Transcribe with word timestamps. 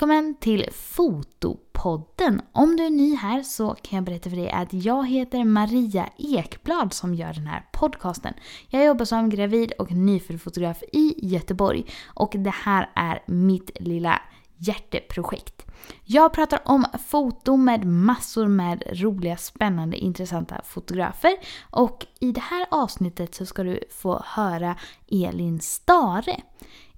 Välkommen 0.00 0.34
till 0.34 0.66
Fotopodden! 0.72 2.42
Om 2.52 2.76
du 2.76 2.84
är 2.84 2.90
ny 2.90 3.14
här 3.14 3.42
så 3.42 3.74
kan 3.74 3.96
jag 3.96 4.04
berätta 4.04 4.30
för 4.30 4.36
dig 4.36 4.50
att 4.50 4.72
jag 4.72 5.08
heter 5.08 5.44
Maria 5.44 6.08
Ekblad 6.18 6.92
som 6.92 7.14
gör 7.14 7.32
den 7.32 7.46
här 7.46 7.64
podcasten. 7.72 8.34
Jag 8.68 8.84
jobbar 8.84 9.04
som 9.04 9.30
gravid 9.30 9.72
och 9.72 9.92
nyfödd 9.92 10.40
fotograf 10.42 10.82
i 10.92 11.14
Göteborg 11.26 11.84
och 12.06 12.32
det 12.34 12.54
här 12.54 12.90
är 12.94 13.22
mitt 13.26 13.80
lilla 13.80 14.22
hjärteprojekt. 14.56 15.66
Jag 16.04 16.32
pratar 16.32 16.60
om 16.64 16.86
foto 17.06 17.56
med 17.56 17.84
massor 17.84 18.48
med 18.48 18.82
roliga, 18.92 19.36
spännande, 19.36 19.96
intressanta 19.96 20.60
fotografer. 20.64 21.36
Och 21.70 22.06
i 22.20 22.32
det 22.32 22.40
här 22.40 22.66
avsnittet 22.70 23.34
så 23.34 23.46
ska 23.46 23.62
du 23.62 23.80
få 23.90 24.22
höra 24.24 24.76
Elin 25.10 25.60
Stare. 25.60 26.40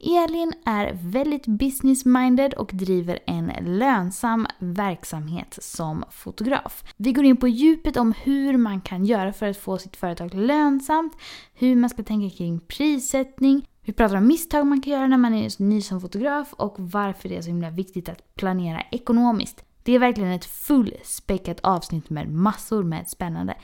Elin 0.02 0.52
är 0.64 0.98
väldigt 1.02 1.46
business-minded 1.46 2.54
och 2.54 2.70
driver 2.72 3.18
en 3.26 3.52
lönsam 3.60 4.46
verksamhet 4.58 5.58
som 5.62 6.04
fotograf. 6.10 6.84
Vi 6.96 7.12
går 7.12 7.24
in 7.24 7.36
på 7.36 7.48
djupet 7.48 7.96
om 7.96 8.14
hur 8.22 8.56
man 8.56 8.80
kan 8.80 9.04
göra 9.04 9.32
för 9.32 9.48
att 9.48 9.56
få 9.56 9.78
sitt 9.78 9.96
företag 9.96 10.34
lönsamt, 10.34 11.16
hur 11.54 11.76
man 11.76 11.90
ska 11.90 12.02
tänka 12.02 12.36
kring 12.36 12.60
prissättning, 12.60 13.66
vi 13.84 13.92
pratar 13.92 14.16
om 14.16 14.26
misstag 14.26 14.66
man 14.66 14.80
kan 14.80 14.92
göra 14.92 15.06
när 15.06 15.16
man 15.16 15.34
är 15.34 15.62
ny 15.62 15.82
som 15.82 16.00
fotograf 16.00 16.52
och 16.52 16.74
varför 16.78 17.28
det 17.28 17.36
är 17.36 17.42
så 17.42 17.48
himla 17.48 17.70
viktigt 17.70 18.08
att 18.08 18.34
planera 18.34 18.82
ekonomiskt. 18.90 19.64
Det 19.82 19.92
är 19.92 19.98
verkligen 19.98 20.32
ett 20.32 20.44
fullspäckat 20.44 21.60
avsnitt 21.60 22.10
med 22.10 22.28
massor 22.28 22.82
med 22.82 23.08
spännande. 23.08 23.54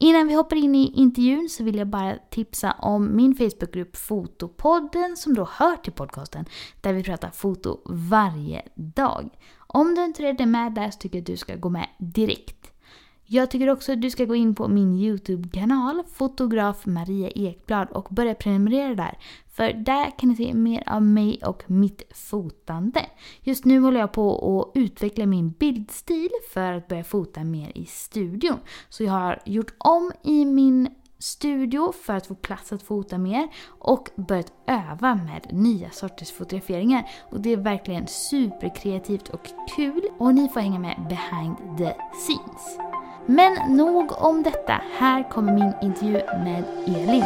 Innan 0.00 0.28
vi 0.28 0.34
hoppar 0.34 0.56
in 0.56 0.74
i 0.74 0.92
intervjun 0.94 1.48
så 1.48 1.64
vill 1.64 1.76
jag 1.76 1.86
bara 1.86 2.16
tipsa 2.30 2.72
om 2.72 3.16
min 3.16 3.34
Facebookgrupp 3.34 3.96
Fotopodden 3.96 5.16
som 5.16 5.34
då 5.34 5.48
hör 5.52 5.76
till 5.76 5.92
podcasten 5.92 6.44
där 6.80 6.92
vi 6.92 7.02
pratar 7.02 7.30
foto 7.30 7.80
varje 7.84 8.62
dag. 8.74 9.30
Om 9.56 9.94
du 9.94 10.04
inte 10.04 10.22
redan 10.22 10.48
är 10.48 10.52
med 10.52 10.72
där 10.72 10.90
så 10.90 10.98
tycker 10.98 11.18
jag 11.18 11.22
att 11.22 11.26
du 11.26 11.36
ska 11.36 11.56
gå 11.56 11.68
med 11.68 11.88
direkt. 11.98 12.72
Jag 13.30 13.50
tycker 13.50 13.70
också 13.70 13.92
att 13.92 14.02
du 14.02 14.10
ska 14.10 14.24
gå 14.24 14.34
in 14.34 14.54
på 14.54 14.68
min 14.68 14.94
YouTube-kanal, 14.94 16.02
fotograf 16.12 16.86
Maria 16.86 17.30
Ekblad 17.30 17.88
och 17.90 18.06
börja 18.10 18.34
prenumerera 18.34 18.94
där. 18.94 19.18
För 19.52 19.72
där 19.72 20.18
kan 20.18 20.28
ni 20.28 20.36
se 20.36 20.54
mer 20.54 20.82
av 20.86 21.02
mig 21.02 21.40
och 21.44 21.62
mitt 21.66 22.02
fotande. 22.14 23.06
Just 23.40 23.64
nu 23.64 23.80
håller 23.80 24.00
jag 24.00 24.12
på 24.12 24.60
att 24.60 24.76
utveckla 24.80 25.26
min 25.26 25.50
bildstil 25.50 26.30
för 26.52 26.72
att 26.72 26.88
börja 26.88 27.04
fota 27.04 27.44
mer 27.44 27.72
i 27.74 27.84
studion. 27.86 28.58
Så 28.88 29.04
jag 29.04 29.12
har 29.12 29.42
gjort 29.44 29.74
om 29.78 30.12
i 30.22 30.44
min 30.44 30.88
studio 31.18 31.92
för 31.92 32.14
att 32.14 32.26
få 32.26 32.34
plats 32.34 32.72
att 32.72 32.82
fota 32.82 33.18
mer 33.18 33.48
och 33.66 34.10
börjat 34.16 34.52
öva 34.66 35.14
med 35.14 35.46
nya 35.50 35.90
sorters 35.90 36.32
fotograferingar. 36.32 37.10
Och 37.30 37.40
det 37.40 37.52
är 37.52 37.56
verkligen 37.56 38.06
superkreativt 38.06 39.28
och 39.28 39.46
kul 39.76 40.02
och 40.18 40.34
ni 40.34 40.48
får 40.48 40.60
hänga 40.60 40.78
med 40.78 41.06
behind 41.08 41.78
the 41.78 41.94
scenes. 42.12 42.97
Men 43.30 43.76
nog 43.76 44.12
om 44.22 44.42
detta. 44.42 44.80
Här 44.98 45.30
kommer 45.30 45.52
min 45.52 45.72
intervju 45.82 46.12
med 46.12 46.64
Elin. 46.86 47.24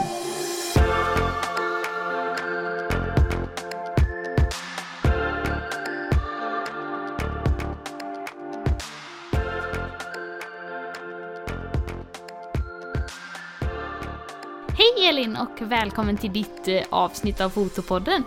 Hej 14.78 15.08
Elin 15.08 15.36
och 15.36 15.62
välkommen 15.62 16.16
till 16.16 16.32
ditt 16.32 16.68
eh, 16.68 16.82
avsnitt 16.90 17.40
av 17.40 17.50
Fotopodden. 17.50 18.24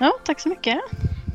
Ja, 0.00 0.12
tack 0.24 0.40
så 0.40 0.48
mycket. 0.48 0.80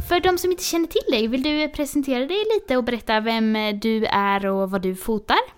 För 0.10 0.20
de 0.20 0.38
som 0.38 0.52
inte 0.52 0.64
känner 0.64 0.88
till 0.88 1.12
dig, 1.12 1.28
vill 1.28 1.44
du 1.44 1.70
presentera 1.70 2.26
dig 2.26 2.44
lite 2.56 2.78
och 2.78 2.84
berätta 2.84 3.20
vem 3.20 3.54
du 3.82 4.06
är 4.06 4.46
och 4.46 4.72
vad 4.72 4.82
du 4.82 4.96
fotar? 4.96 5.55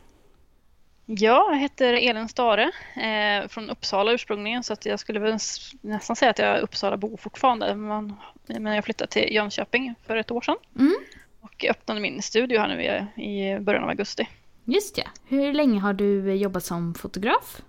Ja, 1.10 1.48
jag 1.52 1.60
heter 1.60 1.94
Elin 1.94 2.28
Stare 2.28 2.72
eh, 2.96 3.48
från 3.48 3.70
Uppsala 3.70 4.12
ursprungligen 4.12 4.64
så 4.64 4.74
att 4.74 4.86
jag 4.86 5.00
skulle 5.00 5.20
väl 5.20 5.38
nästan 5.82 6.16
säga 6.16 6.32
att 6.32 6.40
jag 6.40 6.48
är 6.48 6.60
Uppsalabo 6.60 7.18
fortfarande. 7.18 7.76
Men, 7.76 8.16
men 8.46 8.76
jag 8.76 8.86
flyttade 8.86 9.12
till 9.12 9.34
Jönköping 9.34 9.96
för 10.08 10.18
ett 10.18 10.32
år 10.32 10.42
sedan 10.42 10.56
mm. 10.80 10.96
och 11.42 11.66
öppnade 11.70 12.00
min 12.00 12.22
studio 12.22 12.60
här 12.60 12.68
nu 12.68 12.84
i, 12.84 13.24
i 13.24 13.60
början 13.60 13.84
av 13.84 13.90
augusti. 13.90 14.28
Just 14.66 14.98
ja. 14.98 15.04
Hur 15.28 15.54
länge 15.54 15.80
har 15.80 15.94
du 15.94 16.34
jobbat 16.34 16.64
som 16.64 16.94
fotograf? 16.94 17.62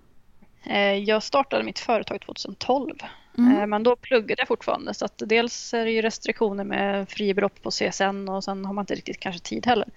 Eh, 0.63 0.93
jag 0.93 1.23
startade 1.23 1.63
mitt 1.63 1.79
företag 1.79 2.21
2012 2.21 2.95
mm. 3.37 3.59
eh, 3.59 3.67
men 3.67 3.83
då 3.83 3.95
pluggade 3.95 4.41
jag 4.41 4.47
fortfarande 4.47 4.93
så 4.93 5.05
att 5.05 5.21
dels 5.25 5.73
är 5.73 5.85
det 5.85 5.91
ju 5.91 6.01
restriktioner 6.01 6.63
med 6.63 7.09
fribelopp 7.09 7.61
på 7.61 7.71
CSN 7.71 8.29
och 8.29 8.43
sen 8.43 8.65
har 8.65 8.73
man 8.73 8.81
inte 8.81 8.95
riktigt 8.95 9.19
kanske 9.19 9.41
tid 9.41 9.65
heller. 9.65 9.87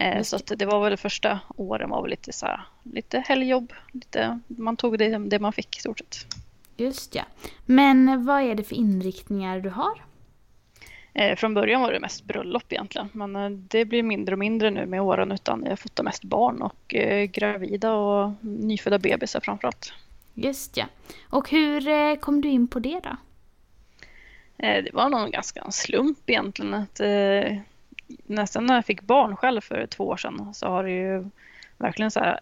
Eh, 0.00 0.22
så 0.22 0.36
att 0.36 0.52
det 0.56 0.66
var 0.66 0.84
väl 0.84 0.96
första 0.96 1.40
åren 1.56 1.90
var 1.90 2.02
väl 2.02 2.10
lite 2.10 2.32
så 2.32 2.46
här, 2.46 2.60
lite 2.82 3.18
helgjobb. 3.26 3.72
Lite, 3.92 4.40
man 4.46 4.76
tog 4.76 4.98
det, 4.98 5.18
det 5.18 5.38
man 5.38 5.52
fick 5.52 5.76
i 5.76 5.80
stort 5.80 5.98
sett. 5.98 6.16
Just 6.76 7.14
ja. 7.14 7.22
Men 7.66 8.24
vad 8.24 8.42
är 8.42 8.54
det 8.54 8.64
för 8.64 8.76
inriktningar 8.76 9.60
du 9.60 9.70
har? 9.70 10.02
Eh, 11.12 11.36
från 11.36 11.54
början 11.54 11.80
var 11.80 11.92
det 11.92 12.00
mest 12.00 12.24
bröllop 12.24 12.72
egentligen. 12.72 13.08
Men 13.12 13.36
eh, 13.36 13.50
det 13.50 13.84
blir 13.84 14.02
mindre 14.02 14.34
och 14.34 14.38
mindre 14.38 14.70
nu 14.70 14.86
med 14.86 15.00
åren 15.00 15.32
utan 15.32 15.64
jag 15.68 15.78
fotar 15.78 16.04
mest 16.04 16.24
barn 16.24 16.62
och 16.62 16.94
gravida 17.32 17.92
och 17.92 18.32
nyfödda 18.40 18.98
bebisar 18.98 19.40
framförallt. 19.40 19.92
Just 20.34 20.76
ja. 20.76 20.84
Och 21.30 21.50
hur 21.50 22.16
kom 22.16 22.40
du 22.40 22.48
in 22.48 22.68
på 22.68 22.78
det 22.78 23.00
då? 23.00 23.16
Det 24.56 24.90
var 24.92 25.08
nog 25.08 25.30
ganska 25.30 25.60
en 25.60 25.72
slump 25.72 26.30
egentligen. 26.30 26.74
Att, 26.74 27.00
nästan 28.26 28.66
när 28.66 28.74
jag 28.74 28.84
fick 28.84 29.02
barn 29.02 29.36
själv 29.36 29.60
för 29.60 29.86
två 29.86 30.08
år 30.08 30.16
sedan 30.16 30.54
så 30.54 30.66
har 30.66 30.84
det 30.84 30.90
ju 30.90 31.24
verkligen 31.76 32.10
så 32.10 32.20
här, 32.20 32.40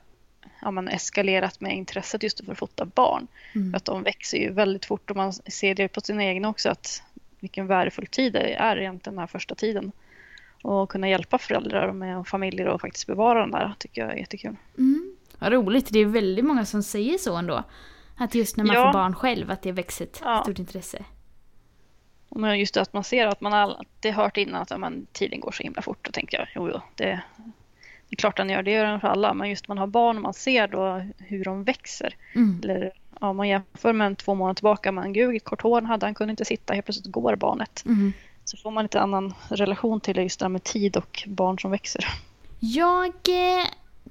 ja, 0.62 0.70
man 0.70 0.88
eskalerat 0.88 1.60
med 1.60 1.76
intresset 1.76 2.22
just 2.22 2.44
för 2.44 2.52
att 2.52 2.58
fota 2.58 2.84
barn. 2.84 3.26
Mm. 3.54 3.70
För 3.70 3.76
att 3.76 3.84
de 3.84 4.02
växer 4.02 4.38
ju 4.38 4.52
väldigt 4.52 4.84
fort 4.84 5.10
och 5.10 5.16
man 5.16 5.32
ser 5.32 5.74
det 5.74 5.88
på 5.88 6.00
sina 6.00 6.24
egna 6.24 6.48
också 6.48 6.68
att 6.68 7.02
vilken 7.40 7.66
värdefull 7.66 8.06
tid 8.06 8.32
det 8.32 8.54
är 8.54 8.76
egentligen 8.76 9.14
den 9.14 9.18
här 9.18 9.26
första 9.26 9.54
tiden. 9.54 9.92
Och 10.62 10.90
kunna 10.90 11.08
hjälpa 11.08 11.38
föräldrar 11.38 11.92
med 11.92 12.18
och 12.18 12.28
familjer 12.28 12.66
och 12.66 12.80
faktiskt 12.80 13.06
bevara 13.06 13.40
den 13.40 13.50
där 13.50 13.74
tycker 13.78 14.02
jag 14.02 14.12
är 14.12 14.16
jättekul. 14.16 14.56
Mm. 14.78 15.16
Vad 15.38 15.52
roligt, 15.52 15.88
det 15.92 15.98
är 15.98 16.06
väldigt 16.06 16.44
många 16.44 16.64
som 16.64 16.82
säger 16.82 17.18
så 17.18 17.36
ändå. 17.36 17.62
Att 18.16 18.34
just 18.34 18.56
när 18.56 18.64
man 18.64 18.76
ja. 18.76 18.84
får 18.84 18.92
barn 18.92 19.14
själv 19.14 19.50
att 19.50 19.62
det 19.62 19.72
växer 19.72 20.04
ett 20.04 20.20
ja. 20.24 20.42
stort 20.42 20.58
intresse. 20.58 21.04
Men 22.36 22.58
just 22.58 22.74
det 22.74 22.80
att 22.80 22.92
man 22.92 23.04
ser 23.04 23.26
att 23.26 23.40
man 23.40 23.52
alltid 23.52 24.12
hört 24.12 24.36
innan 24.36 24.62
att 24.62 24.80
man, 24.80 25.06
tiden 25.12 25.40
går 25.40 25.52
så 25.52 25.62
himla 25.62 25.82
fort. 25.82 25.98
Då 26.02 26.10
tänker 26.10 26.38
jag, 26.38 26.48
jo, 26.54 26.70
jo 26.72 26.80
det, 26.94 27.20
det 28.08 28.14
är 28.14 28.16
klart 28.16 28.36
den 28.36 28.50
gör, 28.50 28.62
det 28.62 28.70
gör 28.70 28.84
den 28.84 29.00
för 29.00 29.08
alla. 29.08 29.34
Men 29.34 29.50
just 29.50 29.68
man 29.68 29.78
har 29.78 29.86
barn 29.86 30.16
och 30.16 30.22
man 30.22 30.34
ser 30.34 30.68
då 30.68 31.02
hur 31.18 31.44
de 31.44 31.64
växer. 31.64 32.14
Mm. 32.34 32.60
Eller 32.64 32.92
ja, 33.20 33.32
man 33.32 33.48
jämför 33.48 33.92
med 33.92 34.18
två 34.18 34.34
månader 34.34 34.54
tillbaka, 34.54 34.92
men 34.92 35.12
gud 35.12 35.30
vilket 35.30 35.48
kort 35.48 35.62
hår 35.62 35.80
han 35.80 35.86
hade, 35.86 36.06
han 36.06 36.14
kunde 36.14 36.30
inte 36.30 36.44
sitta, 36.44 36.74
helt 36.74 36.86
plötsligt 36.86 37.12
går 37.12 37.36
barnet. 37.36 37.82
Mm. 37.86 38.12
Så 38.44 38.56
får 38.56 38.70
man 38.70 38.84
lite 38.84 39.00
annan 39.00 39.34
relation 39.48 40.00
till 40.00 40.16
just 40.16 40.40
det 40.40 40.44
här 40.44 40.50
med 40.50 40.64
tid 40.64 40.96
och 40.96 41.24
barn 41.26 41.58
som 41.58 41.70
växer. 41.70 42.06
Jag 42.60 43.06
eh, 43.06 43.66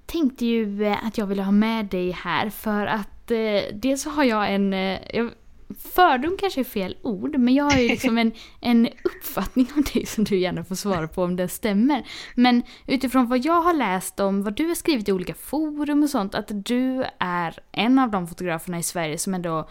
tänkte 0.06 0.46
ju 0.46 0.86
eh, 0.86 1.06
att 1.06 1.18
jag 1.18 1.26
ville 1.26 1.44
ha 1.44 1.52
med 1.52 1.86
dig 1.86 2.12
här 2.12 2.50
för 2.50 2.86
att 2.86 3.32
eh, 3.32 3.74
dels 3.74 4.02
så 4.02 4.10
har 4.10 4.24
jag 4.24 4.54
en, 4.54 4.74
eh, 4.74 5.00
jag 5.14 5.32
fördom 5.80 6.38
kanske 6.40 6.60
är 6.60 6.64
fel 6.64 6.98
ord, 7.02 7.38
men 7.38 7.54
jag 7.54 7.64
har 7.64 7.80
ju 7.80 7.88
liksom 7.90 8.18
en, 8.18 8.32
en 8.62 8.90
uppfattning 9.04 9.68
om 9.76 9.84
dig 9.94 10.06
som 10.06 10.24
du 10.24 10.38
gärna 10.38 10.64
får 10.64 10.76
svara 10.76 11.08
på 11.08 11.24
om 11.24 11.36
den 11.36 11.50
stämmer. 11.50 12.08
Men 12.36 12.64
utifrån 12.88 13.28
vad 13.28 13.46
jag 13.46 13.62
har 13.62 13.74
läst 13.74 14.20
om 14.20 14.44
vad 14.44 14.56
du 14.56 14.68
har 14.68 14.76
skrivit 14.76 15.10
i 15.10 15.12
olika 15.12 15.34
forum 15.34 16.04
och 16.04 16.10
sånt, 16.10 16.36
att 16.36 16.66
du 16.66 17.06
är 17.20 17.60
en 17.72 18.00
av 18.00 18.12
de 18.12 18.28
fotograferna 18.28 18.80
i 18.80 18.84
Sverige 18.84 19.18
som 19.18 19.34
ändå 19.34 19.70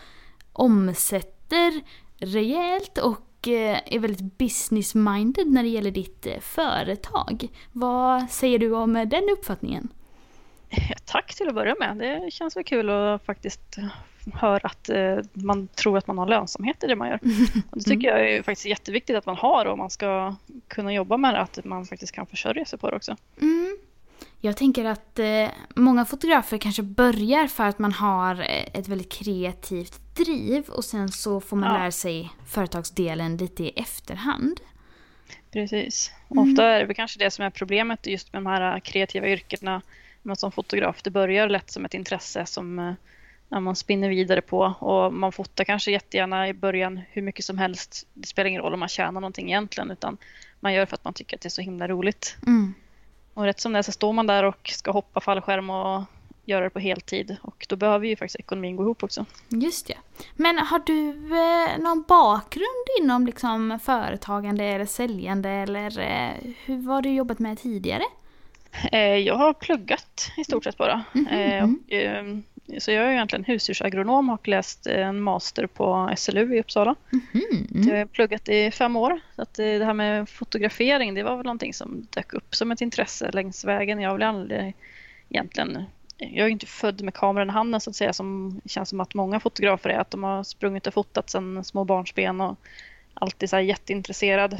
omsätter 0.52 1.82
rejält 2.16 2.98
och 2.98 3.48
eh, 3.48 3.78
är 3.86 3.98
väldigt 3.98 4.38
business-minded 4.38 5.46
när 5.46 5.62
det 5.62 5.68
gäller 5.68 5.90
ditt 5.90 6.26
eh, 6.26 6.40
företag. 6.40 7.48
Vad 7.72 8.30
säger 8.30 8.58
du 8.58 8.74
om 8.74 8.92
den 8.92 9.28
uppfattningen? 9.38 9.88
Tack 11.04 11.34
till 11.34 11.48
att 11.48 11.54
börja 11.54 11.74
med. 11.80 11.96
Det 11.96 12.32
känns 12.32 12.56
väl 12.56 12.64
kul 12.64 12.90
att 12.90 13.24
faktiskt 13.24 13.78
hör 14.32 14.66
att 14.66 14.88
eh, 14.88 15.18
man 15.32 15.68
tror 15.68 15.98
att 15.98 16.06
man 16.06 16.18
har 16.18 16.26
lönsamhet 16.26 16.84
i 16.84 16.86
det 16.86 16.96
man 16.96 17.08
gör. 17.08 17.20
Och 17.70 17.78
det 17.78 17.84
tycker 17.84 18.08
jag 18.08 18.30
är 18.30 18.42
faktiskt 18.42 18.66
jätteviktigt 18.66 19.16
att 19.16 19.26
man 19.26 19.36
har 19.36 19.66
om 19.66 19.78
man 19.78 19.90
ska 19.90 20.34
kunna 20.68 20.92
jobba 20.92 21.16
med 21.16 21.34
det, 21.34 21.40
att 21.40 21.64
man 21.64 21.86
faktiskt 21.86 22.12
kan 22.12 22.26
försörja 22.26 22.64
sig 22.64 22.78
på 22.78 22.90
det 22.90 22.96
också. 22.96 23.16
Mm. 23.40 23.78
Jag 24.40 24.56
tänker 24.56 24.84
att 24.84 25.18
eh, 25.18 25.48
många 25.76 26.04
fotografer 26.04 26.58
kanske 26.58 26.82
börjar 26.82 27.46
för 27.46 27.64
att 27.64 27.78
man 27.78 27.92
har 27.92 28.40
eh, 28.40 28.78
ett 28.78 28.88
väldigt 28.88 29.12
kreativt 29.12 30.16
driv 30.16 30.68
och 30.68 30.84
sen 30.84 31.08
så 31.08 31.40
får 31.40 31.56
man 31.56 31.72
ja. 31.72 31.78
lära 31.78 31.90
sig 31.90 32.30
företagsdelen 32.46 33.36
lite 33.36 33.64
i 33.64 33.68
efterhand. 33.68 34.60
Precis. 35.50 36.12
Mm. 36.30 36.50
Ofta 36.50 36.64
är 36.64 36.86
det 36.86 36.94
kanske 36.94 37.18
det 37.18 37.30
som 37.30 37.44
är 37.44 37.50
problemet 37.50 38.06
just 38.06 38.32
med 38.32 38.42
de 38.42 38.46
här 38.46 38.80
kreativa 38.80 39.28
yrkena. 39.28 39.82
Men 40.22 40.36
som 40.36 40.52
fotograf, 40.52 41.02
det 41.02 41.10
börjar 41.10 41.48
lätt 41.48 41.70
som 41.70 41.84
ett 41.84 41.94
intresse 41.94 42.46
som 42.46 42.78
eh, 42.78 42.94
man 43.48 43.76
spinner 43.76 44.08
vidare 44.08 44.40
på 44.40 44.58
och 44.78 45.12
man 45.12 45.32
fotar 45.32 45.64
kanske 45.64 45.90
jättegärna 45.90 46.48
i 46.48 46.52
början 46.52 47.00
hur 47.10 47.22
mycket 47.22 47.44
som 47.44 47.58
helst. 47.58 48.06
Det 48.14 48.26
spelar 48.26 48.48
ingen 48.48 48.62
roll 48.62 48.74
om 48.74 48.80
man 48.80 48.88
tjänar 48.88 49.20
någonting 49.20 49.48
egentligen 49.48 49.90
utan 49.90 50.16
man 50.60 50.72
gör 50.74 50.86
för 50.86 50.94
att 50.94 51.04
man 51.04 51.14
tycker 51.14 51.36
att 51.36 51.40
det 51.40 51.48
är 51.48 51.50
så 51.50 51.62
himla 51.62 51.88
roligt. 51.88 52.36
Mm. 52.46 52.74
Och 53.34 53.44
rätt 53.44 53.60
som 53.60 53.72
det 53.72 53.78
är 53.78 53.82
så 53.82 53.92
står 53.92 54.12
man 54.12 54.26
där 54.26 54.44
och 54.44 54.70
ska 54.74 54.90
hoppa 54.90 55.20
fallskärm 55.20 55.70
och 55.70 56.02
göra 56.44 56.64
det 56.64 56.70
på 56.70 56.78
heltid 56.78 57.36
och 57.42 57.66
då 57.68 57.76
behöver 57.76 58.06
ju 58.06 58.16
faktiskt 58.16 58.40
ekonomin 58.40 58.76
gå 58.76 58.82
ihop 58.82 59.02
också. 59.02 59.26
Just 59.48 59.86
det. 59.86 59.96
Men 60.36 60.58
har 60.58 60.82
du 60.86 61.08
eh, 61.10 61.78
någon 61.78 62.04
bakgrund 62.08 62.86
inom 63.00 63.26
liksom 63.26 63.78
företagande 63.84 64.64
eller 64.64 64.86
säljande 64.86 65.48
eller 65.50 65.98
eh, 66.00 66.52
hur 66.64 66.86
var 66.86 67.02
du 67.02 67.10
jobbat 67.10 67.38
med 67.38 67.58
tidigare? 67.58 68.02
Eh, 68.92 69.00
jag 69.00 69.34
har 69.34 69.52
pluggat 69.52 70.30
i 70.36 70.44
stort 70.44 70.64
sett 70.64 70.76
bara. 70.76 71.04
Mhm, 71.12 71.26
Eh, 71.26 71.64
och, 71.64 71.92
eh, 71.92 72.24
så 72.78 72.90
jag 72.90 73.04
är 73.04 73.12
egentligen 73.12 73.44
husdjursagronom 73.44 74.30
och 74.30 74.48
läst 74.48 74.86
en 74.86 75.20
master 75.20 75.66
på 75.66 76.14
SLU 76.16 76.56
i 76.56 76.60
Uppsala. 76.60 76.94
Mm. 77.12 77.84
Så 77.84 77.90
jag 77.90 77.98
har 77.98 78.06
pluggat 78.06 78.48
i 78.48 78.70
fem 78.70 78.96
år. 78.96 79.20
Så 79.36 79.42
att 79.42 79.54
det 79.54 79.84
här 79.84 79.94
med 79.94 80.28
fotografering 80.28 81.14
det 81.14 81.22
var 81.22 81.36
väl 81.36 81.46
någonting 81.46 81.74
som 81.74 82.06
dök 82.10 82.32
upp 82.32 82.54
som 82.54 82.72
ett 82.72 82.80
intresse 82.80 83.30
längs 83.30 83.64
vägen. 83.64 84.00
Jag 84.00 84.10
har 84.10 84.18
väl 84.18 84.28
aldrig 84.28 84.74
egentligen 85.28 85.84
jag 86.16 86.38
är 86.38 86.46
ju 86.46 86.52
inte 86.52 86.66
född 86.66 87.02
med 87.02 87.14
kameran 87.14 87.48
i 87.48 87.52
handen 87.52 87.80
så 87.80 87.90
att 87.90 87.96
säga 87.96 88.12
som 88.12 88.60
känns 88.64 88.88
som 88.88 89.00
att 89.00 89.14
många 89.14 89.40
fotografer 89.40 89.90
är. 89.90 89.98
Att 89.98 90.10
de 90.10 90.22
har 90.22 90.42
sprungit 90.42 90.86
och 90.86 90.94
fotat 90.94 91.30
sedan 91.30 91.64
små 91.64 91.84
barnsben 91.84 92.40
och 92.40 92.58
alltid 93.14 93.50
så 93.50 93.56
här 93.56 93.62
jätteintresserad. 93.62 94.56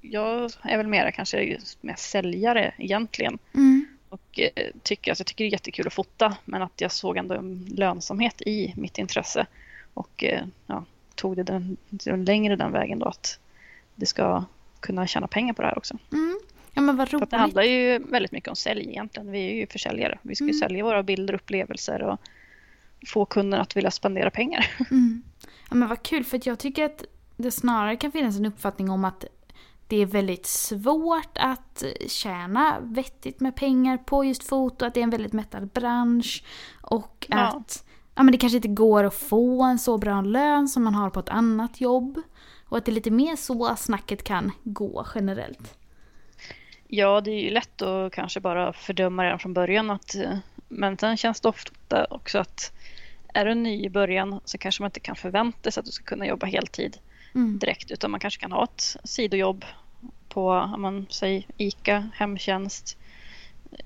Jag 0.00 0.50
är 0.62 0.76
väl 0.76 0.86
mer 0.86 1.10
kanske 1.10 1.42
just 1.42 1.82
mer 1.82 1.94
säljare 1.98 2.74
egentligen. 2.78 3.38
Mm. 3.54 3.86
Eh, 4.36 4.66
tycker, 4.82 5.10
alltså, 5.10 5.22
jag 5.22 5.26
tycker 5.26 5.44
det 5.44 5.48
är 5.48 5.52
jättekul 5.52 5.86
att 5.86 5.92
fota 5.92 6.36
men 6.44 6.62
att 6.62 6.80
jag 6.80 6.92
såg 6.92 7.16
ändå 7.16 7.34
en 7.34 7.64
lönsamhet 7.76 8.42
i 8.42 8.72
mitt 8.76 8.98
intresse. 8.98 9.46
Och 9.94 10.24
eh, 10.24 10.42
ja, 10.66 10.84
tog 11.14 11.36
det 11.36 11.42
den, 11.42 11.76
den 11.88 12.24
längre 12.24 12.56
den 12.56 12.72
vägen 12.72 12.98
då 12.98 13.06
att 13.06 13.38
det 13.94 14.06
ska 14.06 14.44
kunna 14.80 15.06
tjäna 15.06 15.26
pengar 15.26 15.52
på 15.54 15.62
det 15.62 15.68
här 15.68 15.78
också. 15.78 15.98
Mm. 16.12 16.38
Ja 16.74 16.80
men 16.82 16.96
vad 16.96 17.08
För 17.08 17.16
roligt. 17.18 17.30
det 17.30 17.36
handlar 17.36 17.62
ju 17.62 17.98
väldigt 17.98 18.32
mycket 18.32 18.48
om 18.48 18.56
sälj 18.56 18.88
egentligen. 18.88 19.30
Vi 19.30 19.50
är 19.50 19.54
ju 19.54 19.66
försäljare. 19.66 20.18
Vi 20.22 20.34
ska 20.34 20.44
ju 20.44 20.50
Mm. 20.50 20.60
sälja 20.60 20.84
våra 20.84 21.02
bilder 21.02 21.34
och 21.34 21.40
upplevelser 21.40 22.02
och 22.02 22.18
få 23.08 23.24
kunden 23.24 23.60
att 23.60 23.76
vilja 23.76 23.90
spendera 23.90 24.30
pengar. 24.30 24.66
Mm. 24.90 25.22
Ja 25.70 25.74
men 25.76 25.88
vad 25.88 26.02
kul 26.02 26.24
för 26.24 26.36
att 26.36 26.46
jag 26.46 26.58
tycker 26.58 26.84
att 26.84 27.04
det 27.36 27.50
snarare 27.50 27.96
kan 27.96 28.12
finnas 28.12 28.36
en 28.38 28.46
uppfattning 28.46 28.90
om 28.90 29.04
att 29.04 29.24
det 29.88 29.96
är 29.96 30.06
väldigt 30.06 30.46
svårt 30.46 31.38
att 31.38 31.84
tjäna 32.06 32.80
vettigt 32.80 33.40
med 33.40 33.56
pengar 33.56 33.96
på 33.96 34.24
just 34.24 34.44
foto, 34.44 34.84
att 34.84 34.94
det 34.94 35.00
är 35.00 35.04
en 35.04 35.10
väldigt 35.10 35.32
mättad 35.32 35.68
bransch 35.68 36.44
och 36.80 37.26
Ja. 37.30 37.36
att 37.38 37.84
ja, 38.14 38.22
men 38.22 38.32
det 38.32 38.38
kanske 38.38 38.56
inte 38.56 38.68
går 38.68 39.04
att 39.04 39.14
få 39.14 39.62
en 39.62 39.78
så 39.78 39.98
bra 39.98 40.20
lön 40.20 40.68
som 40.68 40.84
man 40.84 40.94
har 40.94 41.10
på 41.10 41.20
ett 41.20 41.28
annat 41.28 41.80
jobb. 41.80 42.22
Och 42.68 42.78
att 42.78 42.84
det 42.84 42.90
är 42.90 42.94
lite 42.94 43.10
mer 43.10 43.36
så 43.36 43.76
snacket 43.76 44.24
kan 44.24 44.52
gå 44.64 45.06
generellt. 45.14 45.78
Ja, 46.88 47.20
det 47.20 47.30
är 47.30 47.40
ju 47.40 47.50
lätt 47.50 47.82
att 47.82 48.12
kanske 48.12 48.40
bara 48.40 48.72
fördöma 48.72 49.24
redan 49.24 49.38
från 49.38 49.54
början. 49.54 49.90
Att, 49.90 50.16
men 50.68 50.98
sen 50.98 51.16
känns 51.16 51.40
det 51.40 51.48
ofta 51.48 52.06
också 52.10 52.38
att 52.38 52.72
är 53.34 53.44
du 53.44 53.54
ny 53.54 53.84
i 53.84 53.90
början 53.90 54.40
så 54.44 54.58
kanske 54.58 54.82
man 54.82 54.88
inte 54.88 55.00
kan 55.00 55.16
förvänta 55.16 55.70
sig 55.70 55.80
att 55.80 55.86
du 55.86 55.92
ska 55.92 56.04
kunna 56.04 56.26
jobba 56.26 56.46
heltid 56.46 56.98
Mm. 57.34 57.58
direkt 57.58 57.90
utan 57.90 58.10
man 58.10 58.20
kanske 58.20 58.40
kan 58.40 58.52
ha 58.52 58.64
ett 58.64 58.96
sidojobb 59.04 59.64
på 60.28 60.74
man 60.78 61.06
säger 61.10 61.44
ICA, 61.56 62.08
hemtjänst, 62.14 62.96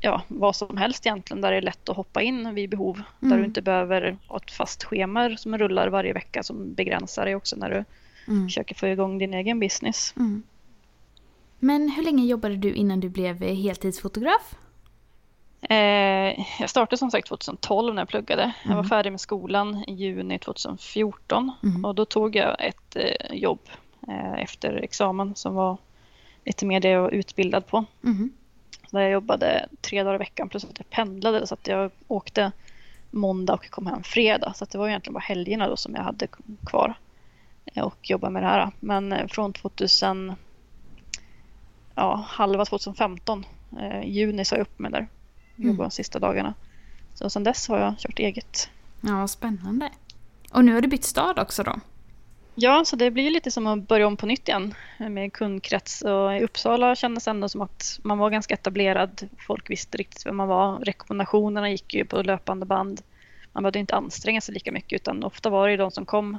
ja, 0.01 0.23
vad 0.29 0.57
som 0.57 0.77
helst 0.77 1.07
egentligen 1.07 1.41
där 1.41 1.51
det 1.51 1.57
är 1.57 1.63
lätt 1.63 1.89
att 1.89 1.97
hoppa 1.97 2.23
in 2.23 2.55
vid 2.55 2.71
behov. 2.71 3.03
Där 3.21 3.27
Mm. 3.27 3.39
du 3.39 3.45
inte 3.45 3.63
behöver 3.63 4.17
ha 4.29 4.37
ett 4.37 4.51
fast 4.51 4.85
schema 4.85 5.37
som 5.37 5.59
rullar 5.59 5.89
varje 5.89 6.13
vecka 6.13 6.43
som 6.43 6.75
begränsar 6.75 7.25
dig 7.25 7.35
också 7.35 7.57
när 7.57 7.71
du 7.71 7.85
Mm. 8.33 8.47
försöker 8.47 8.75
få 8.75 8.87
igång 8.89 9.19
din 9.19 9.35
egen 9.35 9.61
business. 9.61 10.15
Mm. 10.17 10.43
Men 11.59 11.89
hur 11.89 12.03
länge 12.03 12.25
jobbade 12.25 12.57
du 12.57 12.73
innan 12.73 13.01
du 13.01 13.09
blev 13.09 13.43
heltidsfotograf? 13.43 14.55
Eh, 15.69 16.41
jag 16.61 16.71
startade 16.71 16.97
som 16.99 17.11
sagt 17.11 17.29
2012 17.29 17.95
när 17.95 18.03
jag 18.03 18.09
pluggade. 18.09 18.53
Jag 18.63 18.69
var 18.71 18.77
Mm. 18.79 18.89
färdig 18.89 19.11
med 19.11 19.21
skolan 19.21 19.85
i 19.87 19.93
juni 19.95 20.39
2014 20.39 21.53
Mm. 21.63 21.85
och 21.85 21.95
då 21.95 22.05
tog 22.05 22.37
jag 22.37 22.57
ett 22.65 22.97
eh, 22.97 23.37
jobb 23.37 23.61
eh, 24.09 24.33
efter 24.43 24.73
examen 24.73 25.35
som 25.35 25.55
var 25.55 25.77
lite 26.45 26.67
mer 26.67 26.81
det 26.81 26.89
jag 26.89 27.03
var 27.03 27.11
utbildad 27.11 27.67
på. 27.67 27.85
Mm. 28.05 28.31
Där 28.91 29.01
jag 29.01 29.11
jobbade 29.11 29.69
tre 29.81 30.03
dagar 30.03 30.15
i 30.15 30.19
veckan 30.19 30.49
plus 30.49 30.65
att 30.65 30.79
jag 30.79 30.91
pendlade 30.91 31.47
så 31.47 31.55
att 31.55 31.67
jag 31.69 31.91
åkte 32.09 32.53
måndag 33.11 33.55
och 33.55 33.71
kom 33.71 33.87
hem 33.87 34.03
fredag. 34.03 34.53
Så 34.55 34.65
det 34.65 34.79
var 34.79 34.89
egentligen 34.89 35.15
bara 35.15 35.21
helgerna 35.21 35.69
då 35.69 35.77
som 35.77 35.95
jag 35.95 36.03
hade 36.03 36.27
kvar 36.67 36.95
och 37.83 38.11
jobbade 38.11 38.33
med 38.33 38.43
det 38.43 38.47
här. 38.49 38.71
Men 38.81 39.29
från 39.29 39.53
2000, 39.53 40.33
ja, 41.95 42.25
halva 42.29 42.65
2015, 42.65 43.47
eh, 43.81 44.05
juni 44.09 44.45
sa 44.45 44.57
jag 44.57 44.63
upp 44.63 44.79
mig 44.79 44.91
där. 44.91 45.07
Jobbade 45.57 45.75
Mm. 45.75 45.77
de 45.77 45.91
sista 45.91 46.19
dagarna. 46.19 46.55
Så 47.15 47.31
sedan 47.31 47.45
dess 47.45 47.69
har 47.69 47.79
jag 47.79 47.99
kört 47.99 48.19
eget. 48.19 48.71
Ja, 49.01 49.29
spännande. 49.29 49.91
Och 50.53 50.65
nu 50.65 50.75
har 50.75 50.81
du 50.81 50.89
bytt 50.89 51.05
stad 51.05 51.39
också 51.39 51.63
då? 51.63 51.81
Ja, 52.55 52.85
så 52.85 52.97
det 52.97 53.11
blir 53.11 53.31
lite 53.31 53.51
som 53.51 53.67
att 53.67 53.89
börja 53.89 54.07
om 54.07 54.17
på 54.17 54.27
nytt 54.27 54.49
igen 54.49 54.75
med 54.99 55.33
kundkrets. 55.33 56.03
Och 56.03 56.37
I 56.37 56.41
Uppsala 56.45 56.95
kändes 56.97 57.25
det 57.25 57.31
ändå 57.31 57.49
som 57.49 57.61
att 57.61 58.01
man 58.05 58.19
var 58.19 58.31
ganska 58.31 58.55
etablerad. 58.55 59.29
Folk 59.47 59.71
visste 59.71 59.99
riktigt 59.99 60.27
vem 60.27 60.37
man 60.37 60.49
var. 60.49 60.79
Rekommendationerna 60.79 61.71
gick 61.71 61.95
ju 61.95 62.05
på 62.05 62.23
löpande 62.23 62.67
band. 62.67 63.01
Man 63.53 63.63
behövde 63.63 63.79
inte 63.79 63.97
anstränga 63.97 64.41
sig 64.41 64.55
lika 64.55 64.73
mycket 64.73 64.97
utan 65.01 65.25
ofta 65.25 65.51
var 65.51 65.67
det 65.67 65.71
ju 65.71 65.77
de 65.77 65.91
som 65.91 66.07
kom 66.07 66.39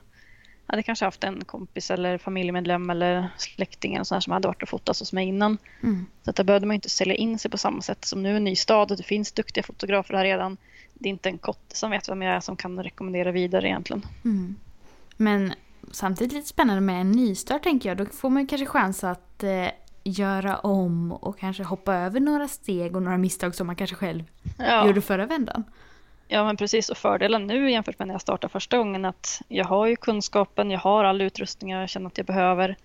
hade 0.68 0.84
kanske 0.84 1.06
haft 1.06 1.24
en 1.24 1.46
kompis 1.46 1.92
eller 1.92 2.18
familjemedlem 2.18 2.90
eller 2.90 3.30
släkting 3.38 3.94
eller 3.96 4.04
sån 4.04 4.16
här 4.16 4.20
som 4.20 4.34
hade 4.34 4.48
varit 4.48 4.64
och 4.64 4.70
fotat 4.70 5.00
hos 5.00 5.14
mig 5.14 5.28
innan. 5.28 5.58
Mm. 5.84 6.06
Så 6.24 6.30
att 6.30 6.36
där 6.36 6.44
behövde 6.44 6.68
man 6.68 6.76
inte 6.76 6.90
sälja 6.90 7.16
in 7.16 7.40
sig 7.40 7.52
på 7.52 7.58
samma 7.58 7.82
sätt 7.82 8.06
som 8.06 8.24
nu 8.24 8.32
är 8.32 8.36
en 8.36 8.44
ny 8.44 8.56
stad 8.56 8.92
och 8.92 8.98
det 8.98 9.04
finns 9.04 9.32
duktiga 9.32 9.64
fotografer 9.64 10.14
här 10.14 10.24
redan. 10.24 10.58
Det 10.94 11.10
är 11.10 11.12
inte 11.12 11.30
en 11.30 11.38
kotte 11.38 11.76
som 11.78 11.92
vet 11.92 12.10
vem 12.10 12.22
jag 12.22 12.36
är 12.36 12.40
som 12.40 12.56
kan 12.56 12.84
rekommendera 12.84 13.32
vidare 13.32 13.68
egentligen. 13.68 14.06
Mm. 14.26 14.56
Men 15.18 15.54
samtidigt 15.92 16.34
lite 16.34 16.48
spännande 16.48 16.82
med 16.82 17.02
en 17.02 17.12
nystart 17.12 17.64
tänker 17.64 17.90
jag. 17.90 17.98
Då 17.98 18.06
får 18.06 18.30
man 18.30 18.48
kanske 18.48 18.66
chans 18.66 19.04
att 19.04 19.44
eh, 19.44 19.68
göra 20.04 20.58
om 20.58 21.12
och 21.12 21.40
kanske 21.40 21.64
hoppa 21.64 21.96
över 21.96 22.20
några 22.20 22.48
steg 22.48 22.96
och 22.96 23.02
några 23.04 23.18
misstag 23.18 23.56
som 23.56 23.68
man 23.68 23.76
kanske 23.76 23.96
själv 23.96 24.24
Ja. 24.58 24.88
gjorde 24.88 25.02
förra 25.02 25.26
vändan. 25.26 25.64
Ja 26.34 26.44
men 26.44 26.58
precis 26.58 26.90
och 26.90 26.98
fördelen 26.98 27.48
nu 27.48 27.72
jämfört 27.72 28.00
med 28.00 28.08
när 28.08 28.14
jag 28.14 28.22
startade 28.22 28.52
första 28.52 28.78
gången 28.78 29.06
att 29.06 29.42
jag 29.48 29.66
har 29.66 29.88
ju 29.88 29.96
kunskapen, 29.96 30.72
jag 30.72 30.80
har 30.80 31.04
all 31.04 31.22
utrustning 31.22 31.72
jag 31.72 31.90
känner 31.90 32.08
att 32.08 32.18
jag 32.18 32.28
behöver. 32.28 32.78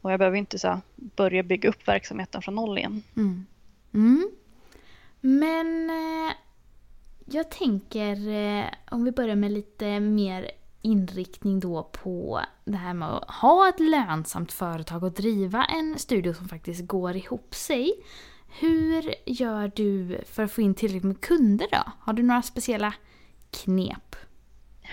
Och 0.00 0.12
jag 0.12 0.18
behöver 0.18 0.36
inte 0.36 0.58
så 0.58 0.68
här, 0.68 0.80
börja 0.96 1.42
bygga 1.42 1.68
upp 1.68 1.88
verksamheten 1.88 2.42
från 2.42 2.54
noll 2.54 2.78
igen. 2.78 3.02
Mm. 3.16 3.46
Mm. 3.94 4.30
Men 5.20 5.90
eh, 5.90 6.32
jag 7.24 7.50
tänker 7.50 8.28
eh, 8.28 8.64
om 8.90 9.04
vi 9.04 9.12
börjar 9.12 9.36
med 9.36 9.50
lite 9.50 10.00
mer 10.00 10.50
inriktning 10.82 11.60
då 11.60 11.82
på 11.82 12.40
det 12.64 12.76
här 12.76 12.94
med 12.94 13.08
att 13.08 13.30
ha 13.30 13.68
ett 13.68 13.80
lönsamt 13.80 14.52
företag 14.52 15.02
och 15.02 15.12
driva 15.12 15.64
en 15.64 15.98
studio 15.98 16.34
som 16.34 16.48
faktiskt 16.48 16.86
går 16.86 17.16
ihop 17.16 17.54
sig. 17.54 17.92
Hur 18.58 19.14
gör 19.26 19.72
du 19.74 20.20
för 20.26 20.42
att 20.42 20.52
få 20.52 20.60
in 20.60 20.74
tillräckligt 20.74 21.04
med 21.04 21.20
kunder 21.20 21.66
då? 21.72 21.92
Har 22.00 22.12
du 22.12 22.22
några 22.22 22.42
speciella 22.42 22.94
knep? 23.50 24.16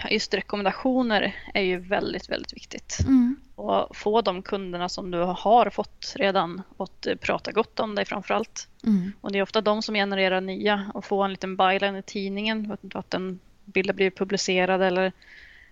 Just 0.09 0.33
rekommendationer 0.33 1.35
är 1.53 1.61
ju 1.61 1.77
väldigt, 1.77 2.29
väldigt 2.29 2.53
viktigt. 2.53 2.97
Mm. 3.07 3.35
Och 3.55 3.95
få 3.95 4.21
de 4.21 4.41
kunderna 4.41 4.89
som 4.89 5.11
du 5.11 5.17
har 5.17 5.69
fått 5.69 6.13
redan 6.15 6.61
att 6.77 7.07
prata 7.21 7.51
gott 7.51 7.79
om 7.79 7.95
dig 7.95 8.05
framför 8.05 8.33
allt. 8.33 8.67
Mm. 8.83 9.11
Och 9.21 9.31
det 9.31 9.37
är 9.37 9.43
ofta 9.43 9.61
de 9.61 9.81
som 9.81 9.95
genererar 9.95 10.41
nya 10.41 10.91
och 10.93 11.05
få 11.05 11.23
en 11.23 11.31
liten 11.31 11.57
byline 11.57 11.95
i 11.95 12.01
tidningen 12.01 12.77
att 12.93 13.13
en 13.13 13.39
bild 13.65 13.95
blivit 13.95 14.17
publicerad 14.17 14.81
eller 14.81 15.11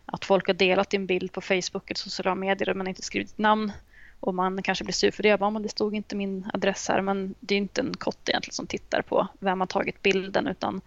att 0.06 0.26
folk 0.26 0.48
har 0.48 0.54
delat 0.54 0.90
din 0.90 1.06
bild 1.06 1.32
på 1.32 1.42
Facebook 1.42 1.92
eller 1.92 1.98
sociala 1.98 2.36
medier 2.36 2.74
men 2.74 2.88
inte 2.88 3.02
skrivit 3.02 3.28
ditt 3.28 3.38
namn. 3.38 3.72
Och 4.26 4.36
man 4.36 4.64
kanske 4.64 4.84
blir 4.84 4.94
sur 4.94 5.12
för 5.12 5.24
det. 5.24 5.30
Ja, 5.30 5.50
men 5.50 5.64
det 5.64 5.70
stod 5.70 5.96
inte 5.96 6.16
min 6.16 6.50
adress 6.54 6.90
här. 6.90 7.02
Men 7.02 7.36
det 7.40 7.56
är 7.56 7.58
inte 7.58 7.82
en 7.82 7.94
kotte 7.98 8.32
egentligen 8.32 8.54
som 8.54 8.68
tittar 8.68 9.02
på 9.02 9.28
vem 9.40 9.60
har 9.60 9.68
tagit 9.68 10.02
bilden 10.02 10.48
utan 10.48 10.82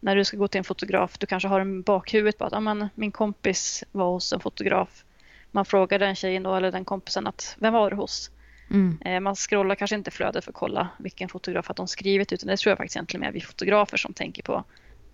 när 0.00 0.16
du 0.16 0.24
ska 0.24 0.36
gå 0.36 0.48
till 0.48 0.58
en 0.58 0.64
fotograf, 0.64 1.18
du 1.18 1.26
kanske 1.26 1.48
har 1.48 1.60
en 1.60 1.82
bakhuvudet 1.82 2.38
på 2.38 2.44
att 2.44 2.52
ja, 2.52 2.60
men 2.60 2.88
min 2.94 3.12
kompis 3.12 3.84
var 3.92 4.10
hos 4.10 4.32
en 4.32 4.40
fotograf. 4.40 5.04
Man 5.50 5.64
frågar 5.64 5.98
den 5.98 6.14
tjejen 6.14 6.42
då, 6.42 6.54
eller 6.54 6.72
den 6.72 6.84
kompisen 6.84 7.26
att 7.26 7.56
vem 7.58 7.72
var 7.72 7.90
du 7.90 7.96
hos? 7.96 8.30
Mm. 8.70 8.98
Eh, 9.04 9.20
Man 9.20 9.36
scrollar 9.36 9.74
kanske 9.74 9.96
inte 9.96 10.10
flödet 10.10 10.44
för 10.44 10.50
att 10.50 10.56
kolla 10.56 10.88
vilken 10.98 11.28
fotograf 11.28 11.70
att 11.70 11.76
de 11.76 11.88
skrivit 11.88 12.32
utan 12.32 12.46
det 12.46 12.56
tror 12.56 12.70
jag 12.70 12.78
faktiskt 12.78 12.96
egentligen 12.96 13.20
mer 13.20 13.32
vi 13.32 13.40
fotografer 13.40 13.96
som 13.96 14.14
tänker 14.14 14.42
på 14.42 14.64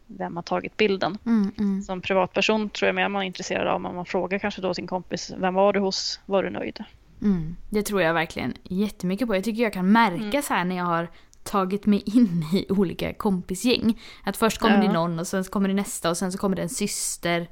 vem 0.06 0.37
har 0.37 0.42
tagit 0.42 0.76
bilden. 0.76 1.18
Mm. 1.26 1.52
Mm. 1.58 1.82
Som 1.82 2.00
privatperson 2.00 2.70
tror 2.70 2.87
jag 2.87 2.94
mer 2.94 3.08
man 3.08 3.23
är 3.23 3.26
intresserad 3.26 3.68
av 3.68 3.76
om 3.76 3.82
man 3.82 4.06
frågar 4.06 4.38
kanske 4.38 4.61
då 4.61 4.75
sin 4.75 4.87
kompis 4.87 5.32
vem 5.38 5.54
var 5.54 5.73
du 5.73 5.80
hos, 5.80 6.20
var 6.26 6.42
du 6.42 6.50
nöjd? 6.50 6.85
Mm, 7.22 7.56
det 7.70 7.82
tror 7.82 8.02
jag 8.02 8.14
verkligen 8.14 8.54
jättemycket 8.64 9.28
på. 9.28 9.34
Jag 9.37 9.44
tycker 9.44 9.62
jag 9.62 9.72
kan 9.72 9.92
märka 9.92 10.22
Mm. 10.25 10.42
så 10.42 10.54
här 10.54 10.64
när 10.64 10.76
jag 10.76 10.84
har 10.84 11.08
tagit 11.42 11.87
mig 11.87 12.02
in 12.06 12.44
i 12.52 12.66
olika 12.72 13.14
kompisgäng. 13.14 14.00
Att 14.25 14.37
först 14.37 14.58
kommer 14.58 14.76
Ja. 14.76 14.82
det 14.82 14.92
någon 14.92 15.18
och 15.18 15.26
sen 15.26 15.44
kommer 15.44 15.68
det 15.68 15.75
nästa 15.75 16.10
och 16.10 16.16
sen 16.16 16.32
så 16.32 16.38
kommer 16.38 16.56
det 16.56 16.62
en 16.62 16.68
syster. 16.68 17.48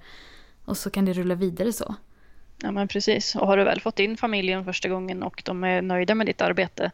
Och 0.65 0.77
så 0.77 0.91
kan 0.91 1.05
det 1.05 1.13
rulla 1.13 1.35
vidare 1.35 1.73
så. 1.73 1.95
Ja 2.63 2.71
men 2.71 2.89
precis. 2.89 3.35
Och 3.37 3.47
har 3.47 3.57
du 3.57 3.65
väl 3.65 3.81
fått 3.81 3.99
in 3.99 4.17
familjen 4.17 4.65
första 4.65 4.89
gången 4.89 5.23
och 5.23 5.43
de 5.45 5.65
är 5.65 5.83
nöjda 5.83 6.15
med 6.15 6.27
ditt 6.27 6.41
arbete 6.41 6.91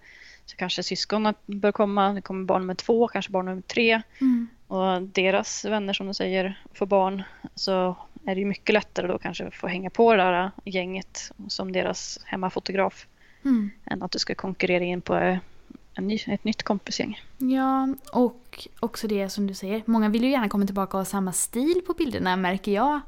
så 0.46 0.56
kanske 0.56 0.82
syskonet 0.82 1.36
bör 1.46 1.72
komma. 1.72 2.12
Det 2.12 2.20
kommer 2.22 2.44
barn 2.44 2.66
med 2.66 2.78
två, 2.78 3.08
kanske 3.08 3.32
barn 3.32 3.44
med 3.46 3.66
tre. 3.66 4.02
Och 4.66 5.02
deras 5.02 5.64
vänner 5.64 5.92
som 5.92 6.06
du 6.06 6.14
säger 6.14 6.62
får 6.74 6.86
barn 6.86 7.22
så 7.54 7.96
är 8.26 8.34
det 8.34 8.40
ju 8.40 8.46
mycket 8.46 8.72
lättare 8.74 9.06
då 9.06 9.18
kanske 9.18 9.46
att 9.46 9.54
få 9.54 9.66
hänga 9.66 9.90
på 9.90 10.12
det 10.14 10.22
där 10.22 10.50
gänget 10.64 11.32
som 11.48 11.72
deras 11.72 12.18
hemmafotograf 12.24 13.06
Mm. 13.44 13.70
än 13.84 14.02
att 14.02 14.10
du 14.10 14.18
ska 14.18 14.34
konkurrera 14.34 14.84
in 14.84 15.00
på 15.00 15.14
en 15.94 16.06
ny, 16.06 16.18
ett 16.26 16.44
nytt 16.44 16.62
kompisgäng. 16.62 17.20
Ja, 17.38 17.88
och 18.12 18.68
också 18.80 19.08
det 19.08 19.28
som 19.28 19.46
du 19.46 19.54
säger. 19.54 19.82
Många 19.86 20.08
vill 20.08 20.24
ju 20.24 20.30
gärna 20.30 20.48
komma 20.48 20.66
tillbaka 20.66 20.96
och 20.96 21.00
ha 21.00 21.04
samma 21.04 21.32
stil 21.32 21.82
på 21.86 21.92
bilderna 21.92 22.36
märker 22.36 22.72
jag. 22.72 23.00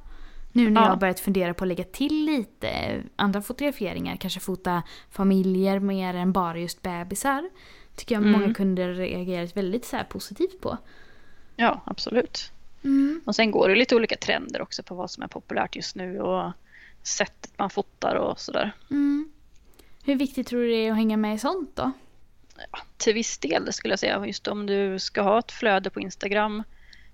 Nu 0.53 0.71
när 0.71 0.81
Ja. 0.81 0.87
jag 0.87 0.91
har 0.93 0.97
börjat 1.01 1.21
fundera 1.21 1.55
på 1.55 1.65
att 1.65 1.69
lägga 1.69 1.85
till 1.85 2.25
lite 2.25 3.01
andra 3.17 3.43
fotograferingar. 3.43 4.17
Kanske 4.17 4.41
fota 4.41 4.83
familjer 5.11 5.79
mer 5.79 6.15
än 6.15 6.33
bara 6.33 6.59
just 6.59 6.83
bebisar. 6.83 7.51
Tycker 7.97 8.15
jag 8.15 8.23
Mm. 8.27 8.41
många 8.41 8.55
kunder 8.55 8.95
reagerat 8.95 9.57
väldigt 9.57 9.85
så 9.85 9.97
positivt 10.09 10.61
på. 10.61 10.79
Ja, 11.57 11.81
absolut. 11.85 12.53
Mm. 12.85 13.21
Och 13.25 13.37
sen 13.37 13.51
går 13.51 13.69
det 13.69 13.75
lite 13.75 13.97
olika 13.97 14.17
trender 14.17 14.63
också 14.63 14.83
på 14.83 14.95
vad 14.95 15.11
som 15.11 15.23
är 15.23 15.29
populärt 15.29 15.77
just 15.77 15.97
nu 15.97 16.21
och 16.21 16.53
sättet 17.03 17.59
man 17.59 17.71
fotar 17.71 18.15
och 18.15 18.41
sådär. 18.41 18.73
Mm. 18.91 19.33
Hur 20.05 20.15
viktigt 20.15 20.47
tror 20.47 20.61
du 20.61 20.69
det 20.69 20.87
är 20.87 20.91
att 20.91 20.97
hänga 20.97 21.17
med 21.17 21.35
i 21.35 21.39
sånt 21.39 21.71
då? 21.75 21.93
Ja, 22.73 22.79
till 22.97 23.15
viss 23.15 23.39
del 23.39 23.73
skulle 23.73 23.93
jag 23.93 23.99
säga. 23.99 24.27
Just 24.27 24.49
om 24.49 24.67
du 24.67 24.99
ska 24.99 25.23
ha 25.23 25.39
ett 25.39 25.53
flöde 25.53 25.91
på 25.91 26.01
Instagram 26.01 26.63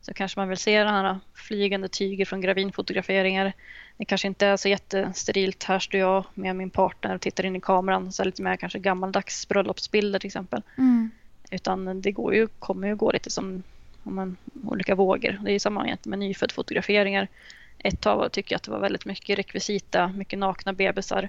så 0.00 0.14
kanske 0.14 0.40
man 0.40 0.48
vill 0.48 0.58
se 0.58 0.78
den 0.78 0.94
här 0.94 1.18
flygande 1.34 1.88
tyger 1.88 2.24
från 2.24 2.40
gravinfotograferingar. 2.40 3.52
Det 3.96 4.04
kanske 4.04 4.28
inte 4.28 4.46
är 4.46 4.56
så 4.56 4.68
jättesterilt. 4.68 5.64
Här 5.64 5.78
står 5.78 6.00
jag 6.00 6.24
med 6.34 6.56
min 6.56 6.70
partner 6.70 7.14
och 7.14 7.20
tittar 7.20 7.46
in 7.46 7.56
i 7.56 7.60
kameran. 7.60 8.12
Så 8.12 8.24
lite 8.24 8.42
mer 8.42 8.56
kanske 8.56 8.78
gammaldags 8.78 9.48
bröllopsbilder 9.48 10.18
till 10.18 10.26
exempel. 10.26 10.62
Mm. 10.78 11.10
Utan 11.50 12.00
det 12.00 12.12
går 12.12 12.34
ju, 12.34 12.46
kommer 12.46 12.88
ju 12.88 12.96
gå 12.96 13.12
lite 13.12 13.30
som 13.30 13.62
om 14.02 14.14
man, 14.14 14.36
olika 14.64 14.94
vågor. 14.94 15.38
Det 15.42 15.50
är 15.50 15.52
ju 15.52 15.58
samma 15.58 15.86
egentligen 15.86 16.10
med 16.10 16.18
nyföddfotograferingar. 16.18 17.28
Ett 17.78 18.00
tag 18.00 18.32
tycker 18.32 18.52
jag 18.52 18.56
att 18.56 18.62
det 18.62 18.70
var 18.70 18.80
väldigt 18.80 19.04
mycket 19.04 19.38
rekvisita, 19.38 20.08
mycket 20.08 20.38
nakna 20.38 20.72
bebisar 20.72 21.28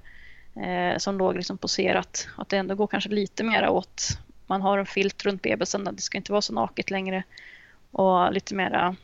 eh, 0.55 0.97
som 0.97 1.17
låg 1.17 1.35
liksom 1.35 1.57
poserat. 1.57 2.27
Att 2.35 2.49
det 2.49 2.57
ändå 2.57 2.75
går 2.75 2.87
kanske 2.87 3.09
lite 3.09 3.43
mer 3.43 3.69
åt, 3.69 4.03
man 4.47 4.61
har 4.61 4.77
en 4.77 4.85
filt 4.85 5.25
runt 5.25 5.41
bebisen, 5.41 5.83
det 5.83 6.01
ska 6.01 6.17
inte 6.17 6.31
vara 6.31 6.41
så 6.41 6.53
naket 6.53 6.91
längre. 6.91 7.23
Och 7.91 8.33
lite 8.33 8.55
mera 8.55 8.95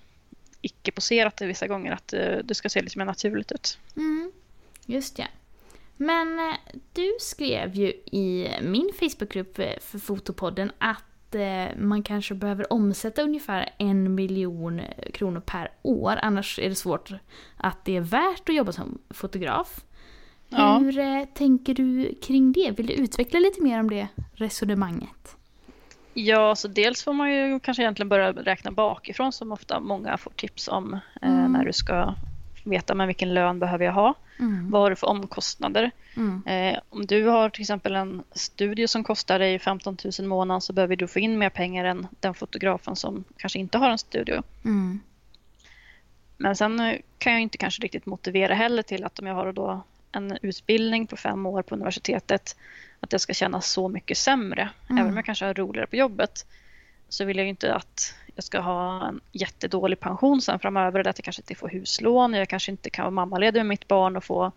icke-poserat 0.62 1.42
vissa 1.42 1.68
gånger, 1.68 1.92
att 1.92 2.14
eh, 2.14 2.38
det 2.44 2.56
ska 2.56 2.70
se 2.70 2.82
lite 2.82 2.98
mer 2.98 3.06
naturligt 3.06 3.52
ut. 3.52 3.80
Mm. 3.96 4.32
Just 4.86 5.20
ja. 5.20 5.26
Men 5.98 6.40
eh, 6.40 6.56
du 6.94 7.18
skrev 7.20 7.76
ju 7.76 7.88
i 8.12 8.50
min 8.62 8.92
Facebookgrupp 9.00 9.60
eh, 9.60 9.80
för 9.82 10.00
Fotopodden 10.00 10.72
att 10.78 11.04
eh, 11.36 11.66
man 11.78 12.04
kanske 12.04 12.34
behöver 12.36 12.74
omsätta 12.74 13.22
ungefär 13.22 13.70
en 13.78 14.16
miljon 14.16 14.80
eh, 14.80 15.12
kronor 15.14 15.40
per 15.40 15.72
år. 15.82 16.20
Annars 16.22 16.60
är 16.60 16.70
det 16.70 16.76
svårt 16.76 17.12
att 17.58 17.86
det 17.86 17.96
är 17.96 18.02
värt 18.02 18.50
att 18.50 18.56
jobba 18.56 18.72
som 18.72 18.98
fotograf. 19.10 19.84
Ja. 20.50 20.78
Hur 20.78 21.00
eh, 21.00 21.24
tänker 21.34 21.74
du 21.74 22.16
kring 22.22 22.52
det? 22.52 22.72
Vill 22.78 22.88
du 22.88 22.94
utveckla 22.94 23.40
lite 23.40 23.62
mer 23.62 23.80
om 23.80 23.90
det 23.90 24.08
resonemanget? 24.34 25.36
Ja, 26.14 26.56
så 26.56 26.68
dels 26.68 27.04
får 27.04 27.14
man 27.14 27.34
ju 27.34 27.60
kanske 27.60 27.84
egentligen 27.84 28.10
börja 28.10 28.32
räkna 28.32 28.72
bakifrån 28.72 29.32
som 29.32 29.52
ofta 29.52 29.80
många 29.80 30.18
får 30.18 30.32
tips 30.32 30.68
om 30.68 30.94
eh, 30.94 31.00
Mm. 31.40 31.52
när 31.52 31.66
du 31.66 31.74
ska 31.74 32.14
veta 32.70 32.96
men 32.96 33.08
vilken 33.08 33.34
lön 33.34 33.60
behöver 33.60 33.86
jag 33.86 33.94
ha. 33.94 34.14
Mm. 34.40 34.72
Vad 34.72 34.82
har 34.82 34.90
du 34.90 34.96
för 34.96 35.08
omkostnader? 35.08 35.92
Mm. 36.16 36.44
Eh, 36.46 36.80
om 36.90 37.06
du 37.06 37.26
har 37.26 37.50
till 37.50 37.62
exempel 37.62 37.96
en 37.96 38.24
studio 38.32 38.88
som 38.88 39.04
kostar 39.04 39.40
dig 39.40 39.60
15 39.60 39.98
000 40.04 40.14
i 40.20 40.22
månaden 40.22 40.62
så 40.62 40.74
behöver 40.74 40.96
du 40.96 41.08
få 41.08 41.20
in 41.20 41.38
mer 41.38 41.50
pengar 41.50 41.86
än 41.86 42.08
den 42.20 42.34
fotografen 42.34 42.96
som 42.96 43.24
kanske 43.38 43.60
inte 43.60 43.78
har 43.78 43.90
en 43.90 43.98
studio. 43.98 44.44
Mm. 44.66 45.00
Men 46.38 46.56
sen 46.56 46.80
eh, 46.80 46.96
kan 47.18 47.34
jag 47.34 47.42
inte 47.42 47.58
kanske 47.58 47.84
riktigt 47.84 48.06
motivera 48.06 48.54
heller 48.54 48.84
till 48.84 49.04
att 49.04 49.20
om 49.20 49.28
jag 49.28 49.36
har 49.36 49.54
då 49.54 49.84
en 50.12 50.38
utbildning 50.42 51.08
på 51.08 51.18
fem 51.18 51.46
år 51.46 51.62
på 51.62 51.76
universitetet 51.76 52.56
att 53.00 53.10
det 53.10 53.20
ska 53.20 53.34
kännas 53.34 53.72
så 53.72 53.88
mycket 53.88 54.18
sämre. 54.18 54.70
Mm. 54.90 54.98
Även 54.98 55.12
om 55.12 55.18
jag 55.18 55.26
kanske 55.26 55.46
har 55.46 55.54
roligare 55.54 55.88
på 55.88 55.96
jobbet 55.96 56.46
så 57.10 57.26
vill 57.26 57.38
jag 57.38 57.44
ju 57.44 57.50
inte 57.50 57.76
att 57.76 58.16
jag 58.38 58.44
ska 58.44 58.60
ha 58.60 59.08
en 59.08 59.20
jättedålig 59.32 60.00
pension 60.00 60.42
sen 60.42 60.60
framöver 60.60 61.00
eller 61.00 61.10
att 61.10 61.18
jag 61.20 61.24
kanske 61.24 61.42
inte 61.42 61.56
får 61.56 61.70
huslån. 61.70 62.34
Jag 62.34 62.50
kanske 62.50 62.72
inte 62.72 62.90
kan 62.90 63.04
vara 63.04 63.12
mammaledig 63.12 63.60
med 63.60 63.66
mitt 63.66 63.88
barn 63.88 64.16
och 64.18 64.24
få 64.24 64.52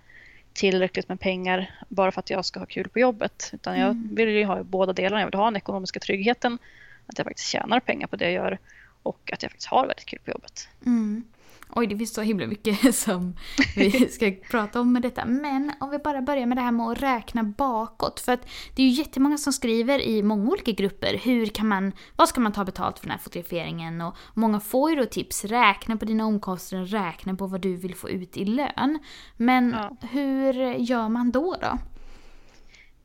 tillräckligt 0.53 1.09
med 1.09 1.21
pengar 1.21 1.71
bara 1.89 2.13
för 2.13 2.21
att 2.21 2.31
jag 2.31 2.45
ska 2.45 2.61
ha 2.61 2.67
kul 2.67 2.89
på 2.89 2.99
jobbet. 2.99 3.51
Utan 3.53 3.79
jag 3.79 3.91
Mm. 3.91 4.15
vill 4.15 4.29
ju 4.29 4.45
ha 4.45 4.63
båda 4.63 4.93
delarna. 4.93 5.21
Jag 5.21 5.27
vill 5.27 5.35
ha 5.39 5.45
den 5.45 5.57
ekonomiska 5.57 6.01
tryggheten, 6.01 6.59
att 7.07 7.19
jag 7.19 7.25
faktiskt 7.27 7.49
tjänar 7.49 7.81
pengar 7.81 8.07
på 8.07 8.17
det 8.17 8.25
jag 8.25 8.33
gör 8.33 8.59
och 9.03 9.31
att 9.33 9.43
jag 9.43 9.51
faktiskt 9.51 9.69
har 9.69 9.87
väldigt 9.87 10.07
kul 10.07 10.19
på 10.25 10.31
jobbet. 10.31 10.69
Mm. 10.87 11.25
Oj, 11.75 11.87
det 11.87 11.99
finns 11.99 12.15
så 12.15 12.23
himla 12.23 12.47
mycket 12.47 12.95
som 12.95 13.37
vi 13.77 13.91
ska 14.11 14.33
prata 14.51 14.81
om 14.81 14.93
med 14.93 15.03
detta. 15.03 15.25
Men 15.25 15.73
om 15.81 15.91
vi 15.91 15.99
bara 15.99 16.23
börjar 16.23 16.47
med 16.47 16.57
det 16.57 16.63
här 16.63 16.73
med 16.73 16.87
att 16.87 17.03
räkna 17.03 17.43
bakåt. 17.45 18.21
För 18.21 18.33
att 18.33 18.47
det 18.77 18.83
är 18.83 18.87
ju 18.87 18.93
jättemånga 18.93 19.39
som 19.39 19.53
skriver 19.53 20.01
i 20.01 20.23
många 20.23 20.51
olika 20.51 20.73
grupper. 20.73 21.19
Hur 21.23 21.47
kan 21.47 21.69
man, 21.69 21.93
vad 22.17 22.29
ska 22.29 22.41
man 22.41 22.53
ta 22.53 22.65
betalt 22.65 22.99
för 22.99 23.07
den 23.07 23.11
här 23.13 23.19
fotograferingen? 23.19 24.01
Och 24.01 24.17
många 24.35 24.61
får 24.61 24.91
ju 24.91 24.97
då 24.97 25.05
tips. 25.05 25.45
Räkna 25.45 25.97
på 25.97 26.05
dina 26.05 26.27
omkostnader, 26.27 26.87
räkna 26.87 27.35
på 27.35 27.47
vad 27.47 27.61
du 27.61 27.77
vill 27.77 27.95
få 27.95 28.11
ut 28.11 28.37
i 28.37 28.45
lön. 28.45 28.99
Men 29.37 29.71
Ja. 29.79 30.09
hur 30.11 30.53
gör 30.75 31.09
man 31.09 31.31
då 31.31 31.57
då? 31.61 31.79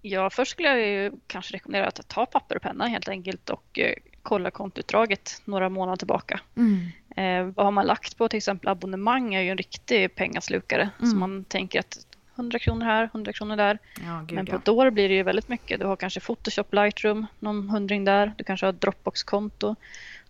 Ja, 0.02 0.30
först 0.30 0.52
skulle 0.52 0.68
jag 0.68 0.80
ju 0.88 1.12
kanske 1.28 1.54
rekommendera 1.54 1.88
att 1.88 2.08
ta 2.08 2.26
papper 2.26 2.56
och 2.56 2.62
penna 2.62 2.88
helt 2.88 3.08
enkelt 3.10 3.50
och 3.50 3.80
eh, 3.80 3.94
kolla 4.24 4.52
kontoutdraget 4.52 5.42
några 5.46 5.70
månader 5.70 5.98
tillbaka. 5.98 6.40
Mm. 6.58 6.88
Eh, 7.16 7.44
vad 7.56 7.66
har 7.66 7.72
man 7.72 7.86
lagt 7.86 8.18
på 8.18 8.30
till 8.30 8.38
exempel 8.38 8.70
abonnemang 8.70 9.34
är 9.34 9.42
ju 9.42 9.50
en 9.50 9.58
riktig 9.58 10.16
pengaslukare. 10.16 10.90
Mm. 11.00 11.12
Så 11.12 11.18
man 11.18 11.44
tänker 11.44 11.80
att 11.80 12.06
100 12.36 12.60
kronor 12.60 12.86
här, 12.86 13.04
100 13.04 13.34
kronor 13.34 13.56
där. 13.56 13.80
Ja, 14.06 14.20
gud 14.28 14.36
Men 14.36 14.46
på 14.46 14.52
ja. 14.52 14.58
ett 14.58 14.68
år 14.68 14.90
blir 14.90 15.10
det 15.10 15.16
ju 15.16 15.24
väldigt 15.24 15.50
mycket. 15.50 15.80
Du 15.80 15.86
har 15.86 15.96
kanske 15.96 16.20
Photoshop 16.20 16.74
Lightroom, 16.74 17.26
någon 17.40 17.70
hundring 17.70 18.06
där. 18.06 18.34
Du 18.38 18.44
kanske 18.44 18.66
har 18.66 18.74
Dropbox-konto, 18.74 19.76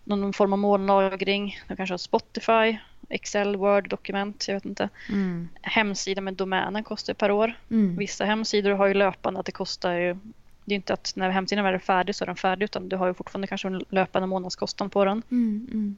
någon 0.04 0.32
form 0.32 0.52
av 0.52 0.58
molnlagring. 0.58 1.58
Du 1.68 1.76
kanske 1.76 1.92
har 1.92 1.98
Spotify, 1.98 2.78
Excel, 3.08 3.56
Word-dokument, 3.56 4.48
jag 4.48 4.54
vet 4.54 4.64
inte. 4.64 4.88
Mm. 5.08 5.48
Hemsida 5.62 6.20
med 6.20 6.34
domänen 6.34 6.84
kostar 6.84 7.14
per 7.14 7.30
år. 7.30 7.58
Mm. 7.70 7.96
Vissa 7.96 8.24
hemsidor 8.24 8.70
har 8.70 8.86
ju 8.86 8.94
löpande 8.94 9.40
att 9.40 9.46
det 9.46 9.52
kostar 9.52 9.92
ju 9.92 10.16
det 10.66 10.74
är 10.74 10.76
inte 10.76 10.92
att 10.92 11.12
när 11.16 11.30
hemsidan 11.30 11.66
är 11.66 11.78
färdig 11.78 12.14
så 12.14 12.24
är 12.24 12.26
den 12.26 12.36
färdig 12.36 12.64
utan 12.64 12.88
du 12.88 12.96
har 12.96 13.06
ju 13.06 13.14
fortfarande 13.14 13.46
kanske 13.46 13.68
en 13.68 13.84
löpande 13.88 14.26
månadskostnad 14.26 14.92
på 14.92 15.04
den. 15.04 15.22
Mm. 15.30 15.68
Mm. 15.72 15.96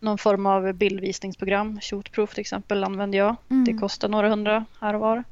Någon 0.00 0.18
form 0.18 0.46
av 0.46 0.72
bildvisningsprogram, 0.72 1.80
Shootproof 1.80 2.30
till 2.34 2.40
exempel 2.40 2.84
använder 2.84 3.18
jag. 3.18 3.36
Mm. 3.50 3.64
Det 3.64 3.72
kostar 3.74 4.08
några 4.08 4.28
hundra 4.28 4.64
här 4.80 4.94
och 4.94 5.00
var. 5.00 5.24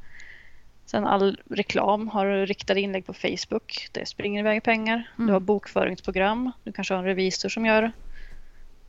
Sen 0.87 1.07
all 1.07 1.41
reklam 1.51 2.09
har 2.09 2.47
riktade 2.47 2.81
inlägg 2.81 3.07
på 3.07 3.13
Facebook. 3.15 3.89
Det 3.93 4.07
springer 4.09 4.41
iväg 4.41 4.63
pengar. 4.63 5.11
Mm. 5.19 5.27
Du 5.27 5.33
har 5.33 5.41
bokföringsprogram. 5.41 6.51
Du 6.65 6.73
kanske 6.73 6.95
har 6.95 6.99
en 6.99 7.05
revisor 7.05 7.49
som 7.49 7.67
gör 7.67 7.93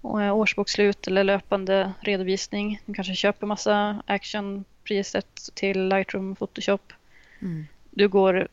eh, 0.03 0.36
årsbokslut 0.36 1.08
eller 1.08 1.24
löpande 1.24 1.91
redovisning. 2.00 2.82
Du 2.86 2.94
kanske 2.94 3.15
köper 3.15 3.48
massa 3.48 4.01
action-preset 4.05 5.50
till 5.53 5.88
Lightroom 5.89 6.36
Photoshop. 6.36 6.94
Mm. 7.41 7.65
Du 7.91 8.08
går 8.08 8.48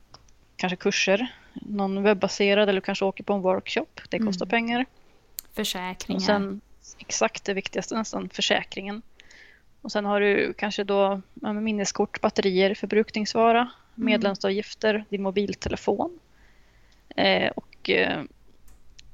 kanske 0.56 0.76
kurser, 0.76 1.26
någon 1.54 2.02
webbaserad 2.02 2.68
eller 2.68 2.80
du 2.80 2.84
kanske 2.84 3.04
åker 3.04 3.24
på 3.24 3.32
en 3.32 3.42
workshop. 3.42 3.86
Det 4.08 4.18
kostar 4.18 4.46
Mm. 4.46 4.50
pengar. 4.50 4.86
Försäkringar. 5.52 6.16
Och 6.18 6.22
sen 6.22 6.60
exakt 6.98 7.44
det 7.44 7.54
viktigaste 7.54 7.94
nästan, 7.94 8.28
försäkringen. 8.28 9.02
Och 9.82 9.92
sen 9.92 10.04
har 10.04 10.20
du 10.20 10.52
kanske 10.52 10.84
då 10.84 11.20
ja, 11.42 11.52
minneskort, 11.52 12.20
batterier, 12.20 12.74
förbrukningsvara, 12.74 13.70
medlemsavgifter, 13.94 15.04
din 15.08 15.22
mobiltelefon. 15.22 16.18
Eh, 17.16 17.50
och 17.56 17.90
eh, 17.90 18.22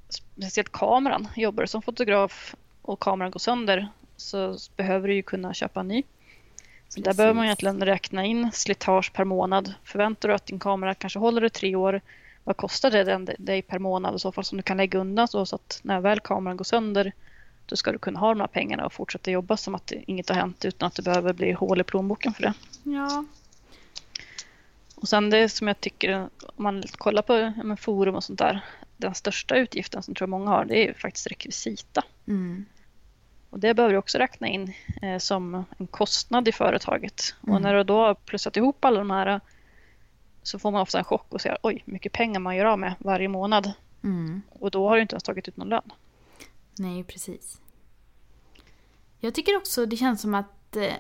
speciellt 0.09 0.73
kameran. 0.73 1.29
Jobbar 1.37 1.63
du 1.63 1.67
som 1.67 1.83
fotograf 1.83 2.55
och 2.83 3.01
kameran 3.01 3.31
går 3.31 3.41
sönder 3.41 3.89
så 4.17 4.57
behöver 4.77 5.09
du 5.09 5.15
ju 5.15 5.23
kunna 5.23 5.55
köpa 5.55 5.81
en 5.81 5.89
ny. 5.89 6.03
Så 6.89 7.01
där 7.01 7.15
behöver 7.15 7.35
man 7.35 7.45
egentligen 7.45 7.85
räkna 7.85 8.25
in 8.25 8.51
slitage 8.53 9.13
per 9.13 9.25
månad. 9.25 9.75
Förväntar 9.85 10.29
du 10.29 10.35
att 10.35 10.47
din 10.47 10.59
kamera 10.59 10.95
kanske 10.95 11.19
håller 11.19 11.45
i 11.45 11.51
tre 11.51 11.77
år, 11.77 12.01
vad 12.45 12.57
kostar 12.57 12.91
det 12.91 13.35
dig 13.39 13.63
per 13.63 13.79
månad 13.79 14.15
i 14.15 14.19
så 14.19 14.33
fall 14.33 14.45
som 14.45 14.57
du 14.57 14.63
kan 14.63 14.77
lägga 14.77 14.99
undan 14.99 15.29
så 15.29 15.41
att 15.41 15.81
när 15.83 16.01
väl 16.01 16.21
kameran 16.21 16.57
går 16.57 16.65
sönder 16.65 17.13
då 17.69 17.77
ska 17.77 17.93
du 17.93 17.99
kunna 17.99 18.21
ha 18.21 18.29
de 18.29 18.41
här 18.41 18.47
pengarna 18.47 18.87
och 18.87 18.93
fortsätta 18.93 19.31
jobba 19.31 19.57
som 19.57 19.75
att 19.75 19.93
inget 19.93 20.29
har 20.29 20.37
hänt 20.37 20.65
utan 20.65 20.87
att 20.87 20.95
det 20.95 21.03
behöver 21.03 21.33
bli 21.33 21.53
hål 21.53 21.81
i 21.81 21.85
plånboken 21.85 22.35
för 22.35 22.43
det. 22.43 22.53
Ja. 22.83 23.25
Och 24.95 25.09
sen 25.09 25.31
det 25.31 25.49
som 25.49 25.69
jag 25.69 25.81
tycker, 25.81 26.29
om 26.57 26.65
man 26.65 26.83
kollar 26.99 27.23
på 27.23 27.53
men 27.65 27.77
forum 27.77 28.15
och 28.15 28.25
sånt 28.25 28.39
där, 28.39 28.65
den 28.97 29.15
största 29.15 29.57
utgiften 29.57 30.03
som 30.03 30.15
tror 30.15 30.29
många 30.29 30.51
har, 30.51 30.65
det 30.65 30.79
är 30.79 30.87
ju 30.87 30.95
faktiskt 30.95 31.27
rekvisita. 31.27 32.05
Mm. 32.27 32.65
Och 33.51 33.59
det 33.59 33.75
behöver 33.75 33.93
du 33.93 33.99
också 33.99 34.19
räkna 34.19 34.49
in 34.49 34.73
eh, 35.03 35.19
som 35.19 35.65
en 35.79 35.87
kostnad 35.87 36.49
i 36.49 36.53
företaget. 36.53 37.35
Mm. 37.43 37.55
Och 37.55 37.63
när 37.63 37.75
du 37.75 37.85
då 37.85 38.01
har 38.01 38.15
plussat 38.15 38.57
ihop 38.57 38.85
alla 38.85 38.99
de 38.99 39.11
här 39.11 39.41
så 40.43 40.59
får 40.59 40.71
man 40.71 40.81
ofta 40.81 40.99
en 40.99 41.05
chock 41.05 41.27
och 41.29 41.41
ser 41.41 41.59
oj, 41.63 41.83
mycket 41.85 42.13
pengar 42.13 42.41
man 42.41 42.57
gör 42.57 42.65
av 42.65 42.79
med 42.79 42.95
varje 42.99 43.29
månad. 43.29 43.73
Mm. 44.05 44.43
Och 44.49 44.71
då 44.71 44.89
har 44.89 44.97
du 44.97 45.03
inte 45.03 45.15
ens 45.15 45.23
tagit 45.23 45.49
ut 45.49 45.57
någon 45.57 45.69
lön. 45.69 45.93
Nej, 46.79 47.05
precis. 47.05 47.61
Jag 49.21 49.35
tycker 49.35 49.57
också 49.57 49.87
det 49.87 49.97
känns 49.97 50.21
som 50.21 50.35
att 50.35 50.77
eh, 50.77 50.95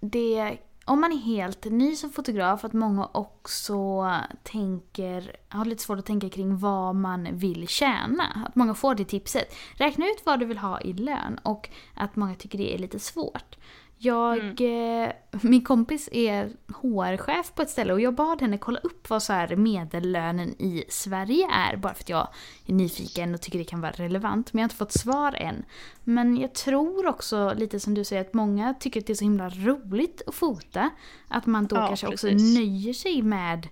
det, 0.00 0.58
om 0.84 1.00
man 1.00 1.12
är 1.12 1.16
helt 1.16 1.64
ny 1.64 1.96
som 1.96 2.10
fotograf, 2.10 2.64
att 2.64 2.72
många 2.72 3.08
också 3.12 4.10
tänker, 4.42 5.36
har 5.48 5.64
lite 5.64 5.82
svårt 5.82 5.98
att 5.98 6.06
tänka 6.06 6.30
kring 6.30 6.58
vad 6.58 6.94
man 6.94 7.28
vill 7.38 7.68
tjäna. 7.68 8.44
Att 8.46 8.54
många 8.54 8.74
får 8.74 8.94
det 8.94 9.04
tipset. 9.04 9.54
Räkna 9.74 10.06
ut 10.06 10.22
vad 10.24 10.40
du 10.40 10.46
vill 10.46 10.58
ha 10.58 10.80
i 10.80 10.92
lön 10.92 11.38
och 11.42 11.68
att 11.94 12.16
många 12.16 12.34
tycker 12.34 12.58
det 12.58 12.74
är 12.74 12.78
lite 12.78 12.98
svårt. 12.98 13.56
Jag, 14.04 14.60
eh, 14.60 15.12
min 15.42 15.64
kompis 15.64 16.08
är 16.12 16.50
HR-chef 16.68 17.52
på 17.54 17.62
ett 17.62 17.70
ställe 17.70 17.92
och 17.92 18.00
jag 18.00 18.14
bad 18.14 18.40
henne 18.40 18.58
kolla 18.58 18.78
upp 18.78 19.10
vad 19.10 19.22
så 19.22 19.32
här 19.32 19.56
medellönen 19.56 20.48
i 20.48 20.84
Sverige 20.88 21.46
är. 21.52 21.76
Bara 21.76 21.94
för 21.94 22.02
att 22.02 22.08
jag 22.08 22.28
är 22.66 22.72
nyfiken 22.72 23.34
och 23.34 23.40
tycker 23.40 23.58
det 23.58 23.64
kan 23.64 23.80
vara 23.80 23.92
relevant. 23.92 24.52
Men 24.52 24.58
jag 24.60 24.62
har 24.62 24.66
inte 24.66 24.76
fått 24.76 24.92
svar 24.92 25.34
än. 25.34 25.64
Men 26.04 26.36
jag 26.36 26.54
tror 26.54 27.06
också, 27.06 27.54
lite 27.56 27.80
som 27.80 27.94
du 27.94 28.04
säger, 28.04 28.22
att 28.22 28.34
många 28.34 28.74
tycker 28.74 29.00
att 29.00 29.06
det 29.06 29.12
är 29.12 29.14
så 29.14 29.24
himla 29.24 29.48
roligt 29.48 30.22
att 30.26 30.34
fota. 30.34 30.90
Att 31.28 31.46
man 31.46 31.66
då 31.66 31.76
Ja, 31.76 31.86
kanske 31.86 32.06
också 32.06 32.26
precis. 32.26 32.54
nöjer 32.58 32.92
sig 32.92 33.22
med 33.22 33.68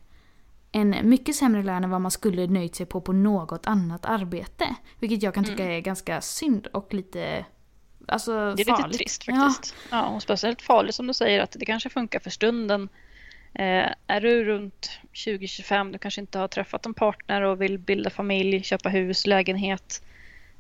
en 0.73 0.97
mycket 1.03 1.37
sämre 1.37 1.63
lön 1.63 1.85
än 1.85 1.91
vad 1.91 2.01
man 2.01 2.11
skulle 2.11 2.47
nöjt 2.47 2.75
sig 2.75 2.87
på 2.87 3.01
på 3.01 3.13
något 3.13 3.67
annat 3.67 4.05
arbete. 4.07 4.75
Vilket 4.99 5.23
jag 5.23 5.35
kan 5.35 5.45
tycka 5.45 5.65
är 5.65 5.81
ganska 5.81 6.21
synd 6.21 6.67
och 6.67 6.95
lite 6.95 7.45
alltså. 8.11 8.55
Det 8.55 8.63
är 8.63 8.67
farligt. 8.67 8.87
lite 8.87 8.99
trist 8.99 9.25
Ja. 9.27 9.35
faktiskt. 9.35 9.75
Ja. 9.91 10.07
och 10.07 10.23
speciellt 10.23 10.63
farligt 10.63 10.95
som 10.95 11.07
du 11.07 11.15
säger 11.15 11.41
att 11.41 11.57
det 11.59 11.65
kanske 11.65 11.89
funkar 11.89 12.21
för 12.21 12.31
stunden. 12.31 12.89
Eh, 13.55 13.87
är 14.07 14.21
du 14.21 14.45
runt 14.45 14.91
20-25, 15.13 15.93
du 15.93 15.99
kanske 15.99 16.21
inte 16.21 16.39
har 16.39 16.49
träffat 16.49 16.87
en 16.87 16.95
partner 16.95 17.43
och 17.43 17.63
vill 17.63 17.79
bilda 17.79 18.11
familj, 18.11 18.63
köpa 18.63 18.89
hus, 18.89 19.27
lägenhet. 19.27 20.03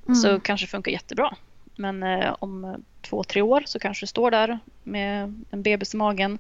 Mm. 0.07 0.14
Så 0.14 0.40
kanske 0.40 0.66
det 0.66 0.71
funkar 0.71 0.92
jättebra. 0.92 1.37
Men 1.76 2.02
eh, 2.02 2.37
om 2.38 2.85
två, 3.02 3.25
tre 3.25 3.42
år 3.42 3.62
så 3.66 3.78
kanske 3.78 4.02
du 4.02 4.09
står 4.09 4.30
där 4.30 4.59
med 4.83 5.45
en 5.50 5.62
bebis 5.62 5.95
i 5.95 5.97
magen. 5.97 6.38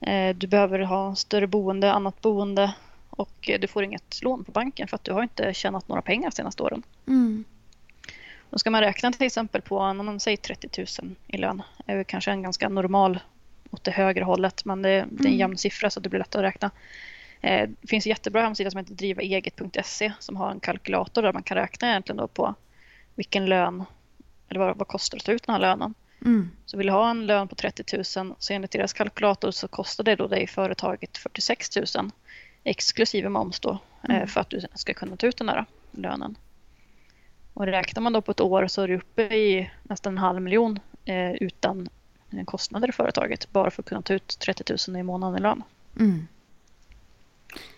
Eh, 0.00 0.36
du 0.36 0.46
behöver 0.46 0.78
ha 0.78 1.14
större 1.14 1.46
boende, 1.46 1.92
annat 1.92 2.20
boende 2.20 2.74
och 3.10 3.50
du 3.60 3.66
får 3.66 3.84
inget 3.84 4.22
lån 4.22 4.44
på 4.44 4.52
banken 4.52 4.88
för 4.88 4.96
att 4.96 5.04
du 5.04 5.12
har 5.12 5.22
inte 5.22 5.54
tjänat 5.54 5.88
några 5.88 6.02
pengar 6.02 6.30
de 6.30 6.36
senaste 6.36 6.62
åren. 6.62 6.82
Mm. 7.06 7.44
Då 8.54 8.58
ska 8.58 8.70
man 8.70 8.80
räkna 8.80 9.12
till 9.12 9.26
exempel 9.26 9.62
på, 9.62 9.78
om 9.78 9.96
man 10.06 10.20
säger 10.20 10.36
30 10.36 10.86
000 11.02 11.14
i 11.26 11.36
lön, 11.36 11.62
är 11.86 11.96
väl 11.96 12.04
kanske 12.04 12.30
en 12.30 12.42
ganska 12.42 12.68
normal 12.68 13.18
åt 13.70 13.84
det 13.84 13.90
högre 13.90 14.24
hållet, 14.24 14.64
men 14.64 14.82
det, 14.82 14.88
det 14.88 14.96
är 14.96 15.02
en 15.04 15.18
Mm. 15.26 15.38
jämn 15.38 15.58
siffra 15.58 15.90
så 15.90 16.00
det 16.00 16.08
blir 16.08 16.18
lätt 16.18 16.34
att 16.34 16.42
räkna. 16.42 16.70
Eh, 17.40 17.68
Det 17.80 17.88
finns 17.88 18.06
en 18.06 18.10
jättebra 18.10 18.42
hemsida 18.42 18.70
som 18.70 18.78
heter 18.78 18.94
drivaeget.se 18.94 20.12
som 20.18 20.36
har 20.36 20.50
en 20.50 20.60
kalkylator 20.60 21.22
där 21.22 21.32
man 21.32 21.42
kan 21.42 21.56
räkna 21.56 21.88
egentligen 21.90 22.16
då 22.16 22.28
på 22.28 22.54
vilken 23.14 23.46
lön, 23.46 23.84
eller 24.48 24.60
vad, 24.60 24.76
vad 24.78 24.88
kostar 24.88 25.18
det 25.18 25.20
att 25.20 25.24
ta 25.26 25.32
ut 25.32 25.46
den 25.46 25.52
här 25.54 25.60
lönen. 25.60 25.94
Mm. 26.24 26.50
Så 26.66 26.76
vill 26.76 26.86
du 26.86 26.92
ha 26.92 27.10
en 27.10 27.26
lön 27.26 27.48
på 27.48 27.54
30 27.54 27.96
000 27.96 28.34
så 28.38 28.52
enligt 28.52 28.70
deras 28.70 28.92
kalkylator 28.92 29.50
så 29.50 29.68
kostar 29.68 30.04
det 30.04 30.16
då 30.16 30.26
dig 30.26 30.46
företaget 30.46 31.18
46 31.18 31.76
000 31.96 32.10
exklusive 32.64 33.28
moms 33.28 33.60
då 33.60 33.70
eh, 34.08 34.14
Mm. 34.16 34.28
för 34.28 34.40
att 34.40 34.50
du 34.50 34.60
ska 34.74 34.94
kunna 34.94 35.16
ta 35.16 35.26
ut 35.26 35.36
den 35.36 35.46
där 35.46 35.64
lönen. 35.90 36.36
Och 37.54 37.66
räknar 37.66 38.02
man 38.02 38.12
då 38.12 38.20
på 38.20 38.30
ett 38.30 38.40
år 38.40 38.66
så 38.66 38.82
är 38.82 38.88
du 38.88 38.96
uppe 38.96 39.22
i 39.22 39.70
nästan 39.82 40.12
en 40.12 40.18
halv 40.18 40.42
miljon 40.42 40.78
eh, 41.04 41.32
utan 41.32 41.88
eh, 42.30 42.44
kostnader 42.44 42.88
i 42.88 42.92
företaget 42.92 43.52
bara 43.52 43.70
för 43.70 43.82
att 43.82 43.88
kunna 43.88 44.02
ta 44.02 44.14
ut 44.14 44.38
30 44.38 44.90
000 44.90 45.00
i 45.00 45.02
månaden 45.02 45.38
i 45.38 45.42
lön. 45.42 45.62
Mm. 45.98 46.26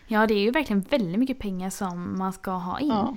Ja, 0.07 0.27
det 0.27 0.35
är 0.35 0.39
ju 0.39 0.51
verkligen 0.51 0.81
väldigt 0.81 1.19
mycket 1.19 1.39
pengar 1.39 1.71
som 1.71 2.19
man 2.19 2.33
ska 2.33 2.51
ha 2.51 2.81
in. 2.81 2.89
Ja. 2.89 3.17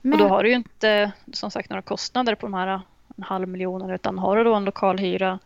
Men, 0.00 0.12
Och 0.12 0.18
då 0.18 0.28
har 0.28 0.42
du 0.42 0.48
ju 0.48 0.54
inte 0.54 1.12
som 1.32 1.50
sagt 1.50 1.70
några 1.70 1.82
kostnader 1.82 2.34
på 2.34 2.46
de 2.46 2.54
här 2.54 2.80
en 3.16 3.22
halv 3.22 3.48
miljonen 3.48 3.90
utan 3.90 4.18
har 4.18 4.36
du 4.36 4.44
då 4.44 4.54
en 4.54 4.64
lokalhyra, 4.64 5.38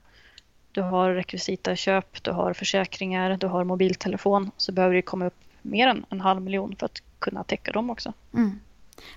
du 0.73 0.83
har 0.83 1.11
rekvisitaköp, 1.11 2.23
du 2.23 2.31
har 2.31 2.53
försäkringar, 2.53 3.37
du 3.37 3.47
har 3.47 3.65
mobiltelefon 3.65 4.51
så 4.57 4.73
behöver 4.73 4.95
det 4.95 5.03
komma 5.03 5.27
upp 5.27 5.39
mer 5.63 5.89
än 5.89 6.05
en 6.09 6.21
halv 6.21 6.43
miljon 6.43 6.77
för 6.77 6.87
att 6.87 7.03
kunna 7.19 7.45
täcka 7.45 7.73
dem 7.73 7.91
också. 7.91 8.13
mm. 8.35 8.61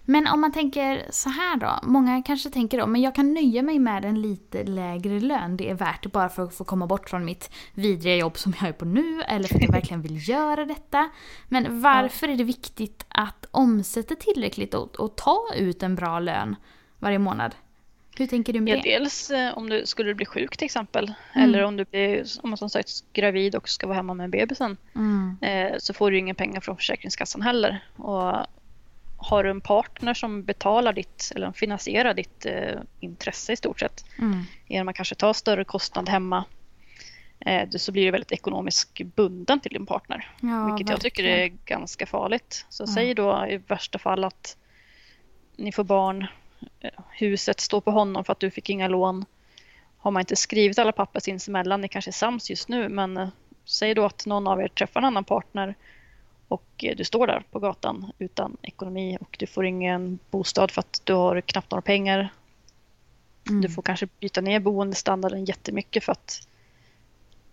Men 0.06 0.28
om 0.28 0.42
man 0.42 0.52
tänker 0.52 1.06
så 1.10 1.30
här 1.30 1.58
då. 1.58 1.80
Många 1.84 2.24
kanske 2.24 2.50
tänker 2.50 2.78
då, 2.78 2.88
men 2.88 3.02
jag 3.02 3.16
kan 3.16 3.34
nöja 3.34 3.62
mig 3.62 3.80
med 3.80 4.06
en 4.06 4.22
lite 4.22 4.64
lägre 4.64 5.20
lön. 5.20 5.58
Det 5.58 5.70
är 5.70 5.74
värt 5.74 6.04
det 6.04 6.10
bara 6.10 6.30
för 6.30 6.44
att 6.44 6.54
få 6.56 6.64
komma 6.64 6.88
bort 6.88 7.10
från 7.10 7.26
mitt 7.26 7.52
vidriga 7.74 8.16
jobb 8.16 8.38
som 8.38 8.54
jag 8.60 8.70
är 8.70 8.74
på 8.74 8.86
nu. 8.86 9.22
Eller 9.22 9.48
för 9.48 9.56
att 9.56 9.62
jag 9.62 9.72
verkligen 9.80 10.02
vill 10.02 10.30
göra 10.30 10.66
detta. 10.66 11.10
Men 11.48 11.82
varför 11.82 12.28
är 12.28 12.36
det 12.38 12.44
viktigt 12.44 13.06
att 13.08 13.46
omsätta 13.52 14.16
tillräckligt 14.16 14.74
och, 14.74 15.00
och 15.00 15.16
ta 15.16 15.40
ut 15.56 15.84
en 15.84 15.96
bra 15.96 16.20
lön 16.20 16.56
varje 17.00 17.20
månad? 17.20 17.56
Hur 18.18 18.28
tänker 18.28 18.54
du 18.54 18.62
med 18.62 18.78
Ja, 18.78 18.82
det? 18.84 18.90
dels 19.00 19.30
eh, 19.32 19.58
om 19.58 19.70
du 19.70 19.86
skulle 19.86 20.16
bli 20.16 20.26
sjuk 20.26 20.58
till 20.58 20.66
exempel 20.66 21.14
Mm. 21.36 21.50
eller 21.50 21.64
om 21.64 21.78
du 21.78 21.86
blir 21.86 22.26
om 22.44 22.50
man 22.50 22.58
som 22.58 22.70
sagt 22.70 22.90
gravid 23.14 23.56
och 23.56 23.70
ska 23.70 23.88
vara 23.88 23.96
hemma 23.96 24.14
med 24.14 24.30
bebisen 24.30 24.78
Mm. 24.96 25.38
eh, 25.42 25.72
så 25.80 25.94
får 25.94 26.12
du 26.12 26.18
ingen 26.18 26.36
pengar 26.36 26.62
från 26.62 26.76
Försäkringskassan 26.78 27.42
heller. 27.42 27.84
Och 27.96 28.34
har 29.24 29.44
du 29.44 29.50
en 29.50 29.62
partner 29.62 30.14
som 30.14 30.44
betalar 30.44 30.94
ditt 30.94 31.32
eller 31.36 31.52
finansierar 31.52 32.14
ditt 32.14 32.46
eh, 32.46 32.76
intresse 33.00 33.54
i 33.54 33.56
stort 33.56 33.80
sett 33.80 34.06
Mm. 34.20 34.44
genom 34.68 34.88
att 34.90 34.96
kanske 34.96 35.16
ta 35.16 35.34
större 35.34 35.64
kostnad 35.66 36.10
hemma 36.10 36.46
eh, 37.46 37.70
så 37.70 37.92
blir 37.92 38.06
du 38.06 38.12
väldigt 38.12 38.32
ekonomiskt 38.32 38.98
bunden 39.16 39.60
till 39.60 39.72
din 39.72 39.86
partner. 39.86 40.30
Ja, 40.42 40.66
vilket 40.66 40.90
jag 40.90 41.02
tycker 41.02 41.24
är 41.24 41.38
verkligen. 41.42 41.60
ganska 41.66 42.06
farligt. 42.06 42.66
Så 42.70 42.84
Mm. 42.84 42.94
säg 42.94 43.14
då 43.14 43.46
i 43.50 43.58
värsta 43.58 44.00
fall 44.00 44.24
att 44.24 44.58
ni 45.58 45.72
får 45.72 45.84
barn, 45.84 46.28
eh, 46.80 46.90
huset 47.12 47.60
står 47.60 47.82
på 47.82 47.92
honom 47.92 48.26
för 48.26 48.34
att 48.34 48.40
du 48.40 48.52
fick 48.52 48.70
inga 48.70 48.88
lån. 48.88 49.26
Har 49.98 50.12
man 50.12 50.20
inte 50.20 50.36
skrivit 50.36 50.80
alla 50.80 50.92
papper 50.92 51.20
sinsemellan, 51.20 51.82
ni 51.82 51.88
kanske 51.88 52.10
är 52.10 52.14
sams 52.14 52.50
just 52.50 52.70
nu, 52.70 52.90
men 52.90 53.18
eh, 53.18 53.28
säg 53.66 53.94
då 53.94 54.06
att 54.06 54.26
någon 54.26 54.48
av 54.48 54.62
er 54.62 54.68
träffar 54.68 55.00
en 55.00 55.06
annan 55.06 55.24
partner 55.24 55.76
och 56.54 56.84
eh, 56.84 56.96
du 56.96 57.04
står 57.04 57.28
där 57.28 57.44
på 57.52 57.60
gatan 57.60 58.12
utan 58.20 58.58
ekonomi 58.62 59.18
och 59.22 59.36
du 59.40 59.48
får 59.48 59.66
ingen 59.66 60.20
bostad 60.32 60.72
för 60.72 60.80
att 60.80 61.02
du 61.04 61.14
har 61.14 61.42
knappt 61.42 61.72
några 61.72 61.82
pengar. 61.82 62.34
Mm. 63.50 63.62
Du 63.62 63.70
får 63.70 63.82
kanske 63.82 64.08
byta 64.20 64.42
ner 64.42 64.60
boendestandarden 64.60 65.46
jättemycket 65.46 66.04
för 66.04 66.12
att 66.12 66.48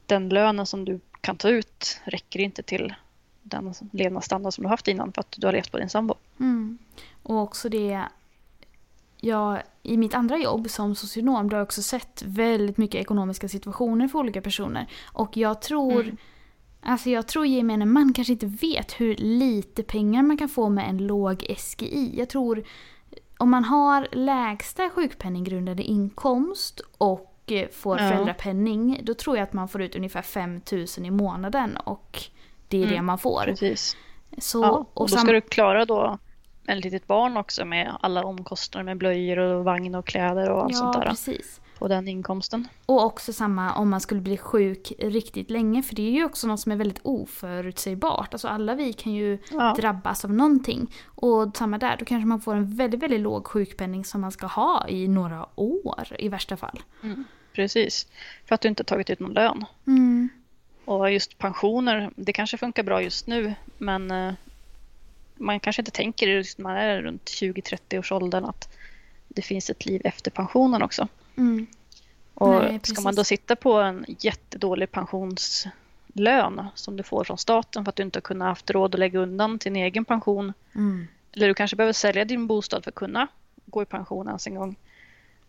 den 0.06 0.28
lönen 0.28 0.66
som 0.66 0.84
du 0.84 1.00
kan 1.20 1.36
ta 1.36 1.48
ut 1.48 2.00
räcker 2.04 2.40
inte 2.40 2.62
till 2.62 2.94
den 3.42 3.74
levnadsstandard 3.92 4.54
som 4.54 4.62
du 4.64 4.68
haft 4.68 4.88
innan 4.88 5.12
för 5.12 5.20
att 5.20 5.34
du 5.38 5.46
har 5.46 5.52
levt 5.52 5.72
på 5.72 5.78
din 5.78 5.88
sambo. 5.88 6.14
Mm. 6.40 6.78
Och 7.22 7.38
också 7.38 7.68
det... 7.68 8.02
Jag, 9.22 9.62
I 9.82 9.96
mitt 9.96 10.14
andra 10.14 10.36
jobb 10.36 10.70
som 10.70 10.94
socionom 10.94 11.48
då 11.48 11.56
har 11.56 11.58
jag 11.58 11.66
också 11.66 11.82
sett 11.82 12.22
väldigt 12.26 12.76
mycket 12.76 13.00
ekonomiska 13.00 13.48
situationer 13.48 14.08
för 14.08 14.18
olika 14.18 14.42
personer. 14.42 14.86
Och 15.12 15.36
jag 15.36 15.62
tror... 15.62 16.00
Mm. 16.00 16.16
Alltså 16.82 17.10
jag 17.10 17.28
tror 17.28 17.46
gemene 17.46 17.84
man 17.84 18.12
kanske 18.12 18.32
inte 18.32 18.46
vet 18.46 19.00
hur 19.00 19.16
lite 19.16 19.82
pengar 19.82 20.22
man 20.22 20.36
kan 20.36 20.48
få 20.48 20.68
med 20.68 20.88
en 20.88 21.06
låg 21.06 21.54
SGI. 21.58 22.12
Jag 22.18 22.28
tror 22.28 22.64
om 23.38 23.50
man 23.50 23.64
har 23.64 24.08
lägsta 24.12 24.90
sjukpenninggrundande 24.90 25.82
inkomst 25.82 26.80
och 26.98 27.36
eh, 27.46 27.68
får 27.68 28.00
Ja. 28.00 28.08
föräldrapenning, 28.08 29.00
då 29.02 29.14
tror 29.14 29.36
jag 29.36 29.44
att 29.44 29.52
man 29.52 29.68
får 29.68 29.82
ut 29.82 29.96
ungefär 29.96 30.22
5 30.22 30.60
000 30.72 30.86
i 31.06 31.10
månaden 31.10 31.76
och 31.76 32.18
det 32.68 32.76
är 32.82 32.86
det 32.86 32.92
Mm, 32.92 33.06
man 33.06 33.18
får. 33.18 33.42
Precis. 33.44 33.96
Så, 34.38 34.62
Ja, 34.62 34.86
och 34.94 35.10
då 35.10 35.16
ska 35.16 35.32
du 35.32 35.40
klara 35.40 35.84
då 35.84 36.18
ett 36.68 36.84
litet 36.84 37.06
barn 37.06 37.36
också 37.36 37.64
med 37.64 37.96
alla 38.00 38.24
omkostnader 38.24 38.84
med 38.84 38.98
blöjor 38.98 39.38
och 39.38 39.64
vagn 39.64 39.94
och 39.94 40.06
kläder 40.06 40.50
och 40.50 40.62
allt 40.62 40.72
ja, 40.72 40.78
sånt 40.78 40.92
där 40.92 41.08
precis. 41.08 41.60
På 41.80 41.88
den 41.88 42.08
inkomsten. 42.08 42.68
Och 42.86 43.04
också 43.04 43.32
samma 43.32 43.74
om 43.74 43.90
man 43.90 44.00
skulle 44.00 44.20
bli 44.20 44.36
sjuk 44.36 44.92
riktigt 44.98 45.50
länge, 45.50 45.82
för 45.82 45.94
det 45.94 46.02
är 46.02 46.10
ju 46.10 46.24
också 46.24 46.46
något 46.46 46.60
som 46.60 46.72
är 46.72 46.76
väldigt 46.76 47.00
oförutsägbart. 47.02 48.34
Alltså 48.34 48.48
alla 48.48 48.74
vi 48.74 48.92
kan 48.92 49.12
ju 49.12 49.38
Ja, 49.50 49.74
drabbas 49.78 50.24
av 50.24 50.32
någonting. 50.32 50.94
Och 51.06 51.56
samma 51.56 51.78
där, 51.78 51.96
då 51.96 52.04
kanske 52.04 52.26
man 52.26 52.40
får 52.40 52.54
en 52.54 52.76
väldigt, 52.76 53.02
väldigt 53.02 53.20
låg 53.20 53.46
sjukpenning 53.46 54.04
som 54.04 54.20
man 54.20 54.32
ska 54.32 54.46
ha 54.46 54.88
i 54.88 55.08
några 55.08 55.46
år 55.54 56.06
i 56.18 56.28
värsta 56.28 56.56
fall. 56.56 56.82
precis. 57.52 58.06
För 58.44 58.54
att 58.54 58.60
du 58.60 58.68
inte 58.68 58.84
tagit 58.84 59.10
ut 59.10 59.20
någon 59.20 59.32
lön. 59.32 59.64
Mm. 59.86 60.28
Och 60.84 61.12
just 61.12 61.38
pensioner, 61.38 62.10
det 62.16 62.32
kanske 62.32 62.58
funkar 62.58 62.82
bra 62.82 63.02
just 63.02 63.26
nu 63.26 63.54
men 63.78 64.10
eh, 64.10 64.32
man 65.34 65.60
kanske 65.60 65.82
inte 65.82 65.92
tänker 65.92 66.26
just 66.26 66.58
när 66.58 66.62
man 66.62 66.76
är 66.76 67.02
runt 67.02 67.24
20-30 67.24 67.98
års 67.98 68.12
åldern 68.12 68.44
att 68.44 68.68
det 69.28 69.42
finns 69.42 69.70
ett 69.70 69.86
liv 69.86 70.00
efter 70.04 70.30
pensionen 70.30 70.82
också. 70.82 71.08
Mm. 71.40 71.66
Och 72.35 72.50
Nej, 72.50 72.81
ska 72.83 73.00
man 73.00 73.14
då 73.14 73.24
sitta 73.24 73.57
på 73.57 73.72
en 73.72 74.05
jättedålig 74.09 74.90
pensionslön 74.92 76.66
som 76.74 76.96
du 76.96 77.03
får 77.03 77.24
från 77.24 77.38
staten 77.38 77.85
för 77.85 77.88
att 77.88 77.96
du 77.96 78.03
inte 78.03 78.16
har 78.16 78.22
kunnat 78.22 78.48
haft 78.48 78.70
råd 78.70 78.94
att 78.94 78.98
lägga 78.98 79.18
undan 79.18 79.59
till 79.59 79.72
en 79.72 79.76
egen 79.76 80.05
pension 80.05 80.53
Mm. 80.74 81.07
eller 81.33 81.48
du 81.48 81.55
kanske 81.55 81.76
behöver 81.76 81.92
sälja 81.92 82.24
din 82.24 82.46
bostad 82.46 82.85
för 82.85 82.90
att 82.90 82.94
kunna 82.94 83.29
gå 83.66 83.83
i 83.83 83.87
pension 83.87 84.26
ens 84.26 84.46
en 84.46 84.55
gång. 84.55 84.76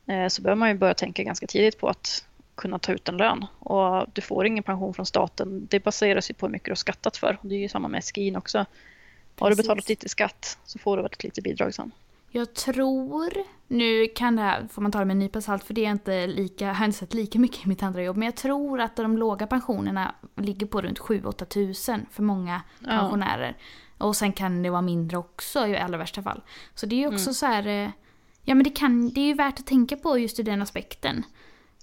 Eh, 0.05 0.27
så 0.27 0.41
behöver 0.41 0.59
man 0.59 0.69
ju 0.69 0.75
börja 0.75 0.93
tänka 0.93 1.23
ganska 1.23 1.47
tidigt 1.47 1.79
på 1.79 1.87
att 1.87 2.25
kunna 2.55 2.79
ta 2.79 2.91
ut 2.91 3.09
en 3.09 3.17
lön. 3.17 3.45
Och 3.59 4.05
du 4.13 4.21
får 4.21 4.45
ingen 4.45 4.63
pension 4.63 4.93
från 4.93 5.05
staten. 5.05 5.67
Det 5.69 5.79
baseras 5.83 6.29
ju 6.29 6.33
på 6.33 6.45
hur 6.45 6.51
mycket 6.51 6.65
du 6.65 6.71
har 6.71 6.75
skattat 6.75 7.17
för. 7.17 7.37
Det 7.41 7.55
är 7.55 7.59
ju 7.59 7.69
samma 7.69 7.87
med 7.87 8.03
SGIn 8.03 8.35
också. 8.35 8.57
Precis. 8.57 9.41
Har 9.41 9.49
du 9.49 9.55
betalat 9.55 9.89
lite 9.89 10.09
skatt 10.09 10.57
så 10.65 10.79
får 10.79 10.97
du 10.97 11.03
väldigt 11.03 11.23
lite 11.23 11.41
bidrag 11.41 11.73
sen. 11.73 11.91
Jag 12.33 12.53
tror, 12.53 13.33
nu 13.67 14.07
kan 14.07 14.35
det 14.35 14.41
här, 14.41 14.67
får 14.71 14.81
man 14.81 14.91
ta 14.91 14.99
det 14.99 15.05
med 15.05 15.13
en 15.13 15.19
nypa 15.19 15.41
salt 15.41 15.63
för 15.63 15.73
det 15.73 15.85
är 15.85 15.91
inte 15.91 16.27
lika, 16.27 16.65
jag 16.65 16.73
har 16.73 16.85
inte 16.85 16.97
sett 16.97 17.13
lika 17.13 17.39
mycket 17.39 17.65
i 17.65 17.69
mitt 17.69 17.83
andra 17.83 18.03
jobb, 18.03 18.17
men 18.17 18.25
jag 18.25 18.35
tror 18.35 18.81
att 18.81 18.95
de 18.95 19.17
låga 19.17 19.47
pensionerna 19.47 20.15
ligger 20.35 20.67
på 20.67 20.81
runt 20.81 20.99
7-8 20.99 21.45
tusen 21.45 22.05
för 22.11 22.23
många 22.23 22.61
pensionärer. 22.85 23.55
Ja. 23.97 24.05
Och 24.05 24.15
sen 24.15 24.33
kan 24.33 24.63
det 24.63 24.69
vara 24.69 24.81
mindre 24.81 25.17
också 25.17 25.67
i 25.67 25.77
allra 25.77 25.97
värsta 25.97 26.23
fall. 26.23 26.41
Så 26.75 26.85
det 26.85 26.95
är 26.95 26.99
ju 26.99 27.07
också 27.07 27.27
mm. 27.27 27.33
så 27.33 27.45
här, 27.45 27.67
eh, 27.67 27.89
ja 28.43 28.55
men 28.55 28.63
det, 28.63 28.69
kan, 28.69 29.09
det 29.09 29.21
är 29.21 29.25
ju 29.25 29.33
värt 29.33 29.59
att 29.59 29.67
tänka 29.67 29.97
på 29.97 30.17
just 30.17 30.39
ur 30.39 30.43
den 30.43 30.61
aspekten. 30.61 31.23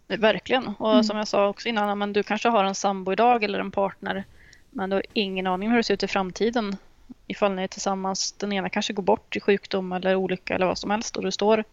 Verkligen, 0.07 0.69
och 0.79 0.93
mm. 0.93 1.05
som 1.05 1.17
jag 1.17 1.29
sa 1.29 1.49
också 1.49 1.69
innan, 1.69 1.99
men 1.99 2.13
du 2.13 2.23
kanske 2.23 2.49
har 2.49 2.65
en 2.65 2.75
sambo 2.75 3.13
idag 3.13 3.45
eller 3.45 3.61
en 3.61 3.71
partner, 3.71 4.25
men 4.71 4.91
du 4.91 4.97
har 4.97 5.05
ingen 5.13 5.47
aning 5.47 5.69
om 5.69 5.73
hur 5.73 5.79
det 5.79 5.85
ser 5.85 5.95
ut 5.95 6.03
i 6.03 6.07
framtiden 6.07 6.77
ifall 7.27 7.55
ni 7.55 7.63
är 7.63 7.69
tillsammans, 7.69 8.33
den 8.33 8.53
ena 8.53 8.69
kanske 8.69 8.93
går 8.93 9.03
bort 9.03 9.37
i 9.37 9.41
sjukdom 9.41 9.93
eller 9.93 10.15
olycka 10.15 10.55
eller 10.55 10.67
vad 10.67 10.79
som 10.79 10.91
helst 10.91 11.17
och 11.17 11.23
du 11.23 11.33
står 11.33 11.65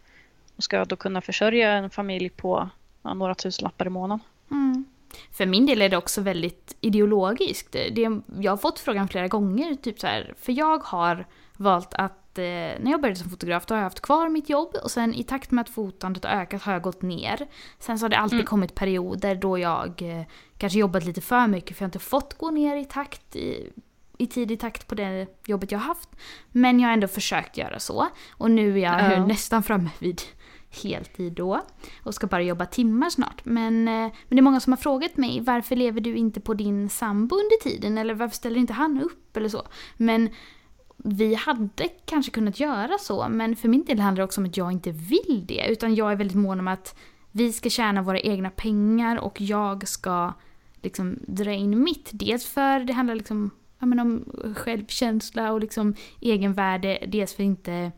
och 0.56 0.64
ska 0.64 0.84
då 0.84 0.96
kunna 0.96 1.20
försörja 1.20 1.72
en 1.72 1.90
familj 1.90 2.28
på 2.28 2.68
ja, 3.02 3.14
några 3.14 3.34
tusenlappar 3.34 3.86
i 3.86 3.90
månaden. 3.90 4.24
Mm. 4.50 4.84
För 5.32 5.46
min 5.46 5.66
del 5.66 5.82
är 5.82 5.88
det 5.88 5.96
också 5.96 6.20
väldigt 6.20 6.76
ideologiskt. 6.80 7.72
Det, 7.72 8.20
jag 8.40 8.52
har 8.52 8.56
fått 8.56 8.78
frågan 8.78 9.08
flera 9.08 9.28
gånger, 9.28 9.74
typ 9.74 10.00
så 10.00 10.06
här, 10.06 10.34
för 10.40 10.52
jag 10.52 10.78
har 10.78 11.26
valt 11.56 11.94
att 11.94 12.38
eh, 12.38 12.44
när 12.44 12.90
jag 12.90 13.00
började 13.00 13.20
som 13.20 13.30
fotograf 13.30 13.66
då 13.66 13.74
har 13.74 13.78
jag 13.78 13.84
haft 13.84 14.00
kvar 14.00 14.28
mitt 14.28 14.48
jobb 14.48 14.76
och 14.82 14.90
sen 14.90 15.14
i 15.14 15.24
takt 15.24 15.50
med 15.50 15.62
att 15.62 15.68
fotandet 15.68 16.24
har 16.24 16.30
ökat 16.30 16.62
har 16.62 16.72
jag 16.72 16.82
gått 16.82 17.02
ner. 17.02 17.46
Sen 17.78 17.98
så 17.98 18.04
har 18.04 18.08
det 18.08 18.18
alltid 18.18 18.38
mm. 18.38 18.46
kommit 18.46 18.74
perioder 18.74 19.34
då 19.34 19.58
jag 19.58 20.02
eh, 20.02 20.22
kanske 20.58 20.78
jobbat 20.78 21.04
lite 21.04 21.20
för 21.20 21.46
mycket 21.46 21.76
för 21.76 21.82
jag 21.82 21.86
har 21.86 21.88
inte 21.88 21.98
fått 21.98 22.34
gå 22.34 22.50
ner 22.50 22.76
i 22.76 22.84
takt 22.84 23.36
i, 23.36 23.70
i 24.18 24.26
tidig 24.26 24.60
takt 24.60 24.86
på 24.88 24.94
det 24.94 25.26
jobbet 25.46 25.72
jag 25.72 25.78
haft. 25.78 26.08
Men 26.52 26.80
jag 26.80 26.88
har 26.88 26.92
ändå 26.92 27.08
försökt 27.08 27.56
göra 27.56 27.78
så. 27.78 28.08
Och 28.30 28.50
nu 28.50 28.72
är 28.72 28.82
jag 28.82 29.12
ja. 29.12 29.26
nästan 29.26 29.62
framme 29.62 29.90
vid 29.98 30.20
heltid 30.82 31.32
då. 31.32 31.62
Och 32.02 32.14
ska 32.14 32.26
bara 32.26 32.42
jobba 32.42 32.66
timmar 32.66 33.10
snart. 33.10 33.44
Men, 33.44 33.88
eh, 33.88 33.94
men 33.94 34.12
det 34.28 34.38
är 34.38 34.42
många 34.42 34.60
som 34.60 34.72
har 34.72 34.78
frågat 34.78 35.16
mig 35.16 35.40
varför 35.40 35.76
lever 35.76 36.00
du 36.00 36.16
inte 36.16 36.40
på 36.40 36.54
din 36.54 36.88
sambo 36.88 37.36
under 37.36 37.62
tiden? 37.62 37.98
Eller 37.98 38.14
varför 38.14 38.36
ställer 38.36 38.56
inte 38.56 38.72
han 38.72 39.00
upp? 39.00 39.36
Eller 39.36 39.48
så. 39.48 39.62
Men 39.96 40.30
vi 40.96 41.34
hade 41.34 41.88
kanske 42.04 42.32
kunnat 42.32 42.60
göra 42.60 42.98
så. 42.98 43.28
Men 43.28 43.56
för 43.56 43.68
min 43.68 43.84
del 43.84 44.00
handlar 44.00 44.20
det 44.20 44.24
också 44.24 44.40
om 44.40 44.46
att 44.46 44.56
jag 44.56 44.72
inte 44.72 44.90
vill 44.90 45.44
det. 45.48 45.66
Utan 45.68 45.94
jag 45.94 46.12
är 46.12 46.16
väldigt 46.16 46.36
mån 46.36 46.60
om 46.60 46.68
att 46.68 46.98
vi 47.32 47.52
ska 47.52 47.70
tjäna 47.70 48.02
våra 48.02 48.20
egna 48.20 48.50
pengar 48.50 49.16
och 49.16 49.40
jag 49.40 49.88
ska 49.88 50.32
liksom 50.82 51.18
dra 51.26 51.52
in 51.52 51.82
mitt. 51.82 52.10
Dels 52.12 52.46
för 52.46 52.80
det 52.80 52.92
handlar 52.92 53.14
liksom 53.14 53.50
ja, 53.78 53.86
men 53.86 54.00
om 54.00 54.24
självkänsla 54.56 55.52
och 55.52 55.60
liksom 55.60 55.94
egenvärde. 56.20 56.98
Dels 57.08 57.34
för 57.34 57.42
att 57.42 57.46
inte 57.46 57.92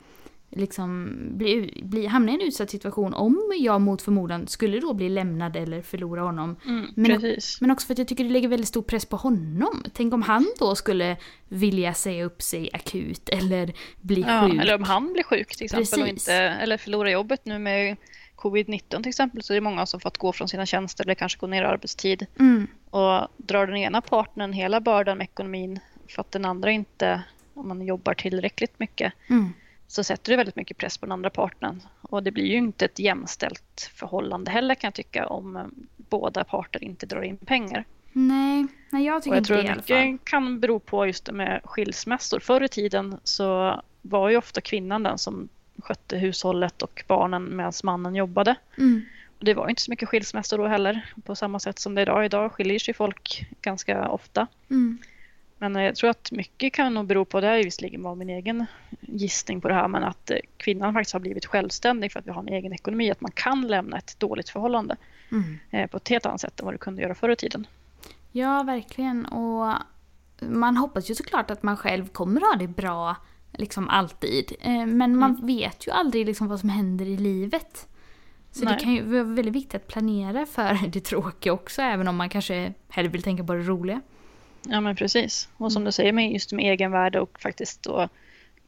liksom 0.51 1.19
bli, 1.31 1.81
bli, 1.83 2.07
hamna 2.07 2.33
i 2.33 2.35
en 2.35 2.41
utsatt 2.41 2.71
situation 2.71 3.15
om 3.15 3.53
jag 3.59 3.81
mot 3.81 4.03
förmodan 4.03 4.47
skulle 4.47 4.81
då 4.81 4.95
bli 4.95 5.09
lämnad 5.09 5.57
eller 5.57 5.83
förlora 5.83 6.21
honom. 6.21 6.57
Mm, 6.67 6.87
men, 6.95 7.37
men 7.61 7.71
också 7.71 7.87
för 7.87 7.95
att 7.95 7.99
jag 7.99 8.09
tycker 8.09 8.25
det 8.25 8.31
lägger 8.31 8.49
väldigt 8.49 8.69
stor 8.69 8.83
press 8.83 9.07
på 9.07 9.17
honom. 9.17 9.85
Tänk 9.93 10.15
om 10.15 10.23
han 10.23 10.47
då 10.59 10.75
skulle 10.75 11.17
vilja 11.49 11.95
säga 11.95 12.25
upp 12.25 12.43
sig 12.43 12.71
akut 12.73 13.29
eller 13.29 13.73
bli 14.01 14.21
ja, 14.21 14.49
sjuk. 14.49 14.61
Eller 14.61 14.75
om 14.75 14.83
han 14.83 15.13
blir 15.13 15.23
sjuk 15.23 15.57
till 15.57 15.65
exempel 15.65 16.03
och 16.03 16.09
inte, 16.09 16.33
eller 16.33 16.77
förlorar 16.77 17.11
jobbet 17.11 17.45
nu 17.45 17.59
med 17.59 17.97
covid-19 18.39 19.03
till 19.03 19.09
exempel 19.09 19.43
så 19.43 19.53
är 19.53 19.55
det 19.55 19.61
många 19.61 19.87
som 19.87 20.01
fått 20.01 20.19
gå 20.19 20.33
från 20.33 20.49
sina 20.49 20.67
tjänster 20.67 21.05
eller 21.05 21.15
kanske 21.15 21.39
gå 21.39 21.47
ner 21.47 21.63
i 21.63 21.67
arbetstid. 21.67 22.27
Mm. 22.39 22.67
Och 22.91 23.29
drar 23.37 23.67
den 23.67 23.77
ena 23.77 24.01
partnern 24.01 24.53
hela 24.53 24.81
bördan 24.81 25.19
med 25.19 25.25
ekonomin 25.25 25.81
för 26.09 26.21
att 26.21 26.33
den 26.33 26.45
andra 26.45 26.71
inte, 26.71 27.23
om 27.55 27.69
man 27.69 27.83
jobbar 27.83 28.15
tillräckligt 28.15 28.79
mycket, 28.79 29.13
mm. 29.31 29.53
så 29.87 30.05
sätter 30.05 30.33
det 30.33 30.37
väldigt 30.37 30.57
mycket 30.57 30.77
press 30.77 30.99
på 30.99 31.07
den 31.07 31.13
andra 31.13 31.31
partnern. 31.31 31.81
Och 32.01 32.23
det 32.23 32.31
blir 32.31 32.47
ju 32.47 32.57
inte 32.57 32.85
ett 32.85 32.99
jämställt 32.99 33.91
förhållande 33.95 34.51
heller 34.51 34.75
kan 34.75 34.89
jag 34.89 34.95
tycka 34.95 35.27
om 35.27 35.57
eh, 35.57 35.65
båda 35.97 36.45
parter 36.45 36.85
inte 36.85 37.07
drar 37.07 37.23
in 37.23 37.37
pengar. 37.37 37.85
Nej, 38.13 38.67
nej 38.91 39.05
jag 39.05 39.23
tycker 39.23 39.35
jag 39.35 39.41
inte 39.41 39.55
det 39.55 39.63
i 39.63 39.69
alla 39.69 39.83
fall. 39.83 40.07
Mycket 40.07 40.29
kan 40.29 40.61
bero 40.61 40.79
på 40.79 41.07
just 41.07 41.25
det 41.25 41.33
med 41.33 41.61
skilsmässor. 41.65 42.41
Förr 42.41 42.63
i 42.63 42.69
tiden 42.69 43.21
så 43.25 43.81
var 44.03 44.29
ju 44.29 44.37
ofta 44.37 44.61
kvinnan 44.61 45.03
den 45.03 45.19
som 45.19 45.49
skötte 45.79 46.17
hushållet 46.17 46.83
och 46.83 47.05
barnen 47.07 47.57
medan 47.57 47.73
mannen 47.85 48.15
jobbade. 48.15 48.55
Mm. 48.79 49.03
Det 49.39 49.55
var 49.55 49.69
inte 49.69 49.83
så 49.83 49.91
mycket 49.91 50.09
skilsmässor 50.09 50.59
då 50.59 50.67
heller 50.67 51.13
på 51.25 51.35
samma 51.35 51.61
sätt 51.61 51.79
som 51.79 51.95
det 51.95 52.01
är 52.01 52.03
idag. 52.03 52.25
Idag 52.25 52.53
skiljer 52.53 52.79
sig 52.79 52.95
folk 52.95 53.47
ganska 53.61 54.09
ofta. 54.09 54.47
Mm. 54.71 54.99
Men 55.59 55.75
jag 55.75 55.97
tror 55.97 56.11
att 56.11 56.33
mycket 56.33 56.73
kan 56.73 56.95
nog 56.95 57.07
bero 57.07 57.25
på, 57.25 57.41
det 57.41 57.47
här 57.47 57.59
är 57.59 57.65
visserligen 57.65 58.03
bara 58.03 58.15
min 58.15 58.31
egen 58.31 58.67
gissning 59.01 59.61
på 59.61 59.69
det 59.69 59.75
här, 59.75 59.89
men 59.89 60.05
att 60.05 60.31
eh, 60.31 60.37
kvinnan 60.57 60.93
faktiskt 60.95 61.13
har 61.13 61.21
blivit 61.21 61.47
självständig 61.47 62.13
för 62.13 62.21
att 62.21 62.27
vi 62.27 62.31
har 62.31 62.43
en 62.43 62.49
egen 62.49 62.73
ekonomi. 62.73 63.11
Att 63.11 63.21
man 63.21 63.31
kan 63.31 63.67
lämna 63.67 63.99
ett 63.99 64.21
dåligt 64.21 64.49
förhållande 64.49 64.97
mm. 65.33 65.59
Eh, 65.71 65.87
på 65.87 65.97
ett 65.97 66.09
helt 66.09 66.27
annat 66.27 66.41
sätt 66.41 66.61
än 66.61 66.65
vad 66.65 66.75
du 66.75 66.79
kunde 66.79 67.03
göra 67.03 67.15
förr 67.15 67.29
i 67.29 67.37
tiden. 67.37 67.67
Ja, 68.33 68.63
verkligen. 68.63 69.27
Och 69.27 69.75
man 70.41 70.77
hoppas 70.77 71.11
ju 71.11 71.15
såklart 71.15 71.51
att 71.51 71.63
man 71.63 71.77
själv 71.77 72.09
kommer 72.09 72.41
ha 72.41 72.57
det 72.59 72.69
bra 72.69 73.17
liksom 73.53 73.89
alltid. 73.89 74.53
Eh, 74.61 74.87
men 74.87 75.17
man 75.19 75.31
mm. 75.31 75.47
vet 75.47 75.87
ju 75.87 75.91
aldrig 75.91 76.27
liksom 76.27 76.49
vad 76.49 76.61
som 76.61 76.69
händer 76.69 77.07
i 77.07 77.17
livet. 77.17 77.89
Så 78.51 78.65
Nej. 78.65 78.75
det 78.75 78.81
kan 78.81 78.93
ju 78.93 79.03
vara 79.03 79.23
väldigt 79.23 79.55
viktigt 79.55 79.75
att 79.75 79.89
planera 79.89 80.47
för 80.47 80.89
det 80.89 81.01
tråkiga 81.01 81.53
också, 81.53 81.83
även 81.83 82.09
om 82.09 82.17
man 82.17 82.29
kanske 82.29 82.73
hellre 82.89 83.11
vill 83.11 83.23
tänka 83.23 83.45
på 83.45 83.55
det 83.55 83.63
roliga. 83.63 84.01
Ja 84.63 84.81
men 84.81 84.97
precis. 84.97 85.49
Och 85.57 85.73
som 85.73 85.83
mm. 85.83 85.87
du 85.87 85.93
säger, 85.93 86.13
med 86.13 86.33
just 86.33 86.53
med 86.53 86.73
egenvärde 86.73 87.21
och 87.21 87.41
faktiskt 87.41 87.83
då 87.83 88.09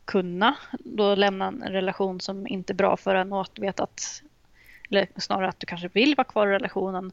kunna 0.04 0.56
då 0.78 1.14
lämna 1.14 1.46
en 1.46 1.62
relation 1.62 2.20
som 2.20 2.46
inte 2.46 2.72
är 2.72 2.74
bra 2.74 2.96
för 2.96 3.14
en 3.14 3.32
och 3.32 3.40
att 3.40 3.58
veta 3.58 3.82
att, 3.82 4.22
eller 4.90 5.08
snarare 5.16 5.48
att 5.48 5.60
du 5.60 5.66
kanske 5.66 5.88
vill 5.88 6.14
vara 6.14 6.24
kvar 6.28 6.46
i 6.46 6.50
relationen 6.50 7.12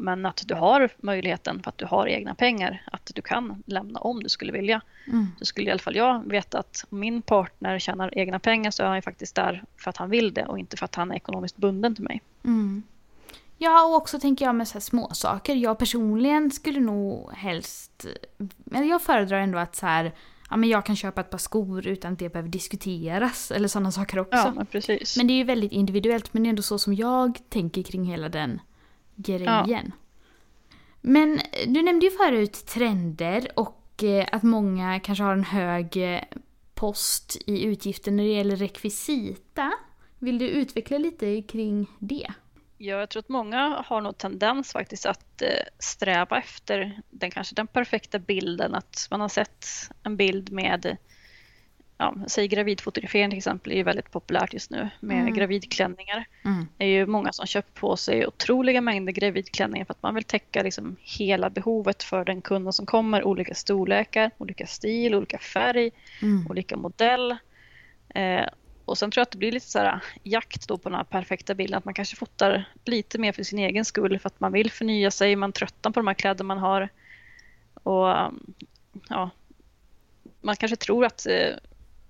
men 0.00 0.26
att 0.26 0.42
du 0.46 0.54
har 0.54 0.88
möjligheten 0.98 1.62
för 1.62 1.68
att 1.68 1.78
du 1.78 1.86
har 1.86 2.06
egna 2.06 2.34
pengar 2.34 2.82
att 2.92 3.10
du 3.14 3.22
kan 3.22 3.62
lämna 3.66 4.00
om 4.00 4.22
du 4.22 4.28
skulle 4.28 4.52
vilja. 4.52 4.80
Mm. 5.06 5.26
Så 5.38 5.44
skulle 5.44 5.68
i 5.68 5.70
alla 5.70 5.78
fall 5.78 5.96
jag 5.96 6.30
veta 6.30 6.58
att 6.58 6.84
om 6.90 7.00
min 7.00 7.22
partner 7.22 7.78
tjänar 7.78 8.18
egna 8.18 8.38
pengar 8.38 8.70
så 8.70 8.82
är 8.82 8.86
han 8.86 9.02
faktiskt 9.02 9.34
där 9.34 9.64
för 9.76 9.90
att 9.90 9.96
han 9.96 10.10
vill 10.10 10.34
det 10.34 10.44
och 10.44 10.58
inte 10.58 10.76
för 10.76 10.84
att 10.84 10.94
han 10.94 11.10
är 11.10 11.16
ekonomiskt 11.16 11.56
bunden 11.56 11.94
till 11.94 12.04
mig. 12.04 12.22
Mm. 12.44 12.82
Ja, 13.58 13.84
och 13.84 13.94
också 13.94 14.18
tänker 14.18 14.44
jag 14.44 14.54
med 14.54 14.68
så 14.68 14.74
här 14.74 14.80
små 14.80 15.10
saker. 15.12 15.54
Jag 15.54 15.78
personligen 15.78 16.50
skulle 16.50 16.80
nog 16.80 17.32
helst... 17.32 18.06
Eller 18.74 18.86
jag 18.86 19.02
föredrar 19.02 19.40
ändå 19.40 19.58
att 19.58 19.76
så 19.76 19.86
här, 19.86 20.12
ja, 20.50 20.56
men 20.56 20.68
jag 20.68 20.86
kan 20.86 20.96
köpa 20.96 21.20
ett 21.20 21.30
par 21.30 21.38
skor 21.38 21.86
utan 21.86 22.12
att 22.12 22.18
det 22.18 22.28
behöver 22.28 22.50
diskuteras. 22.50 23.50
Eller 23.50 23.68
sådana 23.68 23.92
saker 23.92 24.18
också. 24.18 24.36
Ja, 24.36 24.52
men, 24.56 24.66
precis. 24.66 25.16
men 25.16 25.26
det 25.26 25.32
är 25.32 25.36
ju 25.36 25.44
väldigt 25.44 25.72
individuellt. 25.72 26.34
Men 26.34 26.42
det 26.42 26.46
är 26.46 26.50
ändå 26.50 26.62
så 26.62 26.78
som 26.78 26.94
jag 26.94 27.38
tänker 27.48 27.82
kring 27.82 28.04
hela 28.04 28.28
den 28.28 28.60
grejen. 29.16 29.66
Ja. 29.68 29.96
Men 31.00 31.40
du 31.66 31.82
nämnde 31.82 32.06
ju 32.06 32.12
förut 32.12 32.66
trender 32.66 33.48
och 33.54 34.04
eh, 34.04 34.26
att 34.32 34.42
många 34.42 35.00
kanske 35.00 35.24
har 35.24 35.32
en 35.32 35.44
hög 35.44 35.96
eh, 35.96 36.20
post 36.74 37.36
i 37.46 37.64
utgiften 37.64 38.16
när 38.16 38.24
det 38.24 38.30
gäller 38.30 38.56
rekvisita. 38.56 39.72
Vill 40.18 40.38
du 40.38 40.48
utveckla 40.48 40.98
lite 40.98 41.42
kring 41.42 41.86
det? 41.98 42.26
Ja, 42.78 42.96
jag 42.96 43.10
tror 43.10 43.20
att 43.20 43.28
många 43.28 43.84
har 43.86 44.00
nog 44.00 44.18
tendens 44.18 44.72
faktiskt 44.72 45.06
att 45.06 45.42
eh, 45.42 45.48
sträva 45.78 46.38
efter 46.38 47.00
den 47.10 47.30
kanske 47.30 47.54
den 47.54 47.66
perfekta 47.66 48.18
bilden. 48.18 48.74
Att 48.74 49.08
man 49.10 49.20
har 49.20 49.28
sett 49.28 49.66
en 50.02 50.16
bild 50.16 50.52
med 50.52 50.96
ja, 51.98 52.14
säg 52.26 52.48
gravidfotografering 52.48 53.30
till 53.30 53.38
exempel 53.38 53.72
är 53.72 53.76
ju 53.76 53.82
väldigt 53.82 54.10
populärt 54.10 54.54
just 54.54 54.70
nu 54.70 54.88
med 55.00 55.20
mm. 55.20 55.34
gravidklänningar. 55.34 56.24
Mm. 56.44 56.66
Det 56.76 56.84
är 56.84 56.88
ju 56.88 57.06
många 57.06 57.32
som 57.32 57.46
köper 57.46 57.80
på 57.80 57.96
sig 57.96 58.26
otroliga 58.26 58.80
mängder 58.80 59.12
gravidklänningar 59.12 59.84
för 59.84 59.92
att 59.92 60.02
man 60.02 60.14
vill 60.14 60.24
täcka 60.24 60.62
liksom 60.62 60.96
hela 61.00 61.50
behovet 61.50 62.02
för 62.02 62.24
den 62.24 62.42
kunden 62.42 62.72
som 62.72 62.86
kommer. 62.86 63.24
Olika 63.24 63.54
storlekar, 63.54 64.30
olika 64.38 64.66
stil, 64.66 65.14
olika 65.14 65.38
färg, 65.38 65.90
mm. 66.22 66.46
olika 66.50 66.76
modell. 66.76 67.36
Eh, 68.08 68.46
och 68.84 68.98
sen 68.98 69.10
tror 69.10 69.20
jag 69.20 69.26
att 69.26 69.32
det 69.32 69.38
blir 69.38 69.52
lite 69.52 69.66
så 69.66 69.78
här 69.78 70.00
jakt 70.22 70.68
då 70.68 70.78
på 70.78 70.88
den 70.88 70.96
här 70.96 71.04
perfekta 71.04 71.54
bilden. 71.54 71.78
Att 71.78 71.84
man 71.84 71.94
kanske 71.94 72.16
fotar 72.16 72.64
lite 72.84 73.18
mer 73.18 73.32
för 73.32 73.42
sin 73.42 73.58
egen 73.58 73.84
skull 73.84 74.18
för 74.18 74.26
att 74.26 74.40
man 74.40 74.52
vill 74.52 74.70
förnya 74.70 75.10
sig. 75.10 75.36
Man 75.36 75.52
tröttnar 75.52 75.92
på 75.92 76.00
de 76.00 76.06
här 76.06 76.14
kläder 76.14 76.44
man 76.44 76.58
har. 76.58 76.88
Och 77.74 78.06
ja, 79.08 79.30
man 80.40 80.56
kanske 80.56 80.76
tror 80.76 81.04
att 81.04 81.26
eh, 81.26 81.54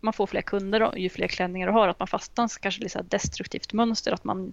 man 0.01 0.13
får 0.13 0.27
fler 0.27 0.43
kunder 0.43 0.83
och 0.83 0.99
ju 0.99 1.09
fler 1.09 1.29
klänningar 1.29 1.67
du 1.67 1.73
har, 1.73 1.89
att 1.89 1.99
man 1.99 2.09
fastnar 2.09 2.49
kanske 2.61 2.83
lite 2.83 3.03
destruktivt 3.03 3.73
mönster, 3.73 4.13
att 4.13 4.25
man 4.25 4.53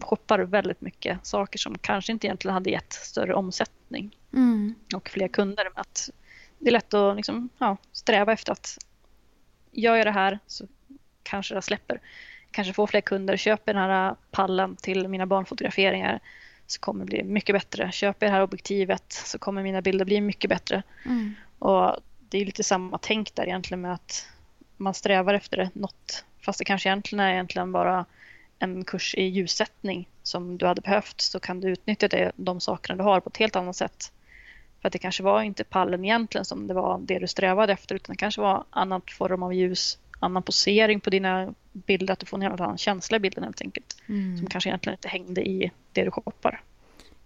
shoppar 0.00 0.38
väldigt 0.38 0.80
mycket 0.80 1.26
saker 1.26 1.58
som 1.58 1.78
kanske 1.78 2.12
inte 2.12 2.26
egentligen 2.26 2.54
hade 2.54 2.70
gett 2.70 2.92
större 2.92 3.34
omsättning 3.34 4.16
mm. 4.32 4.74
och 4.94 5.08
fler 5.08 5.28
kunder. 5.28 5.68
Att 5.74 6.10
det 6.58 6.68
är 6.68 6.72
lätt 6.72 6.94
att 6.94 7.16
liksom, 7.16 7.48
ja, 7.58 7.76
sträva 7.92 8.32
efter 8.32 8.52
att 8.52 8.78
gör 9.72 9.96
jag 9.96 10.06
det 10.06 10.10
här 10.10 10.38
så 10.46 10.66
kanske 11.22 11.54
det 11.54 11.62
släpper. 11.62 12.00
Kanske 12.50 12.72
får 12.72 12.86
fler 12.86 13.00
kunder, 13.00 13.36
köper 13.36 13.74
den 13.74 13.82
här 13.82 14.14
pallen 14.30 14.76
till 14.76 15.08
mina 15.08 15.26
barnfotograferingar 15.26 16.20
så 16.66 16.80
kommer 16.80 17.04
det 17.04 17.06
bli 17.06 17.22
mycket 17.22 17.54
bättre. 17.54 17.92
Köper 17.92 18.26
jag 18.26 18.32
det 18.32 18.36
här 18.36 18.42
objektivet 18.42 19.12
så 19.12 19.38
kommer 19.38 19.62
mina 19.62 19.82
bilder 19.82 20.04
bli 20.04 20.20
mycket 20.20 20.50
bättre. 20.50 20.82
Mm. 21.06 21.34
Och 21.58 21.96
det 22.30 22.38
är 22.38 22.44
lite 22.44 22.64
samma 22.64 22.98
tänk 22.98 23.34
där 23.34 23.46
egentligen 23.46 23.80
med 23.80 23.94
att 23.94 24.28
man 24.76 24.94
strävar 24.94 25.34
efter 25.34 25.70
något 25.72 26.24
fast 26.40 26.58
det 26.58 26.64
kanske 26.64 26.88
egentligen 26.88 27.24
är 27.24 27.32
egentligen 27.32 27.72
bara 27.72 28.04
en 28.58 28.84
kurs 28.84 29.14
i 29.14 29.22
ljussättning 29.22 30.08
som 30.22 30.58
du 30.58 30.66
hade 30.66 30.80
behövt 30.80 31.20
så 31.20 31.40
kan 31.40 31.60
du 31.60 31.68
utnyttja 31.68 32.08
det, 32.08 32.32
de 32.36 32.60
sakerna 32.60 32.96
du 32.96 33.02
har 33.02 33.20
på 33.20 33.28
ett 33.28 33.36
helt 33.36 33.56
annat 33.56 33.76
sätt. 33.76 34.12
För 34.80 34.88
att 34.88 34.92
det 34.92 34.98
kanske 34.98 35.22
var 35.22 35.42
inte 35.42 35.64
pallen 35.64 36.04
egentligen 36.04 36.44
som 36.44 36.66
det 36.66 36.74
var 36.74 36.98
det 36.98 37.18
du 37.18 37.26
strävade 37.26 37.72
efter 37.72 37.94
utan 37.94 38.12
det 38.12 38.18
kanske 38.18 38.40
var 38.40 38.64
annat 38.70 39.10
form 39.10 39.42
av 39.42 39.54
ljus, 39.54 39.98
annan 40.20 40.42
posering 40.42 41.00
på 41.00 41.10
dina 41.10 41.54
bilder, 41.72 42.12
att 42.12 42.18
du 42.18 42.26
får 42.26 42.36
en 42.36 42.42
helt 42.42 42.60
annan 42.60 42.78
känsla 42.78 43.16
i 43.16 43.20
bilden 43.20 43.44
helt 43.44 43.62
enkelt. 43.62 43.96
Mm. 44.06 44.38
Som 44.38 44.46
kanske 44.46 44.70
egentligen 44.70 44.94
inte 44.94 45.08
hängde 45.08 45.48
i 45.48 45.70
det 45.92 46.04
du 46.04 46.10
shoppar. 46.10 46.62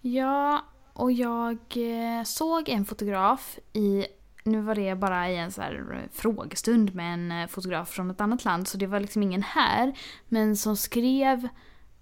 Ja, 0.01 0.65
och 0.93 1.13
jag 1.13 1.59
eh, 1.75 2.25
såg 2.25 2.69
en 2.69 2.85
fotograf 2.85 3.59
i 3.73 4.07
nu 4.45 4.61
var 4.61 4.75
det 4.75 4.95
bara 4.95 5.31
i 5.31 5.37
en 5.37 5.53
så 5.53 5.63
eh, 5.63 5.69
frågestund 6.13 6.95
med 6.95 7.15
en 7.15 7.33
eh, 7.33 7.47
fotograf 7.49 7.89
från 7.89 8.11
ett 8.11 8.21
annat 8.21 8.45
land 8.45 8.69
så 8.69 8.79
det 8.79 8.87
var 8.87 9.01
liksom 9.01 9.23
ingen 9.23 9.43
här. 9.43 9.99
Men 10.29 10.57
som 10.57 10.77
skrev 10.77 11.49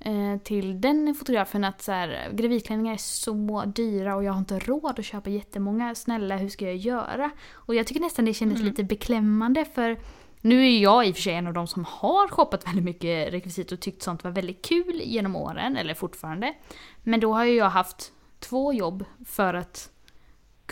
eh, 0.00 0.38
till 0.44 0.80
den 0.80 1.14
fotografen 1.14 1.64
att 1.64 1.82
så 1.82 1.92
här, 1.92 2.30
gravidklänningar 2.32 2.92
är 2.92 2.96
så 2.96 3.64
dyra 3.66 4.16
och 4.16 4.24
jag 4.24 4.32
har 4.32 4.38
inte 4.38 4.58
råd 4.58 4.98
att 4.98 5.04
köpa 5.04 5.30
jättemånga. 5.30 5.94
Snälla, 5.94 6.36
hur 6.36 6.48
ska 6.48 6.64
jag 6.64 6.76
göra? 6.76 7.30
Och 7.52 7.74
jag 7.74 7.86
tycker 7.86 8.00
nästan 8.00 8.24
det 8.24 8.34
kändes 8.34 8.58
Mm. 8.58 8.68
lite 8.68 8.84
beklämmande 8.84 9.64
för 9.64 9.98
nu 10.40 10.66
är 10.66 10.78
jag 10.78 11.06
i 11.06 11.10
och 11.12 11.14
för 11.14 11.22
sig 11.22 11.34
en 11.34 11.46
av 11.46 11.52
de 11.52 11.66
som 11.66 11.84
har 11.84 12.28
shoppat 12.28 12.66
väldigt 12.66 12.84
mycket 12.84 13.32
rekvisit 13.32 13.72
och 13.72 13.80
tyckt 13.80 14.02
sånt 14.02 14.24
var 14.24 14.30
väldigt 14.30 14.64
kul 14.64 15.00
genom 15.04 15.36
åren, 15.36 15.76
eller 15.76 15.94
fortfarande. 15.94 16.54
Men 17.02 17.20
då 17.20 17.32
har 17.34 17.44
ju 17.44 17.54
jag 17.54 17.70
haft 17.70 18.12
två 18.38 18.72
jobb 18.72 19.04
för 19.26 19.54
att 19.54 19.90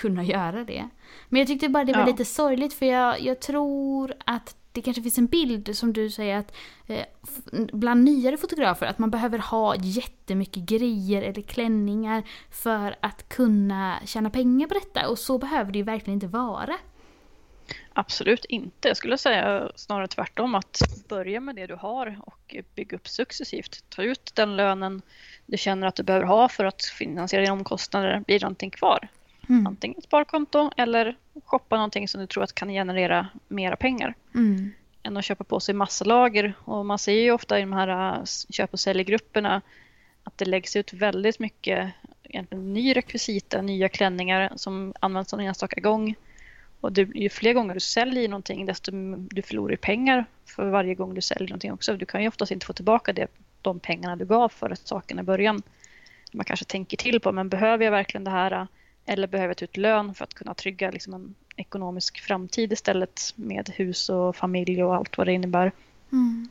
kunna 0.01 0.25
göra 0.25 0.65
det. 0.65 0.89
Men 1.29 1.39
jag 1.39 1.49
tyckte 1.49 1.69
bara 1.69 1.85
det 1.85 1.93
var 1.93 2.01
Ja. 2.01 2.07
lite 2.07 2.25
sorgligt 2.25 2.75
för 2.75 2.87
jag, 2.87 3.21
jag 3.21 3.41
tror 3.41 4.15
att 4.25 4.57
det 4.73 4.83
kanske 4.83 5.03
finns 5.03 5.19
en 5.19 5.27
bild 5.27 5.77
som 5.77 5.93
du 5.93 6.11
säger 6.11 6.37
att 6.39 6.57
eh, 6.87 7.05
bland 7.73 8.05
nyare 8.05 8.37
fotografer 8.37 8.87
att 8.87 8.99
man 8.99 9.11
behöver 9.11 9.39
ha 9.39 9.75
jättemycket 9.77 10.63
grejer 10.63 11.23
eller 11.23 11.43
klänningar 11.43 12.23
för 12.51 12.97
att 13.01 13.29
kunna 13.29 13.99
tjäna 14.05 14.31
pengar 14.31 14.67
på 14.67 14.75
detta 14.75 15.09
och 15.09 15.19
så 15.19 15.39
behöver 15.39 15.73
det 15.73 15.79
ju 15.79 15.85
verkligen 15.85 16.15
inte 16.15 16.27
vara. 16.27 16.77
Absolut 17.93 18.45
inte. 18.45 18.89
Jag 18.89 18.97
skulle 18.97 19.19
säga 19.19 19.71
snarare 19.77 20.07
tvärtom 20.09 20.55
att 20.55 20.83
börja 21.09 21.41
med 21.41 21.57
det 21.57 21.67
du 21.67 21.75
har 21.75 22.21
och 22.27 22.57
bygga 22.75 22.97
upp 22.97 23.09
successivt. 23.09 23.85
Ta 23.89 24.03
ut 24.03 24.33
den 24.35 24.57
lönen 24.57 25.03
du 25.47 25.59
känner 25.59 25.87
att 25.87 25.95
du 25.97 26.03
behöver 26.03 26.27
ha 26.27 26.49
för 26.49 26.65
att 26.65 26.83
finansiera 26.85 27.41
dina 27.43 27.53
omkostnader. 27.53 28.23
Blir 28.27 28.39
det 28.39 28.45
någonting 28.45 28.71
kvar? 28.71 29.09
Mm. 29.51 29.67
Antingen 29.67 29.99
ett 29.99 30.05
sparkonto 30.05 30.71
eller 30.77 31.17
shoppa 31.45 31.77
någonting 31.77 32.09
som 32.09 32.21
du 32.21 32.27
tror 32.27 32.45
att 32.45 32.55
kan 32.55 32.69
generera 32.69 33.29
mera 33.49 33.77
pengar. 33.77 34.15
Mm. 34.35 34.71
Än 35.03 35.17
att 35.17 35.25
köpa 35.25 35.45
på 35.45 35.61
sig 35.61 35.75
massa 35.75 36.05
lager. 36.05 36.55
Och 36.65 36.87
man 36.87 36.99
ser 36.99 37.13
ju 37.13 37.33
ofta 37.33 37.59
i 37.59 37.61
de 37.61 37.73
här 37.73 38.19
äh, 38.19 38.25
köp 38.51 38.73
och 38.73 38.81
säljgrupperna 38.81 39.63
att 40.25 40.39
det 40.39 40.45
läggs 40.45 40.77
ut 40.77 40.93
väldigt 40.93 41.39
mycket 41.39 41.93
egentligen 42.23 42.73
ny 42.73 42.97
rekvisita, 42.97 43.63
nya 43.63 43.89
klänningar 43.89 44.53
som 44.57 44.95
används 45.01 45.33
någon 45.33 45.41
enstaka 45.41 45.81
gång. 45.81 46.15
Och 46.81 46.93
det, 46.93 47.03
ju 47.03 47.29
fler 47.29 47.53
gånger 47.53 47.75
du 47.75 47.81
säljer 47.81 48.29
någonting 48.29 48.67
desto 48.67 48.93
du 49.17 49.43
förlorar 49.43 49.77
pengar 49.77 50.25
för 50.47 50.71
varje 50.71 50.95
gång 50.95 51.15
du 51.15 51.21
säljer 51.21 51.49
någonting 51.49 51.73
också. 51.73 51.97
Du 51.97 52.07
kan 52.07 52.23
ju 52.23 52.29
oftast 52.29 52.53
inte 52.53 52.67
få 52.67 52.73
tillbaka 52.73 53.13
det, 53.13 53.27
de 53.63 53.81
pengarna 53.81 54.17
du 54.17 54.25
gav 54.25 54.49
för 54.49 54.75
saken 54.85 55.19
i 55.19 55.23
början. 55.23 55.63
Man 56.33 56.45
kanske 56.45 56.65
tänker 56.65 56.97
till 56.97 57.21
på, 57.21 57.33
men 57.33 57.49
behöver 57.49 57.85
jag 57.85 57.93
verkligen 57.93 58.25
det 58.25 58.31
här? 58.31 58.67
Eller 59.07 59.27
behöver 59.27 59.55
ta 59.55 59.65
ut 59.65 59.77
lön 59.77 60.15
för 60.15 60.25
att 60.25 60.35
kunna 60.35 60.55
trygga 60.55 60.91
liksom 60.91 61.15
en 61.15 61.35
ekonomisk 61.57 62.21
framtid 62.21 62.73
istället 62.73 63.33
med 63.37 63.69
hus 63.69 64.09
och 64.09 64.37
familj 64.37 64.85
och 64.85 64.95
allt 64.97 65.19
vad 65.19 65.27
det 65.27 65.33
innebär. 65.33 65.73
Mm. 66.13 66.49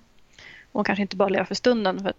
Och 0.71 0.85
kanske 0.85 1.01
inte 1.01 1.15
bara 1.15 1.29
leva 1.29 1.45
för 1.45 1.55
stunden. 1.55 2.03
För 2.03 2.13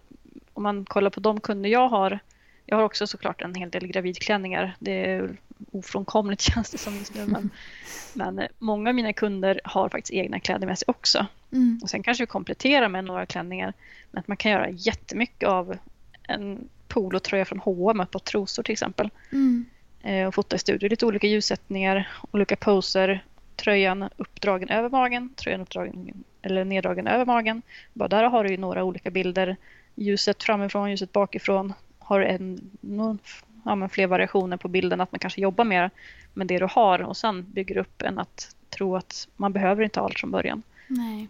om 0.53 0.63
man 0.63 0.85
kollar 0.85 1.09
på 1.09 1.19
de 1.19 1.39
kunder 1.39 1.69
jag 1.69 1.89
har. 1.89 2.19
Jag 2.65 2.77
har 2.77 2.83
också 2.83 3.07
såklart 3.07 3.41
en 3.41 3.55
hel 3.55 3.69
del 3.69 3.87
gravidklänningar. 3.87 4.75
Det 4.79 5.05
är 5.05 5.37
ofrånkomligt 5.71 6.41
känns 6.53 6.69
det 6.69 6.77
som 6.77 6.95
just 6.95 7.15
nu. 7.15 7.25
Men, 7.25 7.49
men 8.13 8.39
eh, 8.39 8.47
många 8.59 8.89
av 8.89 8.95
mina 8.95 9.13
kunder 9.13 9.61
har 9.63 9.89
faktiskt 9.89 10.13
egna 10.13 10.39
kläder 10.39 10.67
med 10.67 10.79
sig 10.79 10.85
också. 10.87 11.25
Mm. 11.51 11.79
Och 11.83 11.89
sen 11.89 12.03
kanske 12.03 12.23
vi 12.23 12.27
kompletterar 12.27 12.89
med 12.89 13.03
några 13.03 13.25
klänningar. 13.25 13.73
Men 14.11 14.19
att 14.19 14.27
man 14.27 14.37
kan 14.37 14.51
göra 14.51 14.69
jättemycket 14.69 15.49
av 15.49 15.77
en 16.23 16.69
polotröja 16.87 17.45
från 17.45 17.59
H&M 17.59 18.05
par 18.11 18.19
trosor 18.19 18.63
till 18.63 18.73
exempel. 18.73 19.09
Mm. 19.31 19.65
Eh, 20.03 20.27
och 20.27 20.35
fota 20.35 20.55
i 20.55 20.59
studio. 20.59 20.89
Lite 20.89 21.05
olika 21.05 21.27
ljussättningar, 21.27 22.09
olika 22.31 22.55
poser. 22.55 23.23
Tröjan 23.55 24.09
uppdragen 24.17 24.69
över 24.69 24.89
magen, 24.89 25.29
tröjan 25.35 25.61
uppdragen 25.61 26.23
eller 26.41 26.65
neddragen 26.65 27.07
över 27.07 27.25
magen. 27.25 27.61
Bara 27.93 28.07
där 28.09 28.23
har 28.23 28.43
du 28.43 28.49
ju 28.49 28.57
några 28.57 28.83
olika 28.83 29.11
bilder. 29.11 29.55
Ljuset 29.95 30.43
framifrån, 30.43 30.89
ljuset 30.89 31.11
bakifrån. 31.11 31.73
Har 31.99 32.21
en, 32.21 32.71
någon, 32.81 33.19
ja, 33.65 33.75
men 33.75 33.89
fler 33.89 34.07
variationer 34.07 34.57
på 34.57 34.67
bilden, 34.67 35.01
att 35.01 35.11
man 35.11 35.19
kanske 35.19 35.41
jobbar 35.41 35.65
mer 35.65 35.89
med 36.33 36.47
det 36.47 36.59
du 36.59 36.67
har 36.71 37.01
och 37.01 37.17
sen 37.17 37.51
bygger 37.51 37.77
upp 37.77 38.01
än 38.01 38.19
att 38.19 38.55
tro 38.69 38.95
att 38.95 39.27
man 39.35 39.53
behöver 39.53 39.83
inte 39.83 39.99
ha 39.99 40.05
allt 40.05 40.19
från 40.19 40.31
början. 40.31 40.63
Nej. 40.87 41.27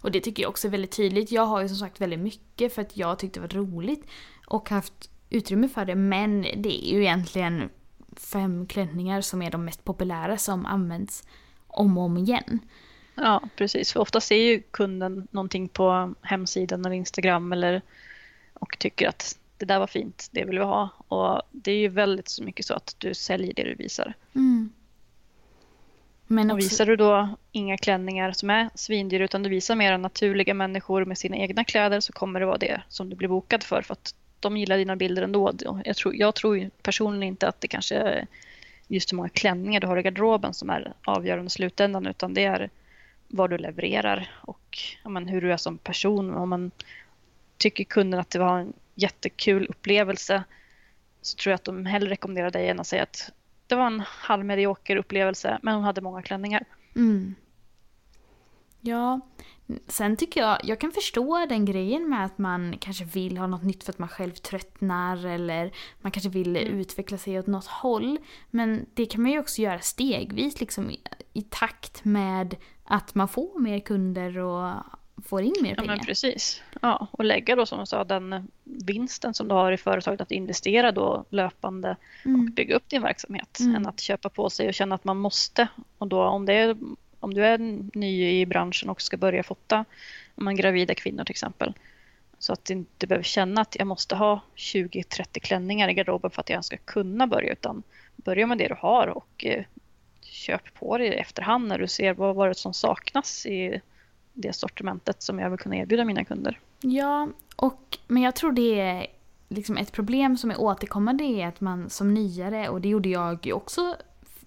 Och 0.00 0.10
det 0.10 0.20
tycker 0.20 0.42
jag 0.42 0.50
också 0.50 0.66
är 0.66 0.70
väldigt 0.70 0.96
tydligt. 0.96 1.32
Jag 1.32 1.46
har 1.46 1.62
ju 1.62 1.68
som 1.68 1.76
sagt 1.76 2.00
väldigt 2.00 2.18
mycket 2.18 2.74
för 2.74 2.82
att 2.82 2.96
jag 2.96 3.18
tyckte 3.18 3.40
det 3.40 3.54
var 3.54 3.64
roligt 3.64 4.06
och 4.46 4.70
haft 4.70 5.10
utrymme 5.30 5.68
för 5.68 5.84
det. 5.84 5.94
Men 5.94 6.42
det 6.42 6.88
är 6.88 6.92
ju 6.92 7.00
egentligen 7.00 7.68
fem 8.20 8.66
klänningar 8.66 9.20
som 9.20 9.42
är 9.42 9.50
de 9.50 9.64
mest 9.64 9.84
populära 9.84 10.38
som 10.38 10.66
används 10.66 11.22
om 11.66 11.98
och 11.98 12.04
om 12.04 12.16
igen. 12.16 12.60
Ja, 13.14 13.42
precis. 13.56 13.92
För 13.92 14.00
ofta 14.00 14.20
ser 14.20 14.36
ju 14.36 14.62
kunden 14.70 15.28
någonting 15.30 15.68
på 15.68 16.14
hemsidan 16.22 16.84
eller 16.84 16.96
Instagram 16.96 17.52
eller, 17.52 17.82
och 18.54 18.78
tycker 18.78 19.08
att 19.08 19.38
det 19.56 19.66
där 19.66 19.78
var 19.78 19.86
fint, 19.86 20.28
det 20.30 20.44
vill 20.44 20.58
vi 20.58 20.64
ha. 20.64 20.88
Och 21.08 21.42
det 21.50 21.72
är 21.72 21.78
ju 21.78 21.88
väldigt 21.88 22.28
så 22.28 22.44
mycket 22.44 22.66
så 22.66 22.74
att 22.74 22.94
du 22.98 23.14
säljer 23.14 23.54
det 23.54 23.62
du 23.62 23.74
visar. 23.74 24.14
Mm. 24.34 24.72
Men 26.26 26.50
också, 26.50 26.68
visar 26.68 26.86
du 26.86 26.96
då 26.96 27.28
inga 27.52 27.76
klänningar 27.76 28.32
som 28.32 28.50
är 28.50 28.70
svindyra 28.74 29.24
utan 29.24 29.42
du 29.42 29.48
visar 29.48 29.76
mer 29.76 29.98
naturliga 29.98 30.54
människor 30.54 31.04
med 31.04 31.18
sina 31.18 31.36
egna 31.36 31.64
kläder 31.64 32.00
så 32.00 32.12
kommer 32.12 32.40
det 32.40 32.46
vara 32.46 32.58
det 32.58 32.82
som 32.88 33.10
du 33.10 33.16
blir 33.16 33.28
bokad 33.28 33.62
för. 33.62 33.82
För 33.82 33.92
att 33.92 34.14
de 34.40 34.56
gillar 34.56 34.78
dina 34.78 34.96
bilder 34.96 35.22
ändå. 35.22 35.52
Jag 35.84 35.96
tror, 35.96 36.16
jag 36.16 36.34
tror 36.34 36.70
personligen 36.82 37.22
inte 37.22 37.48
att 37.48 37.60
det 37.60 37.68
kanske 37.68 37.96
är 37.96 38.26
just 38.88 39.12
hur 39.12 39.16
många 39.16 39.28
klänningar 39.28 39.80
du 39.80 39.86
har 39.86 39.96
i 39.96 40.02
garderoben 40.02 40.54
som 40.54 40.70
är 40.70 40.92
avgörande 41.04 41.46
i 41.46 41.50
slutändan 41.50 42.06
utan 42.06 42.34
det 42.34 42.44
är 42.44 42.70
vad 43.28 43.50
du 43.50 43.58
levererar 43.58 44.30
och 44.40 44.78
men, 45.04 45.28
hur 45.28 45.40
du 45.40 45.52
är 45.52 45.56
som 45.56 45.78
person. 45.78 46.34
Om 46.34 46.48
man 46.48 46.70
tycker 47.58 47.84
kunden 47.84 48.20
att 48.20 48.30
det 48.30 48.38
var 48.38 48.58
en 48.58 48.72
jättekul 48.94 49.66
upplevelse 49.66 50.44
så 51.22 51.36
tror 51.36 51.50
jag 51.50 51.54
att 51.54 51.64
de 51.64 51.86
hellre 51.86 52.10
rekommenderar 52.10 52.50
dig 52.50 52.68
än 52.68 52.80
att 52.80 52.86
säga 52.86 53.02
att 53.02 53.30
det 53.66 53.74
var 53.74 53.86
en 53.86 54.02
halvmedioker 54.06 54.96
upplevelse 54.96 55.58
men 55.62 55.74
hon 55.74 55.84
hade 55.84 56.00
många 56.00 56.22
klänningar. 56.22 56.64
Mm. 56.96 57.34
Ja, 58.80 59.20
sen 59.86 60.16
tycker 60.16 60.40
jag, 60.40 60.58
jag 60.64 60.80
kan 60.80 60.92
förstå 60.92 61.46
den 61.48 61.64
grejen 61.64 62.08
med 62.08 62.24
att 62.24 62.38
man 62.38 62.76
kanske 62.80 63.04
vill 63.04 63.36
ha 63.38 63.46
något 63.46 63.62
nytt 63.62 63.84
för 63.84 63.92
att 63.92 63.98
man 63.98 64.08
själv 64.08 64.30
tröttnar 64.32 65.26
eller 65.26 65.70
man 66.00 66.12
kanske 66.12 66.28
vill 66.30 66.56
Mm. 66.56 66.78
utveckla 66.80 67.18
sig 67.18 67.38
åt 67.38 67.46
något 67.46 67.66
håll. 67.66 68.18
Men 68.50 68.86
det 68.94 69.06
kan 69.06 69.22
man 69.22 69.32
ju 69.32 69.38
också 69.38 69.62
göra 69.62 69.80
stegvis 69.80 70.60
liksom 70.60 70.90
i, 70.90 71.00
i 71.32 71.42
takt 71.42 72.04
med 72.04 72.56
att 72.84 73.14
man 73.14 73.28
får 73.28 73.58
mer 73.60 73.78
kunder 73.80 74.38
och 74.38 74.74
får 75.24 75.42
in 75.42 75.54
mer 75.62 75.70
Ja, 75.70 75.76
pengar. 75.76 75.96
men 75.96 76.06
precis. 76.06 76.62
Ja, 76.82 77.06
och 77.10 77.24
lägga 77.24 77.56
då 77.56 77.66
som 77.66 77.78
jag 77.78 77.88
sa 77.88 78.04
den 78.04 78.48
vinsten 78.64 79.34
som 79.34 79.48
du 79.48 79.54
har 79.54 79.72
i 79.72 79.76
företaget 79.76 80.20
att 80.20 80.30
investera 80.30 80.92
då 80.92 81.24
löpande 81.30 81.96
Mm. 82.24 82.40
och 82.40 82.46
bygga 82.52 82.76
upp 82.76 82.88
din 82.88 83.02
verksamhet 83.02 83.58
Mm. 83.60 83.74
än 83.74 83.86
att 83.86 84.00
köpa 84.00 84.28
på 84.28 84.50
sig 84.50 84.68
och 84.68 84.74
känna 84.74 84.94
att 84.94 85.04
man 85.04 85.16
måste. 85.16 85.68
Och 85.98 86.06
då 86.08 86.22
om, 86.22 86.46
det 86.46 86.52
är, 86.52 86.76
om 87.20 87.34
du 87.34 87.44
är 87.44 87.58
ny 87.98 88.40
i 88.40 88.46
branschen 88.46 88.88
och 88.88 89.02
ska 89.02 89.16
börja 89.16 89.42
fota 89.42 89.84
om 90.34 90.44
man 90.44 90.56
gravida 90.56 90.94
kvinnor 90.94 91.24
till 91.24 91.32
exempel 91.32 91.74
så 92.38 92.52
att 92.52 92.64
du 92.64 92.74
inte 92.74 93.06
behöver 93.06 93.24
känna 93.24 93.60
att 93.60 93.76
jag 93.78 93.86
måste 93.86 94.16
ha 94.16 94.40
20-30 94.56 95.40
klänningar 95.40 95.88
i 95.88 95.94
garderoben 95.94 96.30
för 96.30 96.40
att 96.40 96.50
jag 96.50 96.64
ska 96.64 96.76
kunna 96.76 97.26
börja 97.26 97.52
utan 97.52 97.82
börja 98.16 98.46
med 98.46 98.58
det 98.58 98.68
du 98.68 98.76
har 98.78 99.06
och 99.06 99.44
eh, 99.44 99.64
köp 100.20 100.74
på 100.74 100.98
dig 100.98 101.08
i 101.08 101.14
efterhand 101.14 101.68
när 101.68 101.78
du 101.78 101.88
ser 101.88 102.14
vad 102.14 102.36
var 102.36 102.48
det 102.48 102.54
som 102.54 102.74
saknas 102.74 103.46
i 103.46 103.80
det 104.32 104.52
sortimentet 104.52 105.22
som 105.22 105.38
jag 105.38 105.50
vill 105.50 105.58
kunna 105.58 105.76
erbjuda 105.76 106.04
mina 106.04 106.24
kunder. 106.24 106.60
Ja, 106.80 107.28
och, 107.56 107.98
men 108.06 108.22
jag 108.22 108.36
tror 108.36 108.52
det 108.52 108.80
är 108.80 109.06
liksom 109.48 109.76
ett 109.76 109.92
problem 109.92 110.36
som 110.36 110.50
är 110.50 110.60
återkommande 110.60 111.24
är 111.24 111.46
att 111.46 111.60
man 111.60 111.90
som 111.90 112.14
nyare, 112.14 112.68
och 112.68 112.80
det 112.80 112.88
gjorde 112.88 113.08
jag 113.08 113.46
ju 113.46 113.52
också 113.52 113.96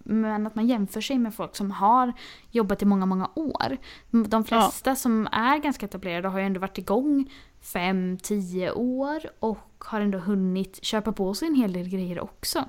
men 0.05 0.47
att 0.47 0.55
man 0.55 0.67
jämför 0.67 1.01
sig 1.01 1.17
med 1.17 1.33
folk 1.33 1.55
som 1.55 1.71
har 1.71 2.13
jobbat 2.51 2.81
i 2.81 2.85
många, 2.85 3.05
många 3.05 3.29
år. 3.35 3.77
De 4.09 4.43
flesta 4.43 4.89
ja. 4.89 4.95
som 4.95 5.27
är 5.31 5.57
ganska 5.57 5.85
etablerade 5.85 6.27
har 6.27 6.39
ju 6.39 6.45
ändå 6.45 6.59
varit 6.59 6.77
igång 6.77 7.31
fem, 7.73 8.17
tio 8.17 8.71
år 8.71 9.21
och 9.39 9.83
har 9.85 10.01
ändå 10.01 10.17
hunnit 10.17 10.83
köpa 10.83 11.11
på 11.11 11.33
sig 11.33 11.47
en 11.47 11.55
hel 11.55 11.73
del 11.73 11.89
grejer 11.89 12.19
också. 12.19 12.65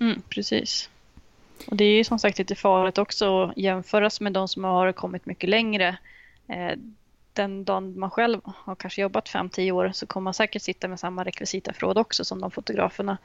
Mm, 0.00 0.22
precis. 0.28 0.90
Och 1.66 1.76
det 1.76 1.84
är 1.84 1.96
ju 1.96 2.04
som 2.04 2.18
sagt 2.18 2.38
lite 2.38 2.54
farligt 2.54 2.98
också 2.98 3.42
att 3.42 3.56
jämföras 3.56 4.20
med 4.20 4.32
de 4.32 4.48
som 4.48 4.64
har 4.64 4.92
kommit 4.92 5.26
mycket 5.26 5.50
längre. 5.50 5.98
Eh, 6.46 6.78
den 7.32 7.64
dagen 7.64 7.98
man 7.98 8.10
själv 8.10 8.40
har 8.44 8.74
kanske 8.74 9.02
jobbat 9.02 9.28
5-10 9.28 9.72
år 9.72 9.90
så 9.94 10.06
kommer 10.06 10.24
man 10.24 10.34
säkert 10.34 10.62
sitta 10.62 10.88
med 10.88 11.00
samma 11.00 11.24
rekvisitaförråd 11.24 11.98
också 11.98 12.24
som 12.24 12.40
de 12.40 12.50
fotograferna. 12.50 13.18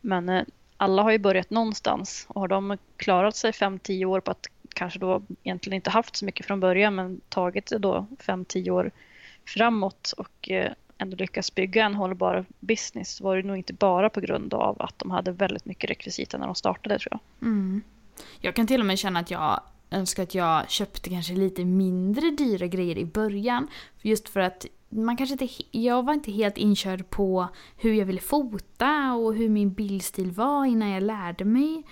Men 0.00 0.28
eh, 0.28 0.42
alla 0.82 1.02
har 1.02 1.10
ju 1.10 1.18
börjat 1.18 1.50
någonstans 1.50 2.26
och 2.28 2.40
har 2.40 2.48
de 2.48 2.78
klarat 2.96 3.36
sig 3.36 3.50
5-10 3.50 4.04
år 4.04 4.20
på 4.20 4.30
att 4.30 4.46
kanske 4.74 4.98
då 4.98 5.22
egentligen 5.42 5.76
inte 5.76 5.90
haft 5.90 6.16
så 6.16 6.24
mycket 6.24 6.46
från 6.46 6.60
början 6.60 6.94
men 6.94 7.20
tagit 7.28 7.66
det 7.66 7.78
då 7.78 8.06
5-10 8.18 8.70
år 8.70 8.90
framåt 9.44 10.12
och 10.16 10.50
eh, 10.50 10.72
ändå 10.98 11.16
lyckats 11.16 11.54
bygga 11.54 11.84
en 11.84 11.94
hållbar 11.94 12.44
business 12.60 13.20
var 13.20 13.36
det 13.36 13.42
nog 13.42 13.56
inte 13.56 13.72
bara 13.72 14.10
på 14.10 14.20
grund 14.20 14.54
av 14.54 14.82
att 14.82 14.98
de 14.98 15.10
hade 15.10 15.32
väldigt 15.32 15.64
mycket 15.64 15.90
rekvisita 15.90 16.38
när 16.38 16.46
de 16.46 16.54
startade 16.54 16.98
tror 16.98 17.08
jag. 17.10 17.48
Mm. 17.48 17.82
Jag 18.40 18.56
kan 18.56 18.66
till 18.66 18.80
och 18.80 18.86
med 18.86 18.98
känna 18.98 19.20
att 19.20 19.30
jag 19.30 19.60
önskar 19.90 20.22
att 20.22 20.34
jag 20.34 20.70
köpte 20.70 21.10
kanske 21.10 21.32
lite 21.32 21.64
mindre 21.64 22.30
dyra 22.30 22.66
grejer 22.66 22.98
i 22.98 23.04
början. 23.04 23.68
Just 24.00 24.28
för 24.28 24.40
att 24.40 24.66
man 24.92 25.16
kanske 25.16 25.32
inte, 25.32 25.48
jag 25.70 26.02
var 26.02 26.12
inte 26.12 26.32
helt 26.32 26.58
inkörd 26.58 27.10
på 27.10 27.48
hur 27.76 27.94
jag 27.94 28.06
ville 28.06 28.20
fota 28.20 29.12
och 29.14 29.34
hur 29.34 29.48
min 29.48 29.72
bildstil 29.72 30.30
var 30.30 30.64
innan 30.64 30.90
jag 30.90 31.02
lärde 31.02 31.44
mig 31.44 31.82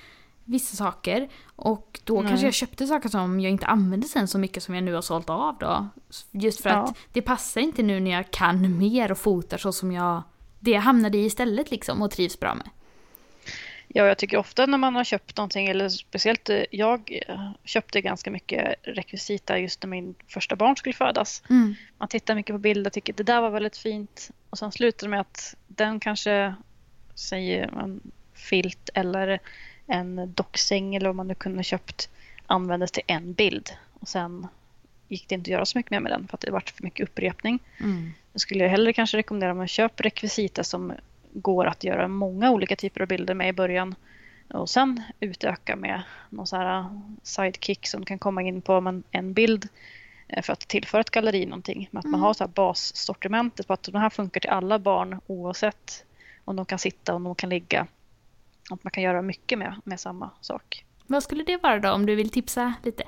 vissa 0.44 0.76
saker. 0.76 1.28
Och 1.56 2.00
då 2.04 2.14
Nej. 2.14 2.28
kanske 2.28 2.46
jag 2.46 2.54
köpte 2.54 2.86
saker 2.86 3.08
som 3.08 3.40
jag 3.40 3.52
inte 3.52 3.66
använde 3.66 4.06
sen 4.06 4.28
så 4.28 4.38
mycket 4.38 4.62
som 4.62 4.74
jag 4.74 4.84
nu 4.84 4.94
har 4.94 5.02
sålt 5.02 5.30
av 5.30 5.56
då. 5.60 5.88
Just 6.30 6.60
för 6.60 6.70
ja. 6.70 6.76
att 6.76 6.96
det 7.12 7.22
passar 7.22 7.60
inte 7.60 7.82
nu 7.82 8.00
när 8.00 8.10
jag 8.10 8.30
kan 8.30 8.78
mer 8.78 9.12
och 9.12 9.18
fotar 9.18 9.58
så 9.58 9.72
som 9.72 9.92
jag 9.92 10.22
det 10.60 10.70
jag 10.70 10.80
hamnade 10.80 11.18
i 11.18 11.24
istället 11.24 11.70
liksom 11.70 12.02
och 12.02 12.10
trivs 12.10 12.40
bra 12.40 12.54
med. 12.54 12.70
Ja, 13.92 14.06
jag 14.06 14.18
tycker 14.18 14.36
ofta 14.36 14.66
när 14.66 14.78
man 14.78 14.94
har 14.94 15.04
köpt 15.04 15.36
någonting, 15.36 15.66
eller 15.66 15.88
speciellt 15.88 16.50
eh, 16.50 16.62
jag 16.70 17.22
eh, 17.28 17.50
köpte 17.64 18.00
ganska 18.00 18.30
mycket 18.30 18.74
rekvisita 18.82 19.58
just 19.58 19.82
när 19.82 19.88
min 19.88 20.14
första 20.28 20.56
barn 20.56 20.76
skulle 20.76 20.92
födas. 20.92 21.42
Mm. 21.50 21.74
Man 21.98 22.08
tittar 22.08 22.34
mycket 22.34 22.54
på 22.54 22.58
bilder 22.58 22.88
och 22.88 22.92
tycker 22.92 23.12
det 23.12 23.22
där 23.22 23.40
var 23.40 23.50
väldigt 23.50 23.76
fint. 23.76 24.30
Och 24.50 24.58
sen 24.58 24.72
slutar 24.72 25.06
det 25.06 25.10
med 25.10 25.20
att 25.20 25.56
den 25.66 26.00
kanske, 26.00 26.54
säger 27.14 27.78
en 27.78 28.00
filt 28.34 28.90
eller 28.94 29.38
en 29.86 30.34
docksäng 30.34 30.94
eller 30.94 31.06
vad 31.06 31.16
man 31.16 31.28
nu 31.28 31.34
kunde 31.34 31.62
köpt 31.64 32.08
användes 32.46 32.90
till 32.90 33.02
en 33.06 33.32
bild. 33.32 33.70
Och 34.00 34.08
sen 34.08 34.46
gick 35.08 35.28
det 35.28 35.34
inte 35.34 35.48
att 35.48 35.52
göra 35.52 35.66
så 35.66 35.78
mycket 35.78 35.90
mer 35.90 36.00
med 36.00 36.12
den 36.12 36.28
för 36.28 36.36
att 36.36 36.40
det 36.40 36.50
varit 36.50 36.70
för 36.70 36.84
mycket 36.84 37.08
upprepning. 37.08 37.58
Mm. 37.80 38.12
Då 38.32 38.38
skulle 38.38 38.64
jag 38.64 38.70
hellre 38.70 38.92
kanske 38.92 39.16
rekommendera 39.16 39.50
att 39.50 39.56
man 39.56 39.68
köper 39.68 40.04
rekvisita 40.04 40.64
som 40.64 40.92
går 41.32 41.66
att 41.66 41.84
göra 41.84 42.08
många 42.08 42.50
olika 42.50 42.76
typer 42.76 43.00
av 43.00 43.08
bilder 43.08 43.34
med 43.34 43.48
i 43.48 43.52
början. 43.52 43.94
Och 44.54 44.70
sen 44.70 45.02
utöka 45.20 45.76
med 45.76 46.02
någon 46.30 46.46
så 46.46 46.56
här 46.56 47.00
sidekick 47.22 47.86
som 47.86 48.04
kan 48.04 48.18
komma 48.18 48.42
in 48.42 48.62
på 48.62 49.02
en 49.10 49.32
bild 49.32 49.68
eh, 50.28 50.42
för 50.42 50.52
att 50.52 50.60
tillföra 50.60 51.00
ett 51.00 51.10
galleri 51.10 51.46
någonting. 51.46 51.88
Men 51.90 51.98
att 51.98 52.04
man 52.04 52.14
mm. 52.14 52.20
har 52.20 52.34
så 52.34 52.44
här 52.44 52.48
bassortimentet 52.48 53.66
på 53.66 53.72
att 53.72 53.82
de 53.82 53.94
här 53.94 54.10
funkar 54.10 54.40
till 54.40 54.50
alla 54.50 54.78
barn 54.78 55.20
oavsett 55.26 56.04
om 56.44 56.56
de 56.56 56.66
kan 56.66 56.78
sitta 56.78 57.14
och 57.14 57.20
de 57.20 57.34
kan 57.34 57.50
ligga. 57.50 57.86
Att 58.70 58.84
man 58.84 58.90
kan 58.90 59.02
göra 59.02 59.22
mycket 59.22 59.58
med, 59.58 59.74
med 59.84 60.00
samma 60.00 60.30
sak. 60.40 60.84
Vad 61.06 61.22
skulle 61.22 61.44
det 61.44 61.56
vara 61.56 61.78
då 61.78 61.90
om 61.90 62.06
du 62.06 62.14
vill 62.14 62.30
tipsa 62.30 62.74
lite? 62.84 63.04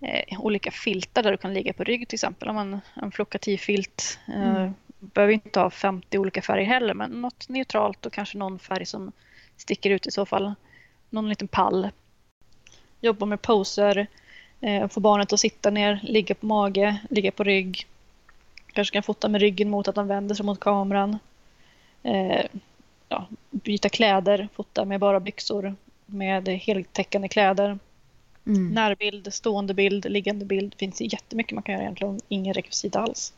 Eh, 0.00 0.40
olika 0.40 0.70
filtar 0.70 1.22
där 1.22 1.30
du 1.30 1.36
kan 1.36 1.54
ligga 1.54 1.72
på 1.72 1.84
rygg 1.84 2.08
till 2.08 2.16
exempel. 2.16 2.48
Om 2.48 2.54
man 2.54 2.80
en 2.94 3.12
flockativ 3.12 3.58
filt. 3.58 4.18
Eh, 4.28 4.56
mm 4.56 4.74
behöver 5.12 5.32
inte 5.32 5.60
ha 5.60 5.70
50 5.70 6.18
olika 6.18 6.42
färger 6.42 6.66
heller, 6.66 6.94
men 6.94 7.10
något 7.10 7.48
neutralt 7.48 8.06
och 8.06 8.12
kanske 8.12 8.38
någon 8.38 8.58
färg 8.58 8.86
som 8.86 9.12
sticker 9.56 9.90
ut 9.90 10.06
i 10.06 10.10
så 10.10 10.26
fall. 10.26 10.54
Någon 11.10 11.28
liten 11.28 11.48
pall. 11.48 11.90
Jobba 13.00 13.26
med 13.26 13.42
poser, 13.42 14.06
eh, 14.60 14.88
få 14.88 15.00
barnet 15.00 15.32
att 15.32 15.40
sitta 15.40 15.70
ner, 15.70 16.00
ligga 16.02 16.34
på 16.34 16.46
mage, 16.46 16.96
ligga 17.10 17.32
på 17.32 17.44
rygg. 17.44 17.86
Kanske 18.72 18.92
kan 18.92 19.02
fota 19.02 19.28
med 19.28 19.40
ryggen 19.40 19.70
mot 19.70 19.88
att 19.88 19.94
de 19.94 20.08
vänder 20.08 20.34
sig 20.34 20.46
mot 20.46 20.60
kameran. 20.60 21.18
Eh, 22.02 22.44
ja, 23.08 23.26
byta 23.50 23.88
kläder, 23.88 24.48
fota 24.54 24.84
med 24.84 25.00
bara 25.00 25.20
byxor, 25.20 25.74
med 26.06 26.48
heltäckande 26.48 27.28
kläder. 27.28 27.78
Mm. 28.46 28.68
Närbild, 28.68 29.34
stående 29.34 29.74
bild, 29.74 30.10
liggande 30.10 30.44
bild. 30.44 30.72
Det 30.72 30.78
finns 30.78 31.00
jättemycket 31.00 31.52
man 31.52 31.62
kan 31.62 31.72
göra 31.72 31.82
egentligen, 31.82 32.20
ingen 32.28 32.54
rekvisita 32.54 33.00
alls. 33.00 33.32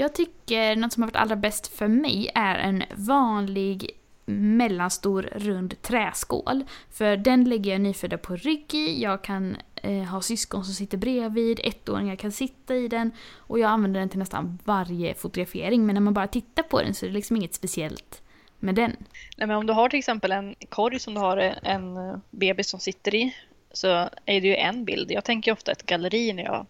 Jag 0.00 0.14
tycker 0.14 0.76
något 0.76 0.92
som 0.92 1.02
har 1.02 1.08
varit 1.08 1.16
allra 1.16 1.36
bäst 1.36 1.66
för 1.66 1.88
mig 1.88 2.30
är 2.34 2.58
en 2.58 2.82
vanlig 2.94 3.90
mellanstor 4.24 5.22
rund 5.22 5.82
träskål. 5.82 6.64
För 6.90 7.16
den 7.16 7.44
lägger 7.44 7.72
jag 7.72 7.80
nyfödda 7.80 8.18
på 8.18 8.36
rygg 8.36 8.74
i, 8.74 9.02
jag 9.02 9.24
kan 9.24 9.56
eh, 9.74 10.02
ha 10.02 10.20
syskon 10.20 10.64
som 10.64 10.74
sitter 10.74 10.98
bredvid, 10.98 11.60
ettåringar 11.64 12.16
kan 12.16 12.32
sitta 12.32 12.76
i 12.76 12.88
den 12.88 13.10
och 13.36 13.58
jag 13.58 13.70
använder 13.70 14.00
den 14.00 14.08
till 14.08 14.18
nästan 14.18 14.58
varje 14.64 15.14
fotografering. 15.14 15.86
Men 15.86 15.94
när 15.94 16.00
man 16.00 16.14
bara 16.14 16.28
tittar 16.28 16.62
på 16.62 16.82
den 16.82 16.94
så 16.94 17.06
är 17.06 17.08
det 17.10 17.14
liksom 17.14 17.36
inget 17.36 17.54
speciellt 17.54 18.22
med 18.58 18.74
den. 18.74 18.96
Nej, 19.36 19.48
men 19.48 19.56
om 19.56 19.66
du 19.66 19.72
har 19.72 19.88
till 19.88 19.98
exempel 19.98 20.32
en 20.32 20.54
korg 20.68 20.98
som 20.98 21.14
du 21.14 21.20
har 21.20 21.36
en 21.62 22.20
bebis 22.30 22.70
som 22.70 22.80
sitter 22.80 23.14
i 23.14 23.36
så 23.72 23.88
är 24.24 24.40
det 24.40 24.48
ju 24.48 24.56
en 24.56 24.84
bild. 24.84 25.10
Jag 25.10 25.24
tänker 25.24 25.52
ofta 25.52 25.72
ett 25.72 25.86
galleri 25.86 26.32
när 26.32 26.44
jag 26.44 26.66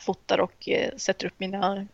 fotar 0.00 0.40
och 0.40 0.68
eh, 0.68 0.96
sätter 0.96 1.26
upp 1.26 1.40
mina 1.40 1.86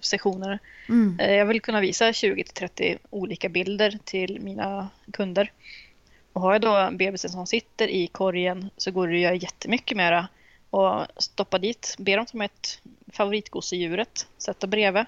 sessioner. 0.00 0.58
Mm. 0.88 1.20
Eh, 1.20 1.32
jag 1.32 1.46
vill 1.46 1.60
kunna 1.60 1.80
visa 1.80 2.10
20-30 2.10 2.98
olika 3.10 3.48
bilder 3.48 3.98
till 4.04 4.40
mina 4.40 4.88
kunder. 5.12 5.52
Och 6.32 6.40
har 6.40 6.52
jag 6.52 6.60
då 6.60 6.88
bebisen 6.92 7.30
som 7.30 7.46
sitter 7.46 7.88
i 7.88 8.06
korgen 8.06 8.70
så 8.76 8.90
går 8.90 9.08
det 9.08 9.14
att 9.14 9.20
göra 9.20 9.34
jättemycket 9.34 9.96
mera. 9.96 10.28
Och 10.70 11.06
stoppa 11.16 11.58
dit, 11.58 11.94
be 11.98 12.16
dem 12.16 12.26
med 12.32 12.44
ett 12.44 12.80
favoritgosedjuret, 13.12 14.26
sätta 14.38 14.66
bredvid. 14.66 15.04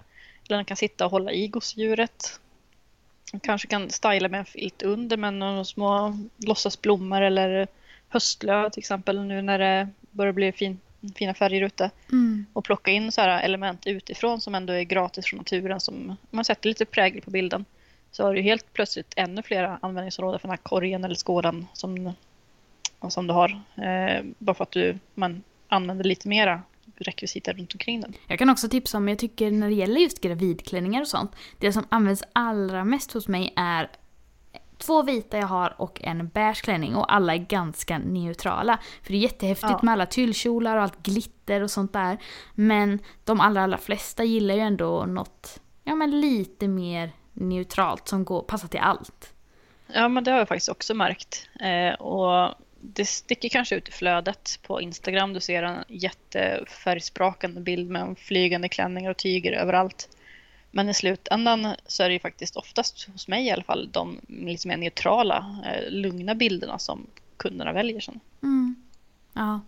Eller 0.48 0.56
den 0.56 0.64
kan 0.64 0.76
sitta 0.76 1.04
och 1.04 1.10
hålla 1.10 1.32
i 1.32 1.48
gosedjuret. 1.48 2.40
Kanske 3.42 3.68
kan 3.68 3.90
styla 3.90 4.28
med 4.28 4.38
en 4.38 4.44
filt 4.44 4.82
under 4.82 5.16
med 5.16 5.34
några 5.34 5.64
små 5.64 6.18
låtsasblommor 6.36 7.22
eller 7.22 7.68
höstlöv 8.08 8.70
till 8.70 8.80
exempel 8.80 9.24
nu 9.24 9.42
när 9.42 9.58
det 9.58 9.88
börjar 10.10 10.32
bli 10.32 10.52
fint 10.52 10.82
fina 11.14 11.34
färger 11.34 11.62
ute. 11.62 11.90
Mm. 12.12 12.46
Och 12.52 12.64
plocka 12.64 12.90
in 12.90 13.12
så 13.12 13.20
här 13.20 13.42
element 13.42 13.86
utifrån 13.86 14.40
som 14.40 14.54
ändå 14.54 14.72
är 14.72 14.82
gratis 14.82 15.26
från 15.26 15.38
naturen. 15.38 15.80
Som 15.80 16.16
man 16.30 16.44
sätter 16.44 16.68
lite 16.68 16.84
prägel 16.84 17.22
på 17.22 17.30
bilden. 17.30 17.64
Så 18.10 18.24
har 18.24 18.34
du 18.34 18.40
helt 18.40 18.72
plötsligt 18.72 19.12
ännu 19.16 19.42
fler 19.42 19.78
användningsområden 19.82 20.40
för 20.40 20.48
den 20.48 20.52
här 20.52 20.62
korgen 20.62 21.04
eller 21.04 21.14
skådan 21.14 21.66
som, 21.72 22.12
som 23.08 23.26
du 23.26 23.32
har. 23.32 23.62
Eh, 23.74 24.24
bara 24.38 24.54
för 24.54 24.62
att 24.62 24.72
du, 24.72 24.98
man 25.14 25.42
använder 25.68 26.04
lite 26.04 26.28
mera 26.28 26.62
rekvisita 26.96 27.52
runt 27.52 27.72
omkring 27.72 28.00
den. 28.00 28.14
Jag 28.26 28.38
kan 28.38 28.50
också 28.50 28.68
tipsa 28.68 28.96
om, 28.96 29.08
jag 29.08 29.18
tycker 29.18 29.50
när 29.50 29.68
det 29.68 29.74
gäller 29.74 30.00
just 30.00 30.20
gravidklänningar 30.20 31.00
och 31.00 31.08
sånt, 31.08 31.32
det 31.58 31.72
som 31.72 31.86
används 31.88 32.22
allra 32.32 32.84
mest 32.84 33.12
hos 33.12 33.28
mig 33.28 33.52
är 33.56 33.88
två 34.80 35.02
vita 35.02 35.38
jag 35.38 35.46
har 35.46 35.74
och 35.78 36.00
en 36.02 36.28
beige 36.28 36.62
klänning 36.62 36.96
och 36.96 37.14
alla 37.14 37.34
är 37.34 37.38
ganska 37.38 37.98
neutrala. 37.98 38.78
För 39.02 39.12
det 39.12 39.18
är 39.18 39.22
jättehäftigt 39.22 39.70
ja. 39.70 39.80
med 39.82 39.92
alla 39.92 40.06
tyllkjolar 40.06 40.76
och 40.76 40.82
allt 40.82 41.02
glitter 41.02 41.62
och 41.62 41.70
sånt 41.70 41.92
där. 41.92 42.18
Men 42.54 42.98
de 43.24 43.40
allra, 43.40 43.62
allra 43.62 43.78
flesta 43.78 44.24
gillar 44.24 44.54
ju 44.54 44.60
ändå 44.60 45.04
något, 45.04 45.60
ja 45.84 45.94
men 45.94 46.20
lite 46.20 46.68
mer 46.68 47.12
neutralt 47.32 48.08
som 48.08 48.24
går, 48.24 48.42
passar 48.42 48.68
till 48.68 48.80
allt. 48.80 49.32
Ja 49.86 50.08
men 50.08 50.24
det 50.24 50.30
har 50.30 50.38
jag 50.38 50.48
faktiskt 50.48 50.68
också 50.68 50.94
märkt. 50.94 51.48
Eh, 51.60 52.00
och 52.00 52.54
det 52.80 53.04
sticker 53.04 53.48
kanske 53.48 53.76
ut 53.76 53.88
i 53.88 53.92
flödet 53.92 54.58
på 54.62 54.80
Instagram. 54.80 55.32
Du 55.32 55.40
ser 55.40 55.62
en 55.62 55.84
jättefärgsprakande 55.88 57.60
bild 57.60 57.90
med 57.90 58.18
flygande 58.18 58.68
klänningar 58.68 59.10
och 59.10 59.16
tyger 59.16 59.52
överallt. 59.52 60.08
Men 60.70 60.88
i 60.88 60.94
slutändan 60.94 61.74
så 61.86 62.02
är 62.02 62.08
det 62.08 62.12
ju 62.12 62.20
faktiskt 62.20 62.56
oftast 62.56 63.08
hos 63.12 63.28
mig 63.28 63.46
i 63.46 63.50
alla 63.50 63.62
fall 63.62 63.88
de 63.92 64.20
lite 64.28 64.68
mer 64.68 64.76
neutrala, 64.76 65.62
eh, 65.66 65.90
lugna 65.90 66.34
bilderna 66.34 66.78
som 66.78 67.06
kunderna 67.36 67.72
väljer 67.72 68.00
sen. 68.00 68.20
Mm. 68.42 68.76
Ja. 69.32 69.60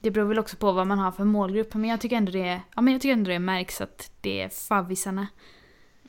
Det 0.00 0.10
beror 0.10 0.28
väl 0.28 0.38
också 0.38 0.56
på 0.56 0.72
vad 0.72 0.86
man 0.86 0.98
har 0.98 1.12
för 1.12 1.24
målgrupp 1.24 1.74
men 1.74 1.90
jag 1.90 2.00
tycker 2.00 2.16
ändå 2.16 2.32
det, 2.32 2.60
ja, 2.74 2.82
men 2.82 2.92
jag 2.92 3.02
tycker 3.02 3.12
ändå 3.12 3.30
det 3.30 3.38
märks 3.38 3.80
att 3.80 4.10
det 4.20 4.42
är 4.42 4.48
favvisarna. 4.48 5.26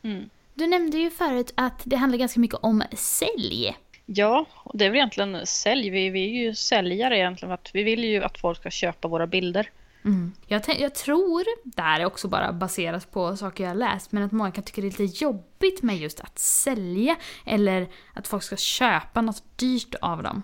Mm. 0.03 0.29
Du 0.53 0.67
nämnde 0.67 0.97
ju 0.97 1.09
förut 1.11 1.53
att 1.55 1.81
det 1.83 1.95
handlar 1.95 2.17
ganska 2.17 2.39
mycket 2.39 2.59
om 2.61 2.83
sälj. 2.93 3.75
Ja, 4.05 4.45
och 4.53 4.77
det 4.77 4.85
är 4.85 4.89
väl 4.89 4.97
egentligen 4.97 5.45
sälj. 5.45 5.89
Vi, 5.89 6.09
vi 6.09 6.23
är 6.25 6.43
ju 6.43 6.55
säljare 6.55 7.17
egentligen. 7.17 7.53
Att 7.53 7.69
vi 7.73 7.83
vill 7.83 8.03
ju 8.03 8.23
att 8.23 8.37
folk 8.37 8.59
ska 8.59 8.69
köpa 8.69 9.07
våra 9.07 9.27
bilder. 9.27 9.69
Mm. 10.05 10.33
Jag, 10.47 10.61
jag, 10.79 10.95
tror, 10.95 11.45
det 11.63 11.81
här 11.81 11.99
är 11.99 12.05
också 12.05 12.27
bara 12.27 12.53
baserat 12.53 13.11
på 13.11 13.37
saker 13.37 13.63
jag 13.63 13.69
har 13.71 13.75
läst, 13.75 14.11
men 14.11 14.23
att 14.23 14.31
många 14.31 14.51
kan 14.51 14.63
tycka 14.63 14.81
det 14.81 14.87
är 14.87 15.03
lite 15.03 15.23
jobbigt 15.23 15.81
med 15.81 15.97
just 15.97 16.19
att 16.19 16.39
sälja 16.39 17.15
eller 17.45 17.87
att 18.13 18.27
folk 18.27 18.43
ska 18.43 18.57
köpa 18.57 19.21
något 19.21 19.43
dyrt 19.55 19.95
av 20.01 20.23
dem. 20.23 20.43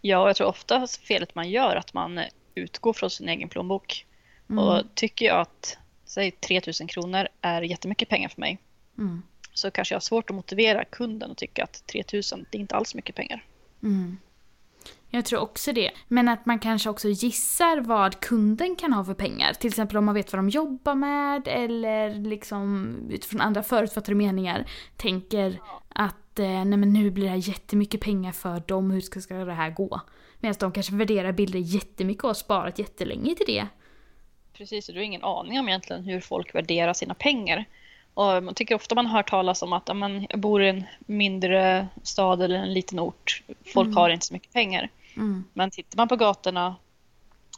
Ja, 0.00 0.26
jag 0.26 0.36
tror 0.36 0.46
ofta 0.48 0.86
felet 0.86 1.34
man 1.34 1.50
gör 1.50 1.76
att 1.76 1.94
man 1.94 2.20
utgår 2.54 2.92
från 2.92 3.10
sin 3.10 3.28
egen 3.28 3.48
plånbok. 3.48 4.06
Mm. 4.50 4.64
Och 4.64 4.82
tycker 4.94 5.26
jag 5.26 5.40
att 5.40 5.78
säg 6.04 6.30
3000 6.30 6.86
kronor 6.86 7.28
är 7.40 7.62
jättemycket 7.62 8.08
pengar 8.08 8.28
för 8.28 8.40
mig 8.40 8.58
Mm. 8.98 9.22
så 9.54 9.70
kanske 9.70 9.94
jag 9.94 9.96
har 9.96 10.00
svårt 10.00 10.30
att 10.30 10.36
motivera 10.36 10.84
kunden 10.84 11.30
och 11.30 11.36
tycka 11.36 11.64
att 11.64 11.86
3000 11.86 12.46
det 12.50 12.58
är 12.58 12.60
inte 12.60 12.76
alls 12.76 12.94
mycket 12.94 13.14
pengar. 13.14 13.44
Mm. 13.82 14.18
Jag 15.12 15.24
tror 15.24 15.40
också 15.40 15.72
det. 15.72 15.90
Men 16.08 16.28
att 16.28 16.46
man 16.46 16.58
kanske 16.58 16.90
också 16.90 17.08
gissar 17.08 17.80
vad 17.80 18.20
kunden 18.20 18.76
kan 18.76 18.92
ha 18.92 19.04
för 19.04 19.14
pengar. 19.14 19.52
Till 19.52 19.68
exempel 19.68 19.96
om 19.96 20.04
man 20.04 20.14
vet 20.14 20.32
vad 20.32 20.38
de 20.38 20.48
jobbar 20.48 20.94
med 20.94 21.48
eller 21.48 22.14
liksom 22.14 22.94
utifrån 23.10 23.40
andra 23.40 23.62
förutfattade 23.62 24.14
meningar 24.14 24.64
tänker 24.96 25.60
att 25.88 26.38
eh, 26.38 26.46
nej 26.48 26.78
men 26.78 26.92
nu 26.92 27.10
blir 27.10 27.24
det 27.24 27.30
här 27.30 27.48
jättemycket 27.48 28.00
pengar 28.00 28.32
för 28.32 28.62
dem, 28.66 28.90
hur 28.90 29.00
ska, 29.00 29.20
ska 29.20 29.34
det 29.34 29.52
här 29.52 29.70
gå? 29.70 30.00
Medan 30.40 30.54
de 30.60 30.72
kanske 30.72 30.94
värderar 30.94 31.32
bilder 31.32 31.58
jättemycket 31.58 32.24
och 32.24 32.28
har 32.28 32.34
sparat 32.34 32.78
jättelänge 32.78 33.34
till 33.34 33.46
det. 33.46 33.66
Precis, 34.52 34.88
och 34.88 34.94
du 34.94 35.00
har 35.00 35.04
ingen 35.04 35.24
aning 35.24 35.60
om 35.60 35.68
egentligen 35.68 36.04
hur 36.04 36.20
folk 36.20 36.54
värderar 36.54 36.92
sina 36.92 37.14
pengar. 37.14 37.64
Och 38.14 38.42
man 38.42 38.54
tycker 38.54 38.74
ofta 38.74 38.94
man 38.94 39.06
hör 39.06 39.22
talas 39.22 39.62
om 39.62 39.72
att 39.72 39.88
jag 40.28 40.40
bor 40.40 40.62
i 40.62 40.68
en 40.68 40.84
mindre 40.98 41.86
stad 42.02 42.42
eller 42.42 42.58
en 42.58 42.72
liten 42.74 43.00
ort. 43.00 43.42
Folk 43.74 43.86
Mm. 43.86 43.96
har 43.96 44.10
inte 44.10 44.26
så 44.26 44.32
mycket 44.34 44.52
pengar. 44.52 44.88
Mm. 45.16 45.44
Men 45.52 45.70
tittar 45.70 45.96
man 45.96 46.08
på 46.08 46.16
gatorna 46.16 46.76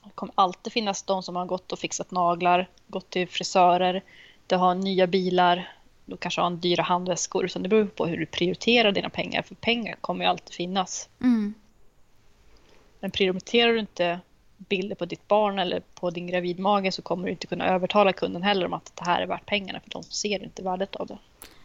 det 0.05 0.11
kommer 0.15 0.35
alltid 0.37 0.73
finnas 0.73 1.03
de 1.03 1.23
som 1.23 1.37
har 1.37 1.47
gått 1.47 1.73
och 1.73 1.79
fixat 1.79 2.11
naglar, 2.11 2.69
gått 2.87 3.11
till 3.11 3.29
frisörer, 3.29 4.03
de 4.47 4.57
har 4.57 4.75
nya 4.75 5.07
bilar, 5.07 5.73
de 6.05 6.17
kanske 6.17 6.41
har 6.41 6.47
en 6.47 6.61
dyra 6.61 6.83
handväskor. 6.83 7.47
Så 7.47 7.59
det 7.59 7.69
beror 7.69 7.87
på 7.87 8.07
hur 8.07 8.17
du 8.17 8.27
prioriterar 8.27 8.93
dina 8.93 9.11
pengar, 9.11 9.43
för 9.43 9.55
pengar 9.55 9.97
kommer 10.01 10.25
ju 10.25 10.31
alltid 10.31 10.55
finnas. 10.55 11.09
Mm. 11.21 11.55
Men 13.01 13.11
prioriterar 13.11 13.73
du 13.73 13.79
inte 13.79 14.21
bilder 14.57 14.95
på 14.95 15.05
ditt 15.05 15.29
barn 15.29 15.59
eller 15.59 15.81
på 15.95 16.11
din 16.11 16.27
gravidmage 16.27 16.95
så 16.95 17.03
kommer 17.03 17.25
du 17.25 17.31
inte 17.31 17.47
kunna 17.47 17.67
övertala 17.67 18.13
kunden 18.13 18.43
heller 18.43 18.67
om 18.67 18.73
att 18.73 18.93
det 18.95 19.05
här 19.05 19.23
är 19.23 19.27
värt 19.27 19.47
pengarna 19.47 19.81
för 19.81 19.91
de 19.91 20.03
ser 20.03 20.45
inte 20.45 20.63
värdet 20.63 20.97
av 20.97 21.07
det. 21.07 21.19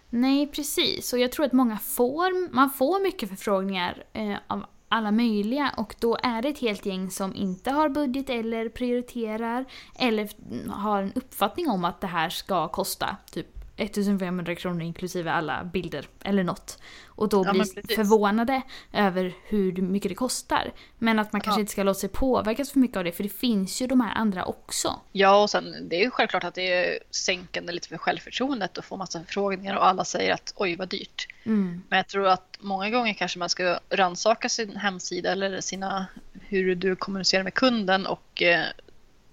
Nej, 0.10 0.48
precis. 0.48 1.14
Och 1.14 1.20
jag 1.20 1.32
tror 1.32 1.46
att 1.46 1.54
många 1.54 1.78
får, 1.78 2.54
man 2.54 2.70
får 2.70 3.04
mycket 3.04 3.30
förfrågningar 3.30 4.04
eh, 4.14 4.36
av 4.48 4.66
alla 4.90 5.12
möjliga. 5.12 5.74
Och 5.78 5.96
då 6.00 6.18
är 6.24 6.42
det 6.42 6.50
ett 6.50 6.60
helt 6.60 6.86
gäng 6.86 7.12
som 7.12 7.36
inte 7.36 7.72
har 7.72 7.90
budget 7.90 8.30
eller 8.30 8.70
prioriterar 8.70 9.66
eller 10.00 10.30
har 10.70 11.02
en 11.02 11.14
uppfattning 11.16 11.70
om 11.70 11.86
att 11.86 12.02
det 12.02 12.08
här 12.08 12.30
ska 12.30 12.68
kosta 12.68 13.18
typ. 13.32 13.57
1500 13.78 14.56
kronor 14.56 14.82
inklusive 14.82 15.32
alla 15.32 15.64
bilder 15.64 16.08
eller 16.24 16.44
något. 16.44 16.80
Och 17.06 17.30
då 17.30 17.44
Ja, 17.46 17.52
blir 17.52 17.96
förvånade 17.96 18.62
över 18.94 19.34
hur 19.48 19.82
mycket 19.82 20.10
det 20.10 20.16
kostar. 20.16 20.72
Men 20.98 21.20
att 21.20 21.34
man 21.34 21.42
kanske 21.42 21.60
Ja. 21.60 21.62
inte 21.62 21.72
ska 21.72 21.84
låta 21.84 22.00
sig 22.00 22.10
påverkas 22.10 22.72
för 22.72 22.80
mycket 22.80 22.98
av 22.98 23.04
det 23.04 23.12
för 23.12 23.24
det 23.24 23.30
finns 23.30 23.82
ju 23.82 23.88
de 23.88 24.02
här 24.02 24.16
andra 24.16 24.46
också. 24.46 25.00
Ja, 25.12 25.42
och 25.44 25.50
sen 25.50 25.90
det 25.90 25.96
är 25.96 26.04
ju 26.04 26.12
självklart 26.12 26.44
att 26.44 26.56
det 26.56 26.74
är 26.74 27.00
sänkande 27.12 27.74
lite 27.74 27.88
för 27.88 27.98
självförtroendet 27.98 28.78
att 28.78 28.86
få 28.86 28.98
massa 28.98 29.20
förfrågningar 29.24 29.76
och 29.78 29.88
alla 29.88 30.06
säger 30.06 30.34
att 30.34 30.54
oj 30.56 30.76
vad 30.76 30.90
dyrt. 30.90 31.28
Mm. 31.44 31.84
Men 31.90 31.98
jag 31.98 32.08
tror 32.08 32.28
att 32.28 32.58
många 32.60 32.90
gånger 32.90 33.14
kanske 33.14 33.40
man 33.40 33.50
ska 33.50 33.80
rannsaka 33.90 34.50
sin 34.50 34.76
hemsida 34.76 35.32
eller 35.32 35.62
sina, 35.62 36.06
hur 36.34 36.76
du 36.76 36.96
kommunicerar 36.96 37.44
med 37.44 37.54
kunden 37.54 38.08
och 38.08 38.42
eh, 38.42 38.64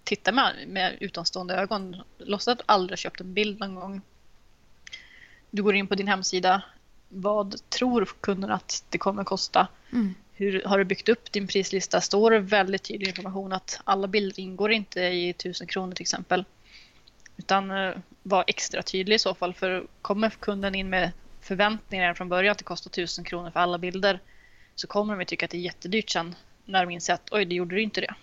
titta 0.04 0.32
med, 0.32 0.52
med 0.66 0.96
utomstående 1.00 1.54
ögon. 1.54 1.96
Låtsas 2.18 2.48
att 2.52 2.58
du 2.58 2.64
aldrig 2.66 2.98
köpt 2.98 3.20
en 3.20 3.34
bild 3.34 3.58
någon 3.60 3.74
gång. 3.74 4.00
Du 5.54 5.62
går 5.62 5.74
in 5.74 5.86
på 5.86 5.94
din 5.94 6.08
hemsida. 6.08 6.62
Vad 7.08 7.68
tror 7.68 8.08
kunden 8.20 8.50
att 8.50 8.84
det 8.88 8.98
kommer 8.98 9.24
kosta? 9.24 9.68
Mm. 9.92 10.14
Hur 10.32 10.62
har 10.64 10.78
du 10.78 10.84
byggt 10.84 11.08
upp 11.08 11.32
din 11.32 11.46
prislista? 11.46 12.00
Står 12.00 12.30
det 12.30 12.38
väldigt 12.38 12.82
tydlig 12.82 13.08
information 13.08 13.52
att 13.52 13.80
alla 13.84 14.06
bilder 14.06 14.40
ingår 14.40 14.72
inte 14.72 15.00
i 15.00 15.30
1000 15.30 15.66
kronor 15.66 15.94
till 15.94 16.02
exempel? 16.02 16.44
Utan 17.36 17.70
eh, 17.70 17.90
var 18.22 18.44
extra 18.46 18.82
tydlig 18.82 19.16
i 19.16 19.18
så 19.18 19.34
fall. 19.34 19.54
För 19.54 19.86
kommer 20.02 20.30
kunden 20.30 20.74
in 20.74 20.90
med 20.90 21.10
förväntningar 21.40 22.14
från 22.14 22.28
början 22.28 22.52
att 22.52 22.58
det 22.58 22.64
kostar 22.64 22.90
1000 22.90 23.24
kronor 23.24 23.50
för 23.50 23.60
alla 23.60 23.78
bilder 23.78 24.20
så 24.74 24.86
kommer 24.86 25.12
de 25.12 25.20
ju 25.20 25.24
tycka 25.24 25.44
att 25.44 25.50
det 25.50 25.56
är 25.56 25.60
jättedyrt 25.60 26.10
sen 26.10 26.34
när 26.64 26.86
de 26.86 26.92
inser 26.92 27.14
att 27.14 27.28
oj, 27.32 27.44
det 27.44 27.54
gjorde 27.54 27.74
du 27.74 27.82
inte 27.82 28.00
det. 28.00 28.14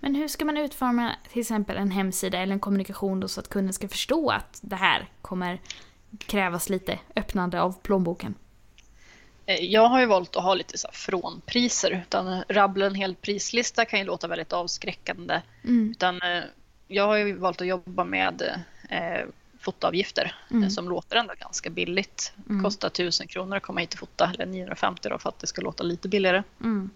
Men 0.00 0.14
hur 0.14 0.28
ska 0.28 0.44
man 0.44 0.56
utforma 0.56 1.12
till 1.32 1.40
exempel 1.40 1.76
en 1.76 1.90
hemsida 1.90 2.38
eller 2.38 2.52
en 2.52 2.60
kommunikation 2.60 3.20
då 3.20 3.28
så 3.28 3.40
att 3.40 3.48
kunden 3.48 3.72
ska 3.72 3.88
förstå 3.88 4.30
att 4.30 4.58
det 4.62 4.76
här 4.76 5.08
kommer 5.22 5.58
krävas 6.18 6.68
lite 6.68 6.98
öppnande 7.16 7.60
av 7.62 7.80
plånboken? 7.82 8.34
Eh, 9.46 9.64
Jag 9.64 9.88
har 9.88 10.00
ju 10.00 10.06
valt 10.06 10.36
att 10.36 10.42
ha 10.42 10.54
lite 10.54 10.78
så 10.78 10.88
frånpriser. 10.92 12.02
Utan 12.06 12.44
rabbla 12.48 12.86
en 12.86 12.94
hel 12.94 13.14
prislista 13.14 13.84
kan 13.84 13.98
ju 13.98 14.04
låta 14.04 14.28
väldigt 14.28 14.52
avskräckande. 14.52 15.40
Mm. 15.64 15.90
Utan 15.90 16.22
eh, 16.22 16.42
jag 16.88 17.06
har 17.06 17.16
ju 17.16 17.32
valt 17.36 17.60
att 17.60 17.66
jobba 17.66 18.04
med 18.04 18.42
eh, 18.88 19.26
fotoavgifter 19.60 20.34
Mm. 20.50 20.70
som 20.70 20.88
låter 20.88 21.16
ändå 21.16 21.34
ganska 21.40 21.70
billigt. 21.70 22.32
Mm. 22.48 22.62
Kostar 22.64 22.88
1000 22.88 23.26
kronor 23.26 23.56
att 23.56 23.62
komma 23.62 23.80
hit 23.80 23.92
och 23.92 23.98
fota, 23.98 24.30
eller 24.34 24.46
950 24.46 25.08
då 25.08 25.18
för 25.18 25.28
att 25.28 25.38
det 25.38 25.46
ska 25.46 25.60
låta 25.62 25.82
lite 25.82 26.08
billigare. 26.08 26.42
Mm. 26.60 26.90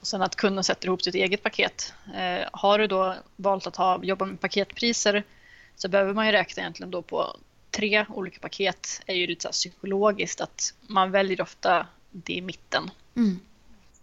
Och 0.00 0.06
sen 0.06 0.22
att 0.22 0.36
kunden 0.36 0.64
sätter 0.64 0.86
ihop 0.86 1.02
sitt 1.02 1.14
eget 1.14 1.42
paket. 1.42 1.94
Eh, 2.14 2.48
har 2.52 2.78
du 2.78 2.86
då 2.86 3.14
valt 3.36 3.66
att 3.66 3.76
ha, 3.76 4.04
jobba 4.04 4.24
med 4.24 4.40
paketpriser 4.40 5.24
så 5.76 5.88
behöver 5.88 6.14
man 6.14 6.26
ju 6.26 6.32
räkna 6.32 6.62
egentligen 6.62 6.90
då 6.90 7.02
på 7.02 7.36
tre 7.72 8.06
olika 8.08 8.40
paket. 8.40 9.02
är 9.06 9.14
ju 9.14 9.26
lite 9.26 9.42
så 9.42 9.52
psykologiskt 9.52 10.40
att 10.40 10.74
man 10.86 11.10
väljer 11.10 11.40
ofta 11.40 11.86
det 12.10 12.32
i 12.32 12.40
mitten. 12.40 12.90
Mm. 13.16 13.40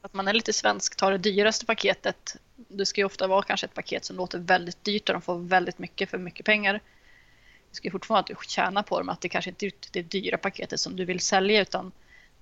Att 0.01 0.13
man 0.13 0.27
är 0.27 0.33
lite 0.33 0.53
svensk, 0.53 0.95
tar 0.95 1.11
det 1.11 1.17
dyraste 1.17 1.65
paketet. 1.65 2.35
Det 2.55 2.85
ska 2.85 3.01
ju 3.01 3.05
ofta 3.05 3.27
vara 3.27 3.43
kanske 3.43 3.65
ett 3.65 3.73
paket 3.73 4.05
som 4.05 4.15
låter 4.15 4.39
väldigt 4.39 4.83
dyrt 4.83 5.09
och 5.09 5.13
de 5.13 5.21
får 5.21 5.39
väldigt 5.39 5.79
mycket 5.79 6.09
för 6.09 6.17
mycket 6.17 6.45
pengar. 6.45 6.73
Det 7.69 7.75
ska 7.75 7.87
ju 7.87 7.91
fortfarande 7.91 8.33
att 8.33 8.39
du 8.39 8.47
tjänar 8.47 8.83
på 8.83 8.99
dem, 8.99 9.09
att 9.09 9.21
det 9.21 9.29
kanske 9.29 9.49
inte 9.49 9.65
är 9.65 9.71
det 9.91 10.01
dyra 10.01 10.37
paketet 10.37 10.79
som 10.79 10.95
du 10.95 11.05
vill 11.05 11.19
sälja 11.19 11.61
utan 11.61 11.91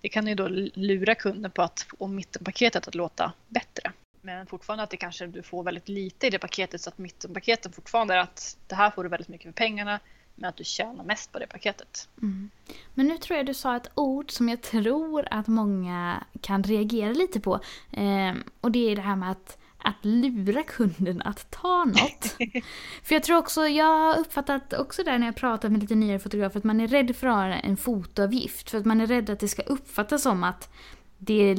det 0.02 0.10
kan 0.10 0.28
ju 0.28 0.36
då 0.36 0.48
lura 0.74 1.16
kunden 1.16 1.52
på 1.52 1.62
att 1.62 1.82
få 2.00 2.08
mittenpaketet 2.08 2.88
att 2.88 2.96
låta 2.96 3.34
bättre. 3.48 3.92
Men 4.22 4.48
fortfarande 4.48 4.84
att 4.84 4.90
det 4.90 4.98
kanske 4.98 5.28
du 5.28 5.44
får 5.44 5.64
väldigt 5.64 5.90
lite 5.90 6.28
i 6.28 6.30
det 6.30 6.40
paketet 6.40 6.82
så 6.82 6.90
att 6.90 6.98
mittenpaketen 6.98 7.72
fortfarande 7.72 8.14
är 8.14 8.18
att 8.18 8.58
det 8.68 8.76
här 8.76 8.92
får 8.92 9.04
du 9.04 9.10
väldigt 9.10 9.28
mycket 9.28 9.46
för 9.46 9.52
pengarna 9.52 10.00
men 10.38 10.50
att 10.50 10.58
du 10.58 10.64
tjänar 10.64 11.04
mest 11.04 11.32
på 11.32 11.40
det 11.40 11.48
paketet. 11.48 12.10
Mm. 12.22 12.50
Men 12.94 13.08
nu 13.08 13.18
tror 13.18 13.38
jag 13.38 13.46
du 13.46 13.54
sa 13.54 13.76
ett 13.76 13.92
ord 13.96 14.32
som 14.32 14.50
jag 14.50 14.62
tror 14.62 15.28
att 15.32 15.48
många 15.48 16.24
kan 16.42 16.64
reagera 16.64 17.14
lite 17.14 17.40
på. 17.40 17.60
Ehm, 17.92 18.44
och 18.62 18.72
det 18.72 18.92
är 18.92 18.96
det 18.96 19.02
här 19.02 19.16
med 19.16 19.32
att, 19.32 19.58
att 19.78 20.06
lura 20.06 20.64
kunden 20.64 21.22
att 21.22 21.52
ta 21.52 21.86
något. 21.86 22.36
för 23.04 23.16
jag 23.16 23.24
tror 23.24 23.38
också, 23.38 23.68
jag 23.68 23.86
har 23.86 24.18
uppfattat 24.20 24.74
också 24.74 25.04
där 25.04 25.18
när 25.18 25.28
jag 25.28 25.36
pratat 25.36 25.72
med 25.72 25.82
lite 25.82 25.96
nyare 25.96 26.20
fotografer 26.20 26.58
att 26.58 26.64
man 26.64 26.80
är 26.80 26.88
rädd 26.88 27.16
för 27.16 27.28
att 27.28 27.34
ha 27.34 27.46
en 27.46 27.78
fotoavgift. 27.78 28.70
För 28.70 28.78
att 28.78 28.86
man 28.86 29.02
är 29.02 29.08
rädd 29.08 29.30
att 29.30 29.40
det 29.40 29.48
ska 29.48 29.62
uppfattas 29.62 30.22
som 30.24 30.44
att 30.44 30.70
det 31.18 31.34
är 31.34 31.56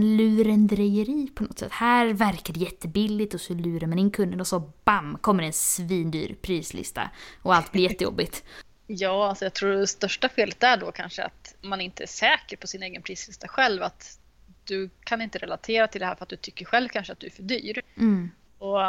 lurendrejeri 0.00 1.28
på 1.34 1.44
något 1.44 1.58
sätt. 1.58 1.72
Här 1.72 2.06
verkar 2.06 2.54
det 2.54 2.60
jättebilligt 2.60 3.34
och 3.34 3.40
så 3.40 3.54
lurar 3.54 3.86
man 3.86 3.98
in 3.98 4.10
kunden 4.10 4.40
och 4.40 4.46
så 4.46 4.72
bam 4.84 5.18
kommer 5.20 5.42
en 5.42 5.52
svindyr 5.52 6.34
prislista. 6.42 7.10
Och 7.42 7.54
allt 7.54 7.72
blir 7.72 7.82
jättejobbigt. 7.90 8.44
Ja, 8.86 9.28
alltså 9.28 9.44
jag 9.44 9.54
tror 9.54 9.72
det 9.72 9.86
största 9.86 10.28
felet 10.28 10.62
är 10.62 10.76
då 10.76 10.92
kanske 10.92 11.24
att 11.24 11.54
man 11.60 11.80
inte 11.80 12.02
är 12.02 12.06
säker 12.06 12.56
på 12.56 12.66
sin 12.66 12.82
egen 12.82 13.02
prislista 13.02 13.48
själv. 13.48 13.82
Att 13.82 14.18
du 14.64 14.90
kan 15.04 15.22
inte 15.22 15.38
relatera 15.38 15.88
till 15.88 16.00
det 16.00 16.06
här 16.06 16.14
för 16.14 16.22
att 16.22 16.28
du 16.28 16.36
tycker 16.36 16.64
själv 16.64 16.88
kanske 16.88 17.12
att 17.12 17.20
du 17.20 17.26
är 17.26 17.30
för 17.30 17.42
dyr. 17.42 17.82
Mm. 17.96 18.30
Och 18.58 18.80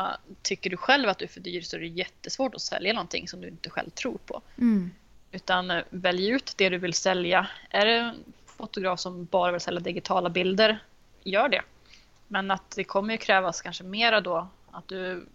tycker 0.42 0.70
du 0.70 0.78
själv 0.78 1.10
att 1.10 1.18
du 1.18 1.26
är 1.26 1.30
för 1.30 1.40
dyr 1.40 1.62
så 1.62 1.76
är 1.76 1.80
det 1.80 1.88
jättesvårt 1.88 2.56
att 2.56 2.62
sälja 2.62 2.94
någonting 2.94 3.28
som 3.28 3.42
du 3.42 3.48
inte 3.48 3.70
själv 3.70 3.90
tror 3.90 4.18
på. 4.26 4.42
Mm. 4.58 4.92
Utan 5.32 5.72
eh, 5.72 5.84
välj 5.90 6.30
ut 6.30 6.54
det 6.58 6.70
du 6.70 6.78
vill 6.78 6.94
sälja. 6.94 7.48
Är 7.70 7.86
det 7.86 8.16
fotograf 8.64 8.99
som 8.99 9.26
bara 9.26 9.51
vill 9.51 9.61
sälja 9.61 9.80
digitala 9.80 10.30
bilder, 10.30 10.80
gör 11.24 11.49
det. 11.49 11.61
Men 12.28 12.51
att 12.51 12.72
det 12.76 12.84
kommer 12.84 13.14
ju 13.14 13.18
krävas 13.18 13.61
kanske 13.61 13.84
mera 13.84 14.22
då 14.22 14.47
att 14.72 14.88
du 14.88 15.26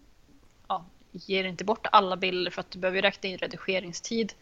ja, 0.68 0.84
ger 1.12 1.44
inte 1.44 1.64
bort 1.64 1.86
alla 1.92 2.16
bilder 2.16 2.50
för 2.50 2.60
att 2.60 2.70
du 2.70 2.78
behöver 2.78 3.02
räkna 3.02 3.28
in 3.28 3.38
redigeringstid 3.38 4.32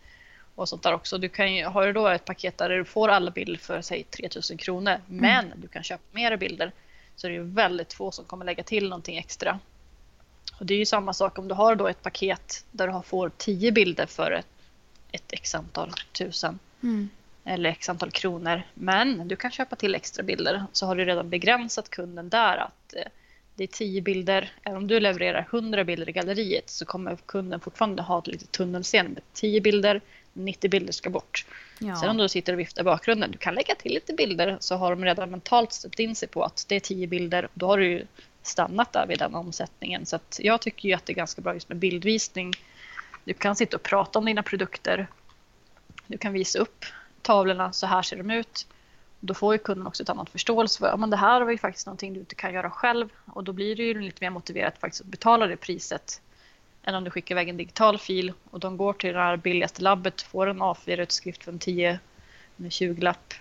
och 0.54 0.68
sånt 0.68 0.82
där 0.82 0.94
också. 0.94 1.18
Du 1.18 1.28
kan 1.28 1.54
ju, 1.54 1.64
har 1.64 1.86
du 1.86 1.92
då 1.92 2.08
ett 2.08 2.24
paket 2.24 2.58
där 2.58 2.68
du 2.68 2.84
får 2.84 3.08
alla 3.08 3.30
bilder 3.30 3.58
för 3.58 3.82
säg 3.82 4.02
3000 4.04 4.56
kronor 4.56 5.00
men 5.06 5.52
du 5.56 5.68
kan 5.68 5.82
köpa 5.82 6.02
mera 6.10 6.36
bilder 6.36 6.72
så 7.16 7.26
är 7.26 7.30
det 7.30 7.36
ju 7.36 7.42
väldigt 7.42 7.92
få 7.92 8.10
som 8.10 8.24
kommer 8.24 8.44
lägga 8.44 8.62
till 8.62 8.88
någonting 8.88 9.16
extra. 9.16 9.58
Och 10.58 10.66
det 10.66 10.74
är 10.74 10.78
ju 10.78 10.86
samma 10.86 11.12
sak 11.12 11.38
om 11.38 11.48
du 11.48 11.54
har 11.54 11.76
då 11.76 11.88
ett 11.88 12.02
paket 12.02 12.64
där 12.70 12.88
du 12.88 13.02
får 13.02 13.30
10 13.36 13.72
bilder 13.72 14.06
för 14.06 14.30
ett, 14.30 14.46
ett 15.12 15.32
x 15.32 15.54
antal 15.54 15.90
tusen 16.12 16.58
Mm. 16.82 17.08
Eller 17.46 17.70
x 17.70 17.88
antal 17.88 18.10
kronor. 18.10 18.62
Men 18.74 19.28
du 19.28 19.36
kan 19.36 19.50
köpa 19.50 19.76
till 19.76 19.94
extra 19.94 20.22
bilder 20.22 20.64
så 20.72 20.86
har 20.86 20.96
du 20.96 21.04
redan 21.04 21.30
begränsat 21.30 21.90
kunden 21.90 22.28
där 22.28 22.56
att 22.56 22.94
eh, 22.96 23.02
det 23.54 23.62
är 23.62 23.68
10 23.68 24.02
bilder. 24.02 24.52
Även 24.62 24.76
om 24.76 24.86
du 24.86 25.00
levererar 25.00 25.48
100 25.50 25.84
bilder 25.84 26.08
i 26.08 26.12
galleriet 26.12 26.70
så 26.70 26.84
kommer 26.84 27.16
kunden 27.16 27.60
fortfarande 27.60 28.02
ha 28.02 28.18
ett 28.18 28.26
litet 28.26 28.52
tunnelseende 28.52 29.10
med 29.10 29.22
10 29.32 29.60
bilder, 29.60 30.00
90 30.32 30.70
bilder 30.70 30.92
ska 30.92 31.10
bort. 31.10 31.46
Ja. 31.78 31.96
Sen 31.96 32.10
om 32.10 32.16
du 32.16 32.28
sitter 32.28 32.52
och 32.52 32.58
viftar 32.58 32.82
i 32.82 32.84
bakgrunden, 32.84 33.30
du 33.30 33.38
kan 33.38 33.54
lägga 33.54 33.74
till 33.74 33.94
lite 33.94 34.12
bilder 34.12 34.56
så 34.60 34.76
har 34.76 34.90
de 34.90 35.04
redan 35.04 35.30
mentalt 35.30 35.72
ställt 35.72 35.98
in 35.98 36.14
sig 36.14 36.28
på 36.28 36.42
att 36.42 36.64
det 36.68 36.76
är 36.76 36.80
10 36.80 37.06
bilder. 37.06 37.48
Då 37.54 37.66
har 37.66 37.78
du 37.78 37.86
ju 37.86 38.06
stannat 38.42 38.92
där 38.92 39.06
vid 39.06 39.18
den 39.18 39.34
omsättningen. 39.34 40.06
Så 40.06 40.18
jag 40.38 40.60
tycker 40.60 40.88
ju 40.88 40.94
att 40.94 41.06
det 41.06 41.12
är 41.12 41.14
ganska 41.14 41.42
bra 41.42 41.54
just 41.54 41.68
med 41.68 41.78
bildvisning. 41.78 42.52
Du 43.24 43.34
kan 43.34 43.56
sitta 43.56 43.76
och 43.76 43.82
prata 43.82 44.18
om 44.18 44.24
dina 44.24 44.42
produkter. 44.42 45.06
Du 46.06 46.18
kan 46.18 46.32
visa 46.32 46.58
upp 46.58 46.84
tavlorna, 47.26 47.72
så 47.72 47.86
här 47.86 48.02
ser 48.02 48.16
de 48.16 48.30
ut. 48.30 48.66
Då 49.20 49.34
får 49.34 49.54
ju 49.54 49.58
kunden 49.58 49.86
också 49.86 50.02
ett 50.02 50.08
annat 50.08 50.30
förståelse 50.30 50.78
för 50.78 51.04
att 51.04 51.10
det 51.10 51.16
här 51.16 51.40
var 51.40 51.50
ju 51.50 51.58
faktiskt 51.58 51.86
någonting 51.86 52.14
du 52.14 52.20
inte 52.20 52.34
kan 52.34 52.54
göra 52.54 52.70
själv 52.70 53.08
och 53.26 53.44
då 53.44 53.52
blir 53.52 53.76
det 53.76 53.82
ju 53.82 54.00
lite 54.00 54.24
mer 54.24 54.30
motiverat 54.30 54.78
faktiskt 54.78 55.00
att 55.00 55.06
betala 55.06 55.46
det 55.46 55.56
priset 55.56 56.20
än 56.82 56.94
om 56.94 57.04
du 57.04 57.10
skickar 57.10 57.34
iväg 57.34 57.48
en 57.48 57.56
digital 57.56 57.98
fil 57.98 58.32
och 58.50 58.60
de 58.60 58.76
går 58.76 58.92
till 58.92 59.14
det 59.14 59.20
här 59.20 59.36
billigaste 59.36 59.82
labbet, 59.82 60.22
får 60.22 60.46
en 60.46 60.62
A4-utskrift 60.62 61.44
för 61.44 61.52
en 61.52 61.58
10 61.58 61.98
20-lapp 62.56 63.34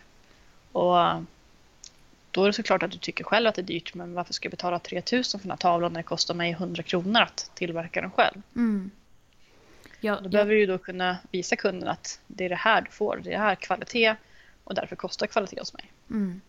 och 0.72 1.02
eh, 1.02 1.20
då 2.32 2.44
är 2.44 2.48
det 2.48 2.54
såklart 2.54 2.84
att 2.84 2.92
du 2.92 2.98
tycker 2.98 3.24
själv 3.24 3.48
att 3.48 3.56
det 3.56 3.62
är 3.62 3.64
dyrt 3.64 3.94
men 3.94 4.14
varför 4.14 4.34
ska 4.34 4.46
jag 4.46 4.52
betala 4.52 4.80
3000 4.80 5.40
för 5.40 5.48
den 5.48 5.52
här 5.52 5.58
tavlan 5.58 5.94
när 5.94 6.00
det 6.00 6.04
kostar 6.04 6.34
mig 6.34 6.52
100 6.52 6.84
kronor 6.84 7.22
att 7.22 7.52
tillverka 7.54 8.02
den 8.02 8.12
själv? 8.12 8.42
Mm. 8.56 8.92
Ja, 10.06 10.16
då 10.16 10.26
ja. 10.26 10.30
behöver 10.30 10.54
du 10.54 10.66
då 10.66 10.78
kunna 10.78 11.18
visa 11.32 11.56
kunden 11.56 11.90
att 11.90 12.20
det 12.28 12.46
är 12.46 12.50
det 12.50 12.56
här 12.56 12.82
du 12.82 12.92
får, 12.92 13.22
det 13.24 13.30
är 13.30 13.32
det 13.32 13.38
här 13.38 13.56
kvalitet 13.56 14.16
och 14.64 14.76
därför 14.76 14.96
kostar 14.96 15.28
kvalitet 15.28 15.60
hos 15.60 15.74
mig. 15.74 15.92
Mm. 16.10 16.42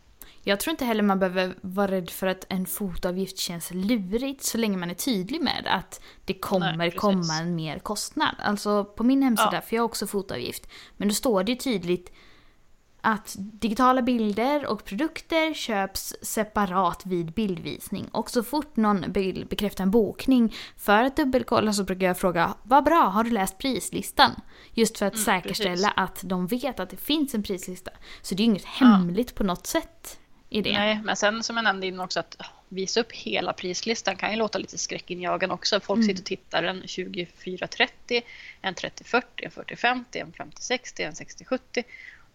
Jag 0.42 0.60
tror 0.60 0.70
inte 0.70 0.84
heller 0.84 1.02
man 1.02 1.18
behöver 1.18 1.54
vara 1.60 1.90
rädd 1.90 2.10
för 2.10 2.26
att 2.26 2.46
en 2.48 2.66
fotavgift 2.66 3.38
känns 3.38 3.70
lurigt 3.70 4.42
så 4.42 4.58
länge 4.58 4.76
man 4.76 4.90
är 4.90 4.94
tydlig 4.94 5.40
med 5.40 5.66
att 5.66 6.00
det 6.24 6.34
kommer 6.34 6.76
Nej, 6.76 6.90
komma 6.90 7.34
en 7.40 7.56
mer 7.56 7.78
kostnad. 7.78 8.34
Alltså 8.38 8.84
på 8.84 9.04
min 9.04 9.22
hemsida, 9.22 9.50
ja. 9.52 9.60
för 9.60 9.76
jag 9.76 9.82
har 9.82 9.86
också 9.86 10.06
fotavgift, 10.06 10.68
men 10.96 11.08
då 11.08 11.14
står 11.14 11.44
det 11.44 11.52
ju 11.52 11.58
tydligt 11.58 12.12
att 13.06 13.34
digitala 13.38 14.02
bilder 14.02 14.66
och 14.66 14.84
produkter 14.84 15.54
köps 15.54 16.14
separat 16.22 17.06
vid 17.06 17.32
bildvisning. 17.32 18.08
Och 18.12 18.30
så 18.30 18.42
fort 18.42 18.76
någon 18.76 19.12
vill 19.12 19.46
bekräfta 19.46 19.82
en 19.82 19.90
bokning 19.90 20.54
för 20.76 21.02
att 21.02 21.16
dubbelkolla 21.16 21.72
så 21.72 21.84
brukar 21.84 22.06
jag 22.06 22.18
fråga 22.18 22.54
Vad 22.62 22.84
bra, 22.84 23.02
har 23.02 23.24
du 23.24 23.30
läst 23.30 23.58
prislistan? 23.58 24.30
Just 24.74 24.98
för 24.98 25.06
att 25.06 25.14
mm, 25.14 25.24
säkerställa 25.24 25.88
precis. 25.88 25.92
att 25.96 26.20
de 26.22 26.46
vet 26.46 26.80
att 26.80 26.90
det 26.90 26.96
finns 26.96 27.34
en 27.34 27.42
prislista. 27.42 27.90
Så 28.22 28.34
det 28.34 28.42
är 28.42 28.44
ju 28.44 28.50
inget 28.50 28.64
hemligt 28.64 29.30
ja. 29.30 29.36
på 29.36 29.44
något 29.44 29.66
sätt 29.66 30.18
i 30.48 30.62
det. 30.62 30.72
Nej, 30.72 31.00
men 31.04 31.16
sen 31.16 31.42
som 31.42 31.56
jag 31.56 31.64
nämnde 31.64 31.86
innan 31.86 32.04
också 32.04 32.20
att 32.20 32.36
visa 32.68 33.00
upp 33.00 33.12
hela 33.12 33.52
prislistan 33.52 34.16
kan 34.16 34.30
ju 34.30 34.36
låta 34.36 34.58
lite 34.58 34.78
skräckinjagande 34.78 35.54
också. 35.54 35.80
Folk 35.80 35.98
mm. 35.98 36.08
sitter 36.08 36.22
och 36.22 36.26
tittar 36.26 36.62
en 36.62 36.80
2430, 36.80 38.22
en 38.60 38.74
3040, 38.74 39.44
en 39.44 39.50
4050, 39.50 40.18
en 40.18 40.32
5060, 40.32 41.02
en 41.02 41.14
6070 41.14 41.84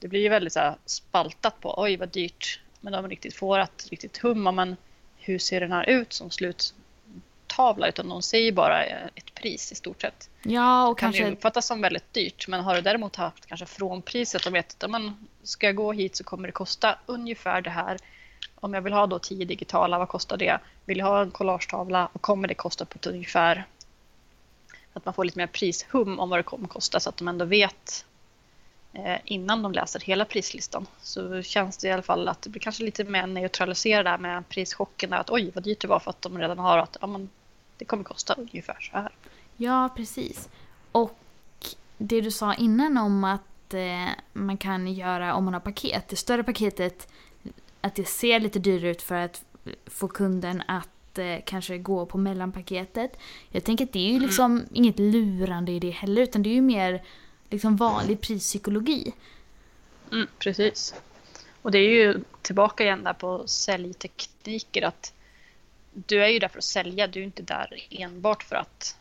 det 0.02 0.08
blir 0.08 0.20
ju 0.20 0.30
väldigt 0.30 0.54
så 0.54 0.60
här 0.60 0.76
spaltat 0.86 1.62
på 1.62 1.82
oj 1.82 1.98
vad 1.98 2.10
dyrt. 2.10 2.60
Men 2.80 2.94
de 2.94 3.10
riktigt 3.10 3.36
får 3.36 3.60
att 3.60 3.88
riktigt 3.92 4.18
humma 4.18 4.52
men 4.52 4.78
hur 5.18 5.40
ser 5.40 5.60
den 5.60 5.72
här 5.72 5.90
ut 5.90 6.14
som 6.14 6.30
sluttavla 6.30 7.88
utan 7.88 8.10
de 8.10 8.22
säger 8.22 8.52
bara 8.52 8.84
ett 8.84 9.34
pris 9.34 9.72
i 9.72 9.76
stort 9.76 10.02
sett. 10.02 10.30
Ja 10.44 10.88
och 10.88 11.00
kan 11.00 11.08
kanske... 11.08 11.24
ju 11.24 11.32
uppfattas 11.32 11.68
som 11.68 11.82
väldigt 11.82 12.14
dyrt 12.14 12.48
men 12.48 12.62
har 12.62 12.76
du 12.76 12.82
däremot 12.82 13.16
haft 13.16 13.46
kanske 13.46 13.66
frånpriset 13.66 14.46
och 14.46 14.56
vet 14.56 14.84
att 14.84 14.90
man 14.90 15.28
ska 15.44 15.66
jag 15.66 15.76
gå 15.76 15.94
hit 15.94 16.16
så 16.16 16.24
kommer 16.24 16.48
det 16.48 16.52
kosta 16.52 17.00
ungefär 17.06 17.62
det 17.62 17.70
här. 17.70 17.98
Om 18.56 18.74
jag 18.74 18.82
vill 18.82 18.94
ha 18.94 19.08
då 19.08 19.20
tio 19.20 19.46
digitala, 19.46 20.00
vad 20.00 20.10
kostar 20.10 20.38
det? 20.38 20.60
Vill 20.86 20.98
jag 20.98 21.06
ha 21.06 21.22
en 21.22 21.32
collagetavla, 21.32 22.10
vad 22.14 22.22
kommer 22.22 22.48
det 22.48 22.54
kosta 22.54 22.86
på 22.86 22.96
ett 22.96 23.08
ungefär? 23.08 23.66
Att 24.94 25.06
man 25.06 25.14
får 25.14 25.26
lite 25.26 25.38
mer 25.38 25.48
prishum 25.48 26.20
om 26.20 26.30
vad 26.30 26.40
det 26.40 26.44
kommer 26.44 26.68
kosta 26.68 27.00
så 27.00 27.10
att 27.10 27.18
de 27.18 27.28
ändå 27.28 27.46
vet 27.46 28.06
Eh, 28.11 28.11
innan 29.26 29.62
de 29.62 29.72
läser 29.72 30.00
hela 30.00 30.26
prislistan. 30.26 30.88
Så 31.02 31.42
känns 31.42 31.78
det 31.78 31.88
i 31.88 31.92
alla 31.92 32.02
fall 32.02 32.28
att 32.28 32.42
det 32.42 32.50
blir 32.50 32.62
kanske 32.62 32.84
lite 32.84 33.04
mer 33.04 33.28
neutraliserat 33.28 34.06
där 34.06 34.18
med 34.18 34.50
prischocken. 34.50 35.14
Att 35.14 35.30
oj 35.30 35.52
vad 35.56 35.64
dyrt 35.64 35.82
det 35.82 35.88
var 35.88 36.00
för 36.00 36.10
att 36.10 36.22
de 36.22 36.38
redan 36.38 36.60
har 36.60 36.78
att 36.78 36.98
ja, 37.02 37.08
men, 37.08 37.30
det 37.78 37.86
kommer 37.86 38.04
kosta 38.04 38.34
ungefär 38.34 38.78
så 38.80 38.98
här. 38.98 39.12
Ja, 39.58 39.90
precis. 39.96 40.50
Och 40.92 41.18
det 41.98 42.22
du 42.22 42.32
sa 42.32 42.54
innan 42.54 42.98
om 42.98 43.24
att 43.24 43.74
eh, 43.74 44.10
man 44.34 44.58
kan 44.58 44.94
göra 44.94 45.34
om 45.34 45.46
man 45.46 45.54
har 45.54 45.62
paket. 45.62 46.10
Det 46.10 46.16
större 46.16 46.44
paketet, 46.44 47.08
att 47.82 47.96
det 47.96 48.08
ser 48.08 48.40
lite 48.40 48.60
dyrare 48.60 48.90
ut 48.90 49.02
för 49.02 49.16
att 49.16 49.44
få 49.86 50.08
kunden 50.08 50.64
att 50.68 51.18
eh, 51.18 51.38
kanske 51.46 51.78
gå 51.78 52.06
på 52.06 52.18
mellanpaketet. 52.18 53.18
Jag 53.50 53.64
tänker 53.64 53.86
att 53.86 53.94
det 53.94 54.00
är 54.00 54.10
ju 54.10 54.16
mm. 54.16 54.22
liksom 54.22 54.52
mm. 54.52 54.68
inget 54.74 55.00
lurande 55.00 55.72
i 55.72 55.80
det 55.80 55.90
heller 55.90 56.22
utan 56.22 56.44
det 56.44 56.50
är 56.50 56.54
ju 56.54 56.62
mer 56.62 57.04
liksom 57.52 57.76
vanlig 57.76 58.22
prispsykologi. 58.22 59.14
Mm, 60.12 60.28
precis. 60.40 60.96
Och 61.62 61.72
det 61.72 61.78
är 61.78 61.90
ju 61.90 62.24
tillbaka 62.42 62.84
igen 62.84 63.04
där 63.04 63.14
på 63.14 63.48
säljtekniker 63.48 64.82
att 64.82 65.14
du 65.94 66.24
är 66.24 66.28
ju 66.28 66.40
där 66.40 66.48
för 66.48 66.58
att 66.58 66.64
sälja, 66.64 67.08
du 67.08 67.20
är 67.20 67.24
inte 67.24 67.44
där 67.44 67.88
enbart 67.90 68.44
för 68.44 68.56
att 68.56 68.98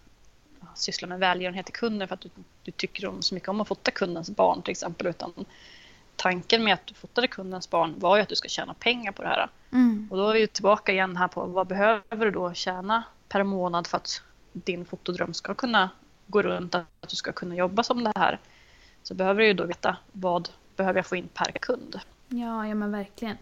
syssla 0.74 1.08
med 1.08 1.18
välgörenhet 1.18 1.66
till 1.66 1.74
kunden 1.74 2.08
för 2.08 2.14
att 2.14 2.20
du, 2.20 2.30
du 2.62 2.70
tycker 2.70 3.06
om, 3.06 3.22
så 3.22 3.34
mycket 3.34 3.48
om 3.48 3.60
att 3.60 3.68
fota 3.68 3.90
kundens 3.90 4.30
barn 4.30 4.62
till 4.62 4.70
exempel 4.70 5.06
utan 5.06 5.32
tanken 6.16 6.64
med 6.64 6.74
att 6.74 6.86
du 6.86 6.94
fotade 6.94 7.28
kundens 7.28 7.70
barn 7.70 7.94
var 7.98 8.16
ju 8.16 8.22
att 8.22 8.28
du 8.28 8.34
ska 8.34 8.48
tjäna 8.48 8.74
pengar 8.74 9.12
på 9.12 9.22
det 9.22 9.28
här. 9.28 9.48
Mm. 9.72 10.08
Och 10.10 10.16
då 10.16 10.28
är 10.28 10.34
vi 10.34 10.46
tillbaka 10.46 10.92
igen 10.92 11.16
här 11.16 11.28
på 11.28 11.46
vad 11.46 11.66
behöver 11.66 12.24
du 12.24 12.30
då 12.30 12.54
tjäna 12.54 13.02
per 13.28 13.42
månad 13.42 13.86
för 13.86 13.96
att 13.96 14.22
din 14.52 14.84
fotodröm 14.84 15.34
ska 15.34 15.54
kunna 15.54 15.90
gå 16.30 16.42
runt, 16.42 16.74
att 16.74 17.08
du 17.08 17.16
ska 17.16 17.32
kunna 17.32 17.54
jobba 17.54 17.82
som 17.82 18.04
det 18.04 18.12
här, 18.16 18.38
så 19.02 19.14
behöver 19.14 19.40
du 19.40 19.46
ju 19.46 19.54
då 19.54 19.64
veta 19.64 19.96
vad 20.12 20.48
behöver 20.76 20.98
jag 20.98 21.06
få 21.06 21.16
in 21.16 21.28
per 21.34 21.52
kund. 21.52 22.00
Ja, 22.28 22.66
ja 22.66 22.74
men 22.74 22.92
verkligen. 22.92 23.36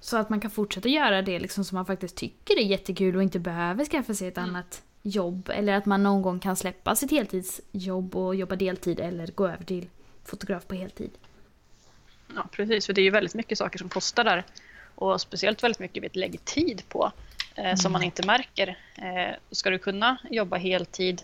Så 0.00 0.16
att 0.16 0.30
man 0.30 0.40
kan 0.40 0.50
fortsätta 0.50 0.88
göra 0.88 1.22
det 1.22 1.38
liksom 1.38 1.64
som 1.64 1.76
man 1.76 1.86
faktiskt 1.86 2.16
tycker 2.16 2.58
är 2.58 2.62
jättekul 2.62 3.16
och 3.16 3.22
inte 3.22 3.38
behöver 3.38 3.84
skaffa 3.84 4.14
sig 4.14 4.28
ett 4.28 4.38
mm. 4.38 4.50
annat 4.50 4.82
jobb. 5.02 5.50
Eller 5.54 5.72
att 5.72 5.86
man 5.86 6.02
någon 6.02 6.22
gång 6.22 6.38
kan 6.38 6.56
släppa 6.56 6.96
sitt 6.96 7.10
heltidsjobb 7.10 8.16
och 8.16 8.34
jobba 8.34 8.56
deltid 8.56 9.00
eller 9.00 9.26
gå 9.26 9.48
över 9.48 9.64
till 9.64 9.88
fotograf 10.24 10.66
på 10.66 10.74
heltid. 10.74 11.10
Ja, 12.34 12.46
precis. 12.52 12.86
För 12.86 12.92
det 12.92 13.00
är 13.00 13.02
ju 13.02 13.10
väldigt 13.10 13.34
mycket 13.34 13.58
saker 13.58 13.78
som 13.78 13.88
kostar 13.88 14.24
där. 14.24 14.44
Och 14.94 15.20
speciellt 15.20 15.62
väldigt 15.62 15.80
mycket 15.80 16.02
vi 16.02 16.08
lägger 16.12 16.38
tid 16.38 16.82
på 16.88 17.12
eh, 17.54 17.64
mm. 17.64 17.76
som 17.76 17.92
man 17.92 18.02
inte 18.02 18.26
märker. 18.26 18.78
Eh, 18.94 19.34
ska 19.50 19.70
du 19.70 19.78
kunna 19.78 20.16
jobba 20.30 20.56
heltid 20.56 21.22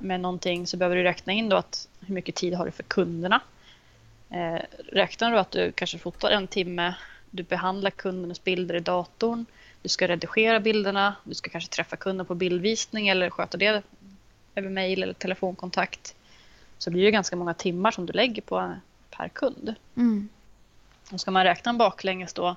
med 0.00 0.20
någonting 0.20 0.66
så 0.66 0.76
behöver 0.76 0.96
du 0.96 1.02
räkna 1.02 1.32
in 1.32 1.48
då 1.48 1.56
att 1.56 1.88
hur 2.00 2.14
mycket 2.14 2.34
tid 2.34 2.54
har 2.54 2.64
du 2.64 2.70
för 2.70 2.82
kunderna. 2.82 3.40
Eh, 4.30 4.60
räknar 4.92 5.30
du 5.30 5.38
att 5.38 5.50
du 5.50 5.72
kanske 5.72 5.98
fotar 5.98 6.30
en 6.30 6.46
timme, 6.46 6.94
du 7.30 7.42
behandlar 7.42 7.90
kundens 7.90 8.44
bilder 8.44 8.74
i 8.74 8.80
datorn, 8.80 9.46
du 9.82 9.88
ska 9.88 10.08
redigera 10.08 10.60
bilderna, 10.60 11.14
du 11.24 11.34
ska 11.34 11.50
kanske 11.50 11.70
träffa 11.70 11.96
kunden 11.96 12.26
på 12.26 12.34
bildvisning 12.34 13.08
eller 13.08 13.30
sköta 13.30 13.58
det 13.58 13.82
över 14.54 14.68
mail 14.70 15.02
eller 15.02 15.14
telefonkontakt. 15.14 16.14
Så 16.78 16.90
blir 16.90 17.04
det 17.04 17.10
ganska 17.10 17.36
många 17.36 17.54
timmar 17.54 17.90
som 17.90 18.06
du 18.06 18.12
lägger 18.12 18.42
på 18.42 18.74
per 19.10 19.28
kund. 19.28 19.74
Mm. 19.96 20.28
Och 21.12 21.20
ska 21.20 21.30
man 21.30 21.44
räkna 21.44 21.72
baklänges 21.72 22.32
då, 22.32 22.56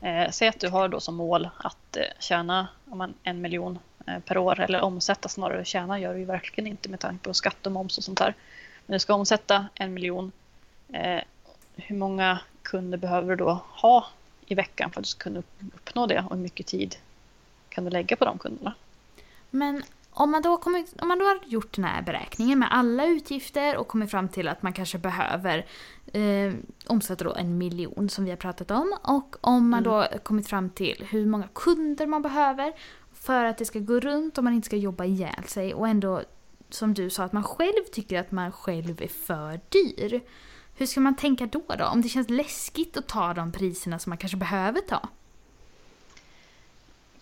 eh, 0.00 0.30
säg 0.30 0.48
att 0.48 0.60
du 0.60 0.68
har 0.68 0.88
då 0.88 1.00
som 1.00 1.14
mål 1.14 1.48
att 1.56 1.96
eh, 1.96 2.02
tjäna 2.18 2.68
om 2.90 2.98
man, 2.98 3.14
en 3.22 3.40
miljon 3.40 3.78
per 4.24 4.38
år 4.38 4.60
eller 4.60 4.80
omsätta 4.80 5.28
snarare. 5.28 5.64
Tjäna 5.64 6.00
gör 6.00 6.12
det 6.12 6.18
ju 6.18 6.24
verkligen 6.24 6.70
inte 6.70 6.88
med 6.88 7.00
tanke 7.00 7.28
på 7.28 7.34
skatt 7.34 7.66
och 7.66 7.72
moms 7.72 7.98
och 7.98 8.04
sånt 8.04 8.18
där. 8.18 8.34
Men 8.86 8.92
du 8.92 8.98
ska 8.98 9.14
omsätta 9.14 9.66
en 9.74 9.94
miljon. 9.94 10.32
Eh, 10.92 11.20
hur 11.76 11.96
många 11.96 12.38
kunder 12.62 12.98
behöver 12.98 13.28
du 13.28 13.36
då 13.36 13.60
ha 13.70 14.06
i 14.46 14.54
veckan 14.54 14.90
för 14.90 15.00
att 15.00 15.04
du 15.04 15.08
ska 15.08 15.22
kunna 15.22 15.42
uppnå 15.74 16.06
det 16.06 16.24
och 16.28 16.36
hur 16.36 16.42
mycket 16.42 16.66
tid 16.66 16.96
kan 17.68 17.84
du 17.84 17.90
lägga 17.90 18.16
på 18.16 18.24
de 18.24 18.38
kunderna? 18.38 18.74
Men 19.50 19.82
om 20.10 20.30
man, 20.30 20.42
då 20.42 20.56
kommit, 20.56 20.94
om 21.02 21.08
man 21.08 21.18
då 21.18 21.24
har 21.24 21.38
gjort 21.46 21.76
den 21.76 21.84
här 21.84 22.02
beräkningen 22.02 22.58
med 22.58 22.68
alla 22.70 23.06
utgifter 23.06 23.76
och 23.76 23.88
kommit 23.88 24.10
fram 24.10 24.28
till 24.28 24.48
att 24.48 24.62
man 24.62 24.72
kanske 24.72 24.98
behöver 24.98 25.66
eh, 26.12 26.54
omsätta 26.86 27.24
då 27.24 27.34
en 27.34 27.58
miljon 27.58 28.08
som 28.08 28.24
vi 28.24 28.30
har 28.30 28.36
pratat 28.36 28.70
om 28.70 28.96
och 29.02 29.36
om 29.40 29.68
man 29.68 29.86
mm. 29.86 29.92
då 29.92 30.18
kommit 30.18 30.48
fram 30.48 30.70
till 30.70 31.06
hur 31.10 31.26
många 31.26 31.48
kunder 31.52 32.06
man 32.06 32.22
behöver 32.22 32.72
för 33.24 33.44
att 33.44 33.58
det 33.58 33.64
ska 33.64 33.78
gå 33.78 34.00
runt 34.00 34.38
och 34.38 34.44
man 34.44 34.52
inte 34.52 34.66
ska 34.66 34.76
jobba 34.76 35.04
ihjäl 35.04 35.44
sig 35.46 35.74
och 35.74 35.88
ändå, 35.88 36.22
som 36.70 36.94
du 36.94 37.10
sa, 37.10 37.24
att 37.24 37.32
man 37.32 37.44
själv 37.44 37.84
tycker 37.92 38.20
att 38.20 38.32
man 38.32 38.52
själv 38.52 39.02
är 39.02 39.08
för 39.08 39.60
dyr. 39.68 40.20
Hur 40.76 40.86
ska 40.86 41.00
man 41.00 41.16
tänka 41.16 41.46
då, 41.46 41.62
då? 41.78 41.84
Om 41.84 42.02
det 42.02 42.08
känns 42.08 42.30
läskigt 42.30 42.96
att 42.96 43.08
ta 43.08 43.34
de 43.34 43.52
priserna 43.52 43.98
som 43.98 44.10
man 44.10 44.18
kanske 44.18 44.36
behöver 44.36 44.80
ta? 44.80 45.08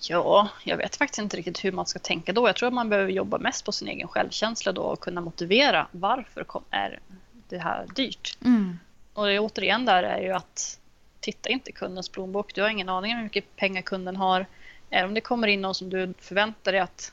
Ja, 0.08 0.48
jag 0.64 0.76
vet 0.76 0.96
faktiskt 0.96 1.18
inte 1.18 1.36
riktigt 1.36 1.64
hur 1.64 1.72
man 1.72 1.86
ska 1.86 1.98
tänka 1.98 2.32
då. 2.32 2.48
Jag 2.48 2.56
tror 2.56 2.66
att 2.66 2.74
man 2.74 2.88
behöver 2.88 3.12
jobba 3.12 3.38
mest 3.38 3.64
på 3.64 3.72
sin 3.72 3.88
egen 3.88 4.08
självkänsla 4.08 4.72
då 4.72 4.82
och 4.82 5.00
kunna 5.00 5.20
motivera 5.20 5.86
varför 5.90 6.46
är 6.70 7.00
det 7.48 7.58
här 7.58 7.86
dyrt. 7.94 8.38
Mm. 8.44 8.78
Och 9.14 9.26
det, 9.26 9.38
återigen 9.38 9.84
där 9.84 10.02
är 10.02 10.20
ju 10.20 10.32
att 10.32 10.78
titta 11.20 11.48
inte 11.48 11.72
kundens 11.72 12.08
plånbok. 12.08 12.54
Du 12.54 12.62
har 12.62 12.68
ingen 12.68 12.88
aning 12.88 13.12
om 13.12 13.16
hur 13.16 13.24
mycket 13.24 13.56
pengar 13.56 13.82
kunden 13.82 14.16
har. 14.16 14.46
Även 14.92 15.08
om 15.08 15.14
det 15.14 15.20
kommer 15.20 15.48
in 15.48 15.60
någon 15.60 15.74
som 15.74 15.90
du 15.90 16.14
förväntar 16.18 16.72
dig 16.72 16.80
att 16.80 17.12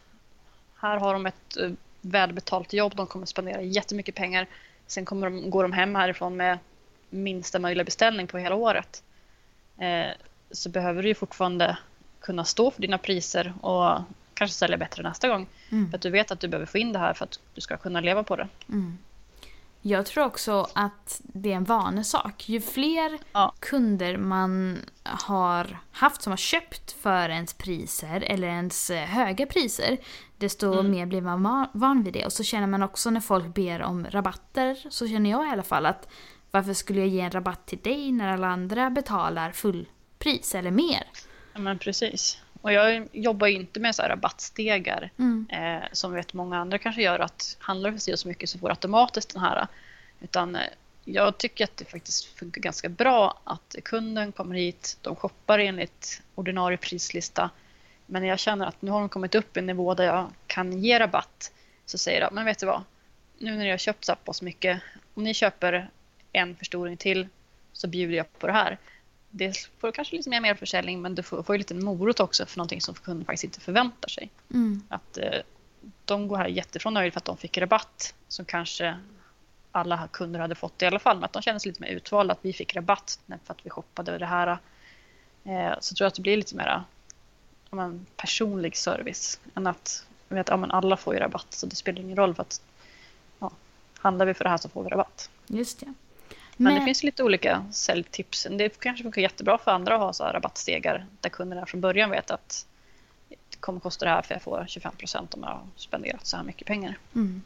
här 0.75 0.97
har 0.97 1.13
de 1.13 1.25
ett 1.25 1.57
eh, 1.57 1.71
välbetalt 2.01 2.73
jobb, 2.73 2.95
de 2.95 3.07
kommer 3.07 3.25
spendera 3.25 3.61
jättemycket 3.61 4.15
pengar. 4.15 4.47
Sen 4.87 5.05
kommer 5.05 5.29
de, 5.29 5.49
går 5.49 5.63
de 5.63 5.71
hem 5.71 5.95
härifrån 5.95 6.37
med 6.37 6.59
minsta 7.09 7.59
möjliga 7.59 7.83
beställning 7.83 8.27
på 8.27 8.37
hela 8.37 8.55
året. 8.55 9.03
Eh, 9.77 10.11
så 10.51 10.69
behöver 10.69 11.03
du 11.03 11.09
ju 11.09 11.15
fortfarande 11.15 11.77
kunna 12.19 12.45
stå 12.45 12.71
för 12.71 12.81
dina 12.81 12.97
priser 12.97 13.53
och 13.61 13.99
kanske 14.33 14.57
sälja 14.57 14.77
bättre 14.77 15.03
nästa 15.03 15.27
gång. 15.27 15.47
Mm. 15.69 15.89
För 15.89 15.97
att 15.97 16.01
du 16.01 16.09
vet 16.09 16.31
att 16.31 16.39
du 16.39 16.47
behöver 16.47 16.65
få 16.65 16.77
in 16.77 16.93
det 16.93 16.99
här 16.99 17.13
för 17.13 17.25
att 17.25 17.39
du 17.53 17.61
ska 17.61 17.77
kunna 17.77 18.01
leva 18.01 18.23
på 18.23 18.35
det. 18.35 18.47
Mm. 18.69 18.97
Jag 19.81 20.05
tror 20.05 20.25
också 20.25 20.67
att 20.73 21.21
det 21.23 21.51
är 21.51 21.55
en 21.55 21.63
vanesak. 21.63 22.49
Ju 22.49 22.61
fler 22.61 23.17
Ja. 23.31 23.53
kunder 23.59 24.17
man 24.17 24.77
har 25.11 25.77
haft 25.91 26.21
som 26.21 26.31
har 26.31 26.37
köpt 26.37 26.91
för 26.91 27.29
ens 27.29 27.53
priser 27.53 28.21
eller 28.21 28.47
ens 28.47 28.89
eh, 28.89 29.05
höga 29.05 29.45
priser, 29.45 29.97
desto 30.37 30.73
Mm. 30.73 30.91
mer 30.91 31.05
blir 31.05 31.21
man 31.21 31.43
va- 31.43 31.69
van 31.73 32.03
vid 32.03 32.13
det. 32.13 32.25
Och 32.25 32.33
så 32.33 32.43
känner 32.43 32.67
man 32.67 32.83
också 32.83 33.09
när 33.09 33.21
folk 33.21 33.45
ber 33.55 33.81
om 33.81 34.05
rabatter, 34.09 34.77
så 34.89 35.07
känner 35.07 35.29
jag 35.29 35.47
i 35.47 35.49
alla 35.49 35.63
fall 35.63 35.85
att 35.85 36.07
varför 36.51 36.73
skulle 36.73 36.99
jag 36.99 37.07
ge 37.07 37.21
en 37.21 37.31
rabatt 37.31 37.65
till 37.65 37.79
dig 37.79 38.11
när 38.11 38.33
alla 38.33 38.47
andra 38.47 38.89
betalar 38.89 39.51
fullpris 39.51 40.55
eller 40.55 40.71
mer? 40.71 41.03
Ja, 41.53 41.59
men 41.59 41.79
precis. 41.79 42.37
Och 42.61 42.73
jag 42.73 43.07
jobbar 43.11 43.47
ju 43.47 43.55
inte 43.55 43.79
med 43.79 43.95
så 43.95 44.01
rabattstegar 44.03 45.09
Mm. 45.19 45.47
eh, 45.51 45.83
som 45.91 46.13
vet 46.13 46.33
många 46.33 46.57
andra 46.59 46.77
kanske 46.77 47.01
gör 47.01 47.19
att 47.19 47.57
handlar 47.59 47.91
för 47.91 47.97
sig 47.99 48.17
så 48.17 48.27
mycket 48.27 48.49
så 48.49 48.59
får 48.59 48.69
automatiskt 48.69 49.33
den 49.33 49.41
här. 49.43 49.67
Utan 50.21 50.55
eh, 50.55 50.61
jag 51.13 51.37
tycker 51.37 51.63
att 51.63 51.77
det 51.77 51.85
faktiskt 51.85 52.25
funkar 52.25 52.61
ganska 52.61 52.89
bra 52.89 53.39
att 53.43 53.75
kunden 53.83 54.31
kommer 54.31 54.55
hit, 54.55 54.97
de 55.01 55.15
shoppar 55.15 55.59
enligt 55.59 56.21
ordinarie 56.35 56.77
prislista. 56.77 57.49
Men 58.05 58.23
jag 58.23 58.39
känner 58.39 58.65
att 58.65 58.81
nu 58.81 58.91
har 58.91 58.99
de 58.99 59.09
kommit 59.09 59.35
upp 59.35 59.57
i 59.57 59.59
en 59.59 59.65
nivå 59.65 59.93
där 59.93 60.03
jag 60.03 60.29
kan 60.47 60.83
ge 60.83 60.99
rabatt 60.99 61.51
så 61.85 61.97
säger 61.97 62.21
jag, 62.21 62.33
men 62.33 62.45
vet 62.45 62.59
du 62.59 62.65
vad? 62.65 62.83
Nu 63.37 63.55
när 63.55 63.65
jag 63.65 63.73
har 63.73 63.77
köpt 63.77 64.05
så 64.05 64.15
pass 64.15 64.41
mycket, 64.41 64.81
om 65.13 65.23
ni 65.23 65.33
köper 65.33 65.89
en 66.31 66.55
förstoring 66.55 66.97
till 66.97 67.27
så 67.73 67.87
bjuder 67.87 68.17
jag 68.17 68.39
på 68.39 68.47
det 68.47 68.53
här. 68.53 68.77
Det 69.29 69.69
får 69.79 69.91
kanske 69.91 70.15
lite 70.15 70.29
mer 70.29 70.41
merförsäljning 70.41 71.01
men 71.01 71.15
du 71.15 71.23
får, 71.23 71.43
får 71.43 71.55
ju 71.55 71.57
lite 71.57 71.75
morot 71.75 72.19
också 72.19 72.45
för 72.45 72.57
någonting 72.57 72.81
som 72.81 72.95
kunden 72.95 73.25
faktiskt 73.25 73.43
inte 73.43 73.59
förväntar 73.59 74.09
sig. 74.09 74.29
Mm. 74.53 74.83
Att 74.89 75.17
eh, 75.17 75.39
de 76.05 76.27
går 76.27 76.37
här 76.37 76.47
jättefrån 76.47 76.93
nöjda 76.93 77.11
för 77.11 77.19
att 77.19 77.25
de 77.25 77.37
fick 77.37 77.57
rabatt 77.57 78.13
som 78.27 78.45
kanske 78.45 78.97
alla 79.71 80.07
kunder 80.11 80.39
hade 80.39 80.55
fått 80.55 80.81
i 80.81 80.85
alla 80.85 80.99
fall. 80.99 81.15
Men 81.17 81.23
att 81.23 81.33
de 81.33 81.41
känner 81.41 81.59
sig 81.59 81.69
lite 81.69 81.81
mer 81.81 81.89
utvalda 81.89 82.31
att 82.33 82.39
vi 82.41 82.53
fick 82.53 82.75
rabatt 82.75 83.19
för 83.27 83.53
att 83.53 83.65
vi 83.65 83.69
shoppade 83.69 84.17
det 84.17 84.25
här. 84.25 84.57
Eh, 85.43 85.73
så 85.79 85.95
tror 85.95 86.05
jag 86.05 86.07
att 86.07 86.15
det 86.15 86.21
blir 86.21 86.37
lite 86.37 86.55
mer 86.55 86.83
men, 87.69 88.05
personlig 88.17 88.77
service 88.77 89.39
än 89.55 89.67
att 89.67 90.05
vet, 90.27 90.49
ja, 90.49 90.57
men 90.57 90.71
alla 90.71 90.97
får 90.97 91.13
ju 91.13 91.19
rabatt 91.19 91.47
så 91.49 91.65
det 91.65 91.75
spelar 91.75 92.01
ingen 92.01 92.17
roll 92.17 92.35
för 92.35 92.41
att 92.41 92.61
ja, 93.39 93.51
handlar 93.99 94.25
vi 94.25 94.33
för 94.33 94.43
det 94.43 94.49
här 94.49 94.57
så 94.57 94.69
får 94.69 94.83
vi 94.83 94.89
rabatt. 94.89 95.29
Just 95.47 95.79
det. 95.79 95.93
Men, 96.57 96.75
det 96.75 96.81
finns 96.81 97.03
lite 97.03 97.23
olika 97.23 97.65
säljtips. 97.71 98.47
Det 98.49 98.79
kanske 98.79 99.03
funkar 99.03 99.21
jättebra 99.21 99.57
för 99.57 99.71
andra 99.71 99.95
att 99.95 100.01
ha 100.01 100.13
så 100.13 100.23
här 100.23 100.33
rabattstegar 100.33 101.05
där 101.21 101.29
kunderna 101.29 101.65
från 101.65 101.81
början 101.81 102.09
vet 102.09 102.31
att 102.31 102.65
det 103.29 103.57
kommer 103.59 103.79
kosta 103.79 104.05
det 104.05 104.11
här 104.11 104.21
för 104.21 104.35
jag 104.35 104.41
får 104.41 104.65
25 104.67 104.95
procent 104.95 105.33
om 105.33 105.43
jag 105.43 105.49
har 105.49 105.67
spenderat 105.75 106.25
så 106.25 106.37
här 106.37 106.43
mycket 106.43 106.67
pengar. 106.67 106.97
Mm. 107.15 107.41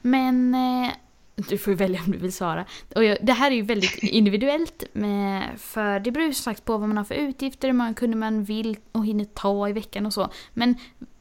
Men 0.00 0.54
eh, 0.54 0.92
du 1.36 1.58
får 1.58 1.70
ju 1.70 1.76
välja 1.76 2.00
om 2.06 2.12
du 2.12 2.18
vill 2.18 2.32
svara. 2.32 2.64
Och 2.94 3.04
jag, 3.04 3.18
det 3.22 3.32
här 3.32 3.50
är 3.50 3.54
ju 3.54 3.62
väldigt 3.62 3.98
individuellt. 4.02 4.84
Med, 4.92 5.60
för 5.60 6.00
det 6.00 6.10
beror 6.10 6.26
ju 6.26 6.34
som 6.34 6.42
sagt 6.42 6.64
på 6.64 6.78
vad 6.78 6.88
man 6.88 6.96
har 6.96 7.04
för 7.04 7.14
utgifter, 7.14 7.68
hur 7.68 7.72
många 7.72 7.94
kunder 7.94 8.18
man 8.18 8.44
vill 8.44 8.76
och 8.92 9.06
hinner 9.06 9.24
ta 9.24 9.68
i 9.68 9.72
veckan 9.72 10.06
och 10.06 10.12
så. 10.12 10.28
Men 10.54 10.74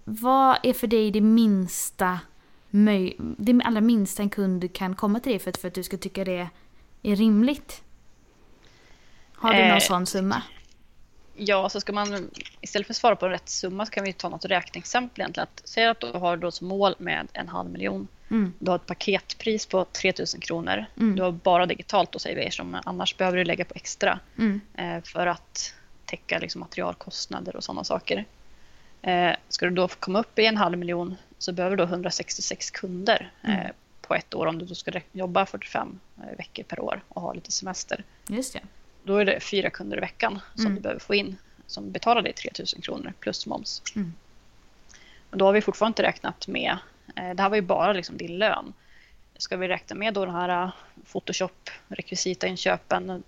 vad 0.03 0.57
är 0.63 0.73
för 0.73 0.87
dig 0.87 1.11
det 1.11 1.21
minsta 1.21 2.19
möj, 2.69 3.15
det 3.17 3.61
allra 3.63 3.81
minsta 3.81 4.23
en 4.23 4.29
kund 4.29 4.73
kan 4.73 4.95
komma 4.95 5.19
till 5.19 5.31
dig 5.31 5.39
för 5.39 5.49
att, 5.49 5.57
för 5.57 5.67
att 5.67 5.73
du 5.73 5.83
ska 5.83 5.97
tycka 5.97 6.23
det 6.23 6.49
är 7.03 7.15
rimligt? 7.15 7.81
Har 9.33 9.53
du 9.53 9.59
någon 9.59 9.71
Eh, 9.71 9.79
sån 9.79 10.05
summa? 10.05 10.41
Ja, 11.37 11.69
så 11.69 11.79
ska 11.81 11.93
man 11.93 12.31
istället 12.61 12.87
för 12.87 12.93
att 12.93 12.97
svara 12.97 13.15
på 13.15 13.29
rätt 13.29 13.49
summa 13.49 13.85
så 13.85 13.91
kan 13.91 14.03
vi 14.03 14.13
ta 14.13 14.29
något 14.29 14.45
räkneexempel 14.45 15.21
egentligen. 15.21 15.47
Att, 15.53 15.61
säg 15.65 15.85
att 15.85 15.99
du 15.99 16.11
har 16.11 16.37
då 16.37 16.51
som 16.51 16.67
mål 16.67 16.95
med 16.97 17.27
en 17.33 17.47
halv 17.47 17.69
miljon. 17.69 18.07
Mm. 18.31 18.53
Du 18.59 18.71
har 18.71 18.75
ett 18.75 18.85
paketpris 18.85 19.65
på 19.65 19.85
3000 19.85 20.39
kronor. 20.39 20.85
Mm. 20.97 21.15
Du 21.15 21.21
har 21.23 21.31
bara 21.31 21.65
digitalt 21.65 22.11
då 22.11 22.19
säger 22.19 22.45
vi 22.45 22.51
som 22.51 22.77
annars 22.85 23.17
behöver 23.17 23.37
du 23.37 23.43
lägga 23.43 23.65
på 23.65 23.73
extra. 23.75 24.19
Mm. 24.37 24.61
eh, 24.77 25.03
för 25.03 25.27
att 25.27 25.73
täcka 26.05 26.39
liksom, 26.39 26.59
materialkostnader 26.59 27.55
och 27.55 27.63
sådana 27.63 27.83
saker. 27.83 28.25
Eh, 29.01 29.31
ska 29.49 29.65
du 29.65 29.71
då 29.71 29.87
komma 29.87 30.19
upp 30.19 30.39
i 30.39 30.45
en 30.45 30.57
halv 30.57 30.77
miljon 30.77 31.15
så 31.37 31.51
behöver 31.51 31.77
du 31.77 31.83
då 31.85 31.89
166 31.89 32.71
kunder 32.71 33.31
eh, 33.43 33.53
Mm. 33.59 33.71
på 34.01 34.15
ett 34.15 34.33
år 34.33 34.45
om 34.45 34.59
du 34.59 34.65
då 34.65 34.75
ska 34.75 34.91
jobba 35.11 35.45
45 35.45 35.99
eh, 36.17 36.37
veckor 36.37 36.63
per 36.63 36.79
år 36.79 37.03
och 37.07 37.21
ha 37.21 37.33
lite 37.33 37.51
semester. 37.51 38.03
Just 38.27 38.53
det. 38.53 38.61
Då 39.05 39.17
är 39.17 39.25
det 39.25 39.39
fyra 39.39 39.69
kunder 39.69 39.97
i 39.97 39.99
veckan 39.99 40.39
som 40.55 40.65
Mm. 40.65 40.75
du 40.75 40.81
behöver 40.81 40.99
få 40.99 41.15
in 41.15 41.37
som 41.67 41.91
betalar 41.91 42.21
dig 42.21 42.33
3000 42.33 42.81
kronor 42.81 43.13
plus 43.19 43.45
moms. 43.45 43.81
Mm. 43.95 44.13
Och 45.29 45.37
då 45.37 45.45
har 45.45 45.53
vi 45.53 45.61
fortfarande 45.61 45.89
inte 45.91 46.03
räknat 46.03 46.47
med, 46.47 46.77
eh, 47.15 47.29
det 47.35 47.41
här 47.41 47.49
var 47.49 47.55
ju 47.55 47.61
bara 47.61 47.93
liksom 47.93 48.17
din 48.17 48.37
lön. 48.37 48.73
Ska 49.37 49.57
vi 49.57 49.67
räkna 49.67 49.95
med 49.95 50.13
då 50.13 50.25
den 50.25 50.35
här 50.35 50.63
eh, 50.63 50.71
Photoshop, 51.11 51.69
rekvisitainköpen, 51.87 53.23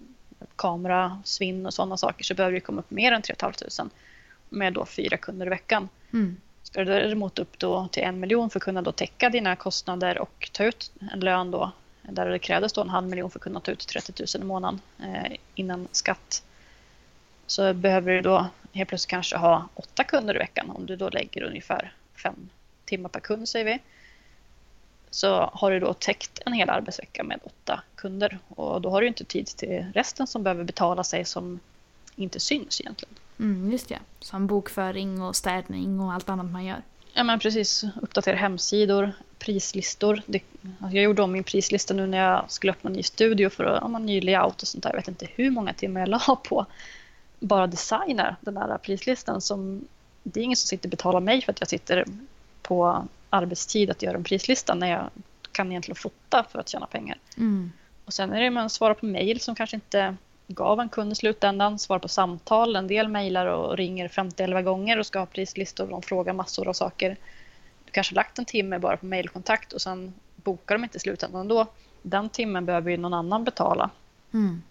kamera, 0.55 1.21
svinn 1.25 1.65
och 1.65 1.73
sådana 1.73 1.97
saker 1.97 2.23
så 2.23 2.33
behöver 2.33 2.53
det 2.53 2.59
komma 2.59 2.79
upp 2.81 2.91
mer 2.91 3.11
än 3.11 3.21
3 3.21 3.35
500 3.39 3.89
med 4.49 4.73
då 4.73 4.85
fyra 4.85 5.17
kunder 5.17 5.45
i 5.45 5.49
veckan. 5.49 5.89
Mm. 6.13 6.37
Ska 6.63 6.79
du 6.79 6.85
däremot 6.85 7.39
upp 7.39 7.59
då 7.59 7.87
till 7.91 8.03
en 8.03 8.19
miljon 8.19 8.49
för 8.49 8.59
att 8.59 8.63
kunna 8.63 8.81
då 8.81 8.91
täcka 8.91 9.29
dina 9.29 9.55
kostnader 9.55 10.17
och 10.17 10.49
ta 10.53 10.63
ut 10.63 10.91
en 11.11 11.19
lön 11.19 11.51
då 11.51 11.71
där 12.13 12.29
det 12.29 12.39
krävdes 12.39 12.73
då 12.73 12.81
en 12.81 12.89
halv 12.89 13.07
miljon 13.07 13.31
för 13.31 13.39
att 13.39 13.43
kunna 13.43 13.59
ta 13.59 13.71
ut 13.71 13.87
30 13.87 14.13
000 14.37 14.43
i 14.43 14.45
månaden 14.45 14.81
eh, 14.99 15.37
innan 15.55 15.87
skatt 15.91 16.43
så 17.47 17.73
behöver 17.73 18.11
du 18.13 18.21
då 18.21 18.47
helt 18.73 18.89
plötsligt 18.89 19.09
kanske 19.09 19.37
ha 19.37 19.67
åtta 19.73 20.03
kunder 20.03 20.35
i 20.35 20.37
veckan 20.37 20.69
om 20.69 20.85
du 20.85 20.95
då 20.95 21.09
lägger 21.09 21.43
ungefär 21.43 21.93
fem 22.23 22.49
timmar 22.85 23.09
per 23.09 23.19
kund 23.19 23.49
säger 23.49 23.65
vi. 23.65 23.79
Så 25.09 25.49
har 25.53 25.71
du 25.71 25.79
då 25.79 25.93
täckt 25.93 26.41
en 26.45 26.53
hel 26.53 26.69
arbetsvecka 26.69 27.23
med 27.23 27.39
åtta 27.43 27.83
kunder 27.95 28.39
och 28.47 28.81
då 28.81 28.89
har 28.89 29.01
du 29.01 29.07
inte 29.07 29.23
tid 29.23 29.47
till 29.47 29.85
resten 29.93 30.27
som 30.27 30.43
behöver 30.43 30.63
betala 30.63 31.03
sig 31.03 31.25
som 31.25 31.59
inte 32.15 32.39
syns 32.39 32.81
egentligen. 32.81 33.15
Mm, 33.39 33.71
just 33.71 33.89
det. 33.89 33.99
Som 34.19 34.47
bokföring 34.47 35.21
och 35.21 35.35
städning 35.35 35.99
och 35.99 36.13
allt 36.13 36.29
annat 36.29 36.51
man 36.51 36.65
gör. 36.65 36.81
Ja 37.17 37.23
men 37.23 37.39
precis, 37.39 37.85
uppdatera 38.01 38.35
hemsidor, 38.35 39.11
prislistor. 39.39 40.21
Det, 40.25 40.41
alltså 40.61 40.95
jag 40.95 41.03
gjorde 41.03 41.21
om 41.21 41.31
min 41.31 41.43
prislista 41.43 41.93
nu 41.93 42.07
när 42.07 42.17
jag 42.17 42.51
skulle 42.51 42.71
öppna 42.71 42.89
en 42.89 42.95
ny 42.95 43.03
studio 43.03 43.49
för 43.49 43.63
att, 43.63 43.81
ja, 43.81 43.87
man 43.87 44.05
ny 44.05 44.21
layout 44.21 44.61
och 44.61 44.67
sånt 44.67 44.83
där. 44.83 44.89
Jag 44.89 44.97
vet 44.97 45.07
inte 45.07 45.27
hur 45.35 45.51
många 45.51 45.73
timmar 45.73 45.99
jag 45.99 46.09
la 46.27 46.35
på 46.43 46.65
bara 47.39 47.67
designa 47.67 48.35
den 48.41 48.57
här 48.57 48.77
prislistan. 48.77 49.41
Som, 49.41 49.87
det 50.23 50.39
är 50.39 50.43
ingen 50.43 50.55
som 50.55 50.67
sitter 50.67 50.87
och 50.87 50.91
betalar 50.91 51.19
mig 51.19 51.41
för 51.41 51.51
att 51.51 51.59
jag 51.59 51.69
sitter 51.69 52.05
på 52.61 53.07
arbetstid 53.29 53.91
att 53.91 54.01
göra 54.01 54.17
en 54.17 54.23
prislista 54.23 54.75
när 54.75 54.87
jag 54.87 55.09
kan 55.51 55.71
egentligen 55.71 55.95
fota 55.95 56.45
för 56.51 56.59
att 56.59 56.69
tjäna 56.69 56.85
pengar. 56.85 57.17
Mm. 57.37 57.71
Och 58.05 58.13
sen 58.13 58.33
är 58.33 58.41
det 58.41 58.49
man 58.49 58.69
svarar 58.69 58.93
på 58.93 59.05
mejl 59.05 59.39
som 59.39 59.55
kanske 59.55 59.75
inte 59.75 60.15
gav 60.47 60.79
en 60.79 60.89
kund 60.89 61.11
i 61.11 61.15
slutändan, 61.15 61.79
svarar 61.79 61.99
på 61.99 62.07
samtal, 62.07 62.75
en 62.75 62.87
del 62.87 63.07
mejlar 63.07 63.45
och 63.45 63.77
ringer 63.77 64.07
50-11 64.07 64.61
gånger 64.61 64.99
och 64.99 65.05
ska 65.05 65.19
ha 65.19 65.25
prislistor 65.25 65.83
och 65.83 65.89
de 65.89 66.01
frågar 66.01 66.33
massor 66.33 66.67
av 66.67 66.73
saker. 66.73 67.17
Du 67.85 67.91
kanske 67.91 68.13
har 68.13 68.15
lagt 68.15 68.39
en 68.39 68.45
timme 68.45 68.79
bara 68.79 68.97
på 68.97 69.05
mejlkontakt 69.05 69.73
och 69.73 69.81
sen 69.81 70.13
bokar 70.35 70.75
de 70.75 70.83
inte 70.83 70.97
i 70.97 70.99
slutändan 70.99 71.47
då. 71.47 71.65
Den 72.01 72.29
timmen 72.29 72.65
behöver 72.65 72.91
ju 72.91 72.97
någon 72.97 73.13
annan 73.13 73.43
betala. 73.43 73.89
Mm. 74.33 74.61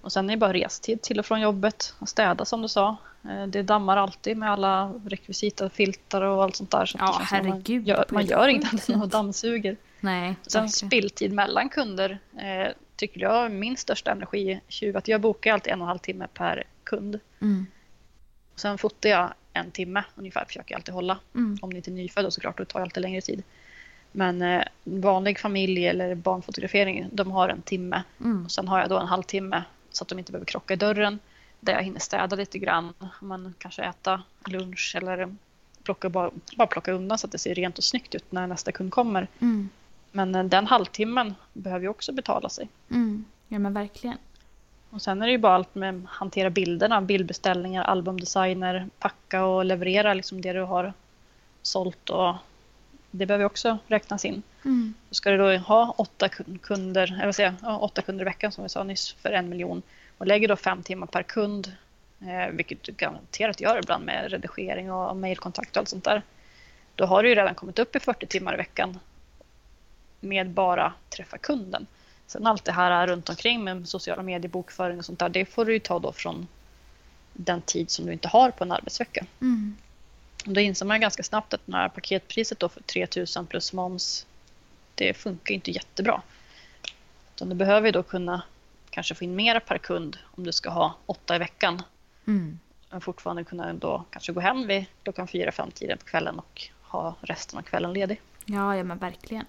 Och 0.00 0.12
sen 0.12 0.30
är 0.30 0.34
det 0.34 0.40
bara 0.40 0.52
restid 0.52 1.02
till 1.02 1.18
och 1.18 1.26
från 1.26 1.40
jobbet 1.40 1.94
och 1.98 2.08
städa 2.08 2.44
som 2.44 2.62
du 2.62 2.68
sa. 2.68 2.96
Eh, 3.30 3.46
Det 3.46 3.62
dammar 3.62 3.96
alltid 3.96 4.36
med 4.36 4.50
alla 4.52 4.92
rekvisita, 5.06 5.70
filtar 5.70 6.22
och 6.22 6.42
allt 6.42 6.56
sånt 6.56 6.70
där. 6.70 6.86
Så 6.86 6.98
Ja, 6.98 7.18
herregud, 7.22 7.80
Man 7.80 7.86
gör, 7.86 8.04
man 8.10 8.26
gör 8.26 8.60
sätt. 8.78 8.90
annat 8.90 9.02
än 9.04 9.08
dammsuger. 9.08 9.76
Nej, 10.00 10.36
Sen 10.42 10.62
verkligen. 10.62 10.68
spilltid 10.68 11.32
mellan 11.32 11.68
kunder 11.68 12.18
eh, 12.36 12.72
tycker 12.98 13.20
jag 13.20 13.44
är 13.44 13.48
min 13.48 13.76
största 13.76 14.10
energitjuv. 14.10 14.96
Att 14.96 15.08
jag 15.08 15.20
bokar 15.20 15.52
alltid 15.52 15.72
en 15.72 15.80
och 15.80 15.84
en 15.84 15.88
halv 15.88 15.98
timme 15.98 16.26
per 16.34 16.64
kund. 16.84 17.20
Mm. 17.40 17.66
Och 18.54 18.60
sen 18.60 18.78
fotar 18.78 19.08
jag 19.08 19.32
en 19.52 19.70
timme 19.70 20.04
ungefär, 20.14 20.44
försöker 20.44 20.72
jag 20.72 20.78
alltid 20.78 20.94
hålla. 20.94 21.18
Mm. 21.34 21.58
Om 21.62 21.70
det 21.70 21.76
inte 21.76 21.90
är 21.90 21.92
nyfödd 21.92 22.24
då 22.24 22.30
såklart, 22.30 22.58
då 22.58 22.64
tar 22.64 22.80
det 22.80 22.82
alltid 22.82 23.02
längre 23.02 23.20
tid. 23.20 23.42
Men 24.12 24.42
eh, 24.42 24.62
vanlig 24.84 25.38
familj 25.38 25.86
eller 25.86 26.14
barnfotografering, 26.14 27.08
de 27.12 27.30
har 27.30 27.48
en 27.48 27.62
timme. 27.62 28.02
Mm. 28.20 28.44
Och 28.44 28.50
sen 28.50 28.68
har 28.68 28.80
jag 28.80 28.88
då 28.88 28.98
en 28.98 29.06
halvtimme 29.06 29.64
så 29.90 30.04
att 30.04 30.08
de 30.08 30.18
inte 30.18 30.32
behöver 30.32 30.46
krocka 30.46 30.74
i 30.74 30.76
dörren. 30.76 31.18
Där 31.60 31.72
jag 31.72 31.82
hinner 31.82 32.00
städa 32.00 32.36
lite 32.36 32.58
grann. 32.58 32.94
Man 33.20 33.54
kanske 33.58 33.82
äta 33.82 34.22
lunch 34.46 34.94
eller 34.96 35.36
plocka, 35.82 36.08
bara, 36.08 36.30
bara 36.56 36.68
plocka 36.68 36.92
undan 36.92 37.18
så 37.18 37.26
att 37.26 37.32
det 37.32 37.38
ser 37.38 37.54
rent 37.54 37.78
och 37.78 37.84
snyggt 37.84 38.14
ut 38.14 38.32
när 38.32 38.46
nästa 38.46 38.72
kund 38.72 38.92
kommer. 38.92 39.28
Mm. 39.40 39.68
Men 40.12 40.34
eh, 40.34 40.44
den 40.44 40.66
halvtimmen 40.66 41.34
behöver 41.52 41.82
ju 41.82 41.88
också 41.88 42.12
betala 42.12 42.48
sig. 42.48 42.68
Mm. 42.90 43.24
Ja 43.48 43.58
men 43.58 43.74
verkligen. 43.74 44.18
Och 44.90 45.02
sen 45.02 45.22
är 45.22 45.26
det 45.26 45.32
ju 45.32 45.38
bara 45.38 45.54
allt 45.54 45.74
med 45.74 45.94
att 45.94 46.10
hantera 46.10 46.50
bilderna, 46.50 47.00
bildbeställningar, 47.00 47.84
albumdesigner, 47.84 48.88
packa 48.98 49.44
och 49.44 49.64
leverera 49.64 50.14
liksom 50.14 50.40
det 50.40 50.52
du 50.52 50.60
har 50.60 50.92
sålt 51.62 52.10
och 52.10 52.34
det 53.10 53.26
behöver 53.26 53.44
också 53.44 53.78
räknas 53.86 54.24
in. 54.24 54.42
Mm. 54.64 54.94
Så 55.08 55.14
ska 55.14 55.30
du 55.30 55.36
då 55.36 55.56
ha 55.56 55.94
åtta 55.98 56.28
kunder, 56.62 57.20
vill 57.24 57.34
säga, 57.34 57.54
ja, 57.62 57.78
åtta 57.78 58.02
kunder 58.02 58.24
i 58.24 58.24
veckan 58.24 58.52
som 58.52 58.64
vi 58.64 58.68
sa 58.68 58.84
nyss 58.84 59.12
för 59.12 59.30
en 59.30 59.48
miljon 59.48 59.82
och 60.18 60.26
lägger 60.26 60.48
då 60.48 60.56
fem 60.56 60.82
timmar 60.82 61.06
per 61.06 61.22
kund, 61.22 61.72
eh, 62.20 62.52
vilket 62.52 62.82
du 62.82 62.92
garanterat 62.92 63.60
gör 63.60 63.78
ibland 63.78 64.04
med 64.04 64.30
redigering 64.30 64.92
och 64.92 65.16
mejlkontakt 65.16 65.70
och 65.70 65.80
allt 65.80 65.88
sånt 65.88 66.04
där. 66.04 66.22
Då 66.94 67.04
har 67.06 67.22
du 67.22 67.28
ju 67.28 67.34
redan 67.34 67.54
kommit 67.54 67.78
upp 67.78 67.96
i 67.96 68.00
40 68.00 68.26
timmar 68.26 68.54
i 68.54 68.56
veckan 68.56 68.98
med 70.20 70.50
bara 70.50 70.92
träffa 71.10 71.38
kunden. 71.38 71.86
Sen 72.26 72.46
allt 72.46 72.64
det 72.64 72.72
här 72.72 73.06
runt 73.06 73.28
omkring 73.28 73.64
med 73.64 73.88
sociala 73.88 74.22
medier, 74.22 74.50
bokföring 74.50 74.98
och 74.98 75.04
sånt 75.04 75.18
där, 75.18 75.28
det 75.28 75.44
får 75.44 75.64
du 75.64 75.72
ju 75.72 75.78
ta 75.78 75.98
då 75.98 76.12
från 76.12 76.46
den 77.32 77.62
tid 77.62 77.90
som 77.90 78.06
du 78.06 78.12
inte 78.12 78.28
har 78.28 78.50
på 78.50 78.64
en 78.64 78.72
arbetsvecka. 78.72 79.26
Mm. 79.40 79.76
Då 80.44 80.60
inser 80.60 80.86
man 80.86 81.00
ganska 81.00 81.22
snabbt 81.22 81.54
att 81.54 81.66
när 81.66 81.88
paketpriset 81.88 82.58
då 82.58 82.68
för 82.68 82.82
3000 82.82 83.46
plus 83.46 83.72
moms, 83.72 84.26
det 84.94 85.14
funkar 85.14 85.54
inte 85.54 85.70
jättebra. 85.70 86.22
Utan 87.34 87.48
du 87.48 87.54
behöver 87.54 87.92
då 87.92 88.02
kunna 88.02 88.42
kanske 88.90 89.14
få 89.14 89.24
in 89.24 89.34
mera 89.34 89.60
per 89.60 89.78
kund 89.78 90.18
om 90.24 90.44
du 90.44 90.52
ska 90.52 90.70
ha 90.70 90.96
åtta 91.06 91.36
i 91.36 91.38
veckan. 91.38 91.82
Mm. 92.26 92.58
Men 92.90 93.00
fortfarande 93.00 93.44
kunna 93.44 93.72
då 93.72 94.04
kanske 94.10 94.32
gå 94.32 94.40
hem 94.40 94.66
vid 94.66 94.84
klockan 95.02 95.28
fyra, 95.28 95.52
fem 95.52 95.70
tiden 95.70 95.98
på 95.98 96.04
kvällen 96.04 96.38
och 96.38 96.68
ha 96.82 97.14
resten 97.20 97.58
av 97.58 97.62
kvällen 97.62 97.92
ledig. 97.92 98.20
Ja, 98.44 98.76
ja 98.76 98.84
men 98.84 98.98
verkligen. 98.98 99.44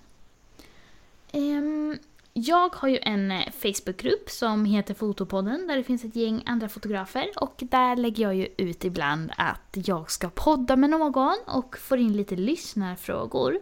Ehm, 1.32 1.98
jag 2.34 2.76
har 2.76 2.88
ju 2.90 3.00
en 3.02 3.32
eh, 3.32 3.52
Facebookgrupp 3.52 4.30
som 4.30 4.66
heter 4.66 4.94
Fotopodden 4.94 5.68
där 5.68 5.78
det 5.78 5.84
finns 5.84 6.04
ett 6.04 6.16
gäng 6.16 6.44
andra 6.46 6.70
fotografer 6.70 7.28
och 7.36 7.56
där 7.58 7.96
lägger 7.96 8.24
jag 8.24 8.36
ju 8.36 8.48
ut 8.58 8.86
ibland 8.86 9.32
att 9.38 9.78
jag 9.86 10.12
ska 10.12 10.30
podda 10.30 10.76
med 10.76 10.90
någon 10.90 11.38
och 11.48 11.78
får 11.78 11.98
in 11.98 12.18
lite 12.18 12.36
lyssnarfrågor. 12.36 13.60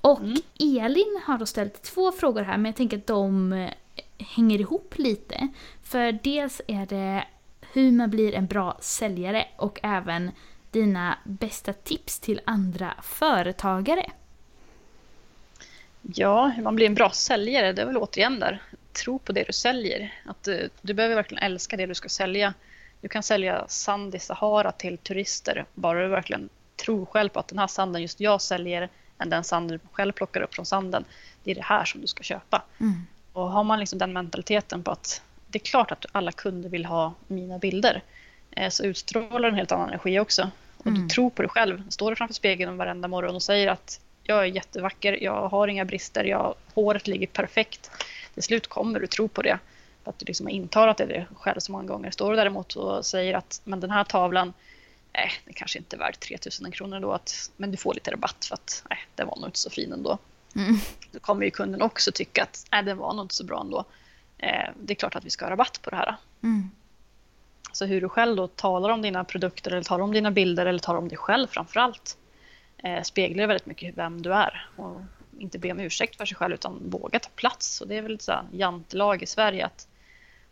Och 0.00 0.20
Mm. 0.20 0.36
Elin 0.60 1.20
har 1.24 1.38
då 1.38 1.46
ställt 1.46 1.82
två 1.82 2.12
frågor 2.12 2.42
här 2.42 2.56
men 2.56 2.66
jag 2.66 2.76
tänker 2.76 2.96
att 2.96 3.06
de 3.06 3.52
eh, 3.52 3.70
hänger 4.18 4.60
ihop 4.60 4.94
lite. 4.98 5.48
För 5.82 6.12
dels 6.12 6.60
är 6.66 6.86
det 6.86 7.24
hur 7.72 7.92
man 7.92 8.10
blir 8.10 8.34
en 8.34 8.46
bra 8.46 8.78
säljare 8.80 9.46
och 9.56 9.80
även 9.82 10.30
dina 10.70 11.18
bästa 11.24 11.72
tips 11.72 12.20
till 12.20 12.40
andra 12.44 12.94
företagare. 13.02 14.10
Ja, 16.14 16.46
hur 16.46 16.62
man 16.62 16.76
blir 16.76 16.86
en 16.86 16.94
bra 16.94 17.10
säljare, 17.10 17.72
det 17.72 17.82
är 17.82 17.86
väl 17.86 17.96
återigen 17.96 18.40
där. 18.40 18.62
Tro 18.92 19.18
på 19.18 19.32
det 19.32 19.44
du 19.46 19.52
säljer. 19.52 20.14
Att 20.26 20.42
du, 20.42 20.68
du 20.82 20.94
behöver 20.94 21.14
verkligen 21.14 21.42
älska 21.42 21.76
det 21.76 21.86
du 21.86 21.94
ska 21.94 22.08
sälja. 22.08 22.54
Du 23.00 23.08
kan 23.08 23.22
sälja 23.22 23.64
sand 23.68 24.14
i 24.14 24.18
Sahara 24.18 24.72
till 24.72 24.98
turister, 24.98 25.64
bara 25.74 26.02
du 26.02 26.08
verkligen 26.08 26.48
tror 26.84 27.06
själv 27.06 27.28
på 27.28 27.40
att 27.40 27.48
den 27.48 27.58
här 27.58 27.66
sanden 27.66 28.02
just 28.02 28.20
jag 28.20 28.42
säljer 28.42 28.88
än 29.18 29.30
den 29.30 29.44
sanden 29.44 29.78
du 29.82 29.88
själv 29.92 30.12
plockar 30.12 30.40
upp 30.40 30.54
från 30.54 30.66
sanden. 30.66 31.04
Det 31.44 31.50
är 31.50 31.54
det 31.54 31.62
här 31.64 31.84
som 31.84 32.00
du 32.00 32.06
ska 32.06 32.22
köpa. 32.22 32.62
Mm. 32.80 33.06
Och 33.32 33.50
har 33.50 33.64
man 33.64 33.80
liksom 33.80 33.98
den 33.98 34.12
mentaliteten 34.12 34.82
på 34.82 34.90
att 34.90 35.22
det 35.46 35.58
är 35.58 35.64
klart 35.64 35.90
att 35.92 36.06
alla 36.12 36.32
kunder 36.32 36.68
vill 36.68 36.84
ha 36.84 37.14
mina 37.26 37.58
bilder, 37.58 38.02
eh, 38.50 38.68
så 38.70 38.84
utstrålar 38.84 39.48
en 39.48 39.54
helt 39.54 39.72
annan 39.72 39.88
energi 39.88 40.20
också. 40.20 40.50
Och 40.78 40.86
Mm. 40.86 41.02
du 41.02 41.08
tror 41.08 41.30
på 41.30 41.42
dig 41.42 41.48
själv. 41.48 41.90
Står 41.90 42.10
du 42.10 42.16
framför 42.16 42.34
spegeln 42.34 42.76
varenda 42.76 43.08
morgon 43.08 43.34
och 43.34 43.42
säger 43.42 43.68
att 43.68 44.00
jag 44.28 44.38
är 44.38 44.44
jättevacker, 44.44 45.22
jag 45.22 45.48
har 45.48 45.68
inga 45.68 45.84
brister, 45.84 46.24
jag, 46.24 46.54
håret 46.74 47.06
ligger 47.06 47.26
perfekt. 47.26 47.90
Till 48.34 48.42
slut 48.42 48.66
kommer 48.66 49.00
du 49.00 49.06
tro 49.06 49.28
på 49.28 49.42
det. 49.42 49.58
För 50.04 50.10
att 50.10 50.18
du 50.18 50.24
liksom 50.26 50.46
har 50.46 50.52
intalat 50.52 50.96
det 50.96 51.06
dig 51.06 51.26
själv 51.34 51.60
så 51.60 51.72
många 51.72 51.84
gånger. 51.84 52.10
Står 52.10 52.30
du 52.30 52.36
däremot 52.36 52.76
och 52.76 53.06
säger 53.06 53.34
att 53.34 53.60
men 53.64 53.80
den 53.80 53.90
här 53.90 54.04
tavlan, 54.04 54.52
nej, 55.12 55.30
det 55.44 55.52
kanske 55.52 55.78
inte 55.78 55.96
är 55.96 55.98
värd 55.98 56.20
3000 56.20 56.72
kronor 56.72 57.00
då, 57.00 57.12
att, 57.12 57.50
men 57.56 57.70
du 57.70 57.76
får 57.76 57.94
lite 57.94 58.10
rabatt 58.10 58.44
för 58.44 58.54
att 58.54 58.82
nej, 58.90 58.98
den 59.14 59.26
var 59.26 59.36
nog 59.36 59.48
inte 59.48 59.58
så 59.58 59.70
fin 59.70 59.92
ändå. 59.92 60.18
Mm. 60.56 60.76
Då 61.12 61.18
kommer 61.18 61.44
ju 61.44 61.50
kunden 61.50 61.82
också 61.82 62.12
tycka 62.12 62.42
att 62.42 62.66
nej, 62.72 62.82
den 62.82 62.98
var 62.98 63.14
nog 63.14 63.24
inte 63.24 63.34
så 63.34 63.44
bra 63.44 63.60
ändå. 63.60 63.84
Eh, 64.38 64.70
det 64.80 64.92
är 64.92 64.94
klart 64.94 65.16
att 65.16 65.24
vi 65.24 65.30
ska 65.30 65.44
ha 65.44 65.50
rabatt 65.50 65.82
på 65.82 65.90
det 65.90 65.96
här. 65.96 66.16
Mm. 66.42 66.70
Så 67.72 67.84
hur 67.84 68.00
du 68.00 68.08
själv 68.08 68.36
då 68.36 68.46
talar 68.46 68.88
om 68.88 69.02
dina 69.02 69.24
produkter 69.24 69.70
eller 69.70 69.82
talar 69.82 70.04
om 70.04 70.12
dina 70.12 70.30
bilder 70.30 70.66
eller 70.66 70.78
talar 70.78 70.98
om 70.98 71.08
dig 71.08 71.18
själv 71.18 71.46
framför 71.46 71.80
allt 71.80 72.16
eh, 72.82 73.02
speglar 73.02 73.46
väldigt 73.46 73.66
mycket 73.66 73.98
vem 73.98 74.22
du 74.22 74.34
är. 74.34 74.68
Och 74.76 75.00
inte 75.38 75.58
be 75.58 75.72
om 75.72 75.80
ursäkt 75.80 76.16
för 76.16 76.24
sig 76.24 76.36
själv 76.36 76.54
utan 76.54 76.90
våga 76.90 77.18
ta 77.18 77.28
plats. 77.34 77.80
Och 77.80 77.88
det 77.88 77.96
är 77.96 78.02
väl 78.02 78.14
ett 78.14 78.28
jantelag 78.52 79.22
i 79.22 79.26
Sverige 79.26 79.66
att 79.66 79.88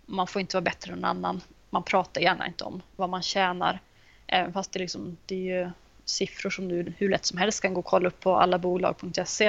man 0.06 0.26
får 0.26 0.40
inte 0.40 0.56
vara 0.56 0.64
bättre 0.64 0.92
än 0.92 0.98
någon 0.98 1.10
annan. 1.10 1.40
Man 1.70 1.82
pratar 1.82 2.20
gärna 2.20 2.46
inte 2.46 2.64
om 2.64 2.82
vad 2.96 3.10
man 3.10 3.22
tjänar. 3.22 3.80
Även 4.26 4.52
fast 4.52 4.72
det, 4.72 4.78
liksom, 4.78 5.16
det 5.26 5.34
är 5.34 5.58
ju 5.58 5.70
siffror 6.04 6.50
som 6.50 6.68
du 6.68 6.92
hur 6.98 7.08
lätt 7.08 7.26
som 7.26 7.38
helst 7.38 7.62
kan 7.62 7.74
gå 7.74 7.78
och 7.78 7.84
kolla 7.84 8.08
upp 8.08 8.20
på 8.20 8.36
allabolag.se. 8.36 9.46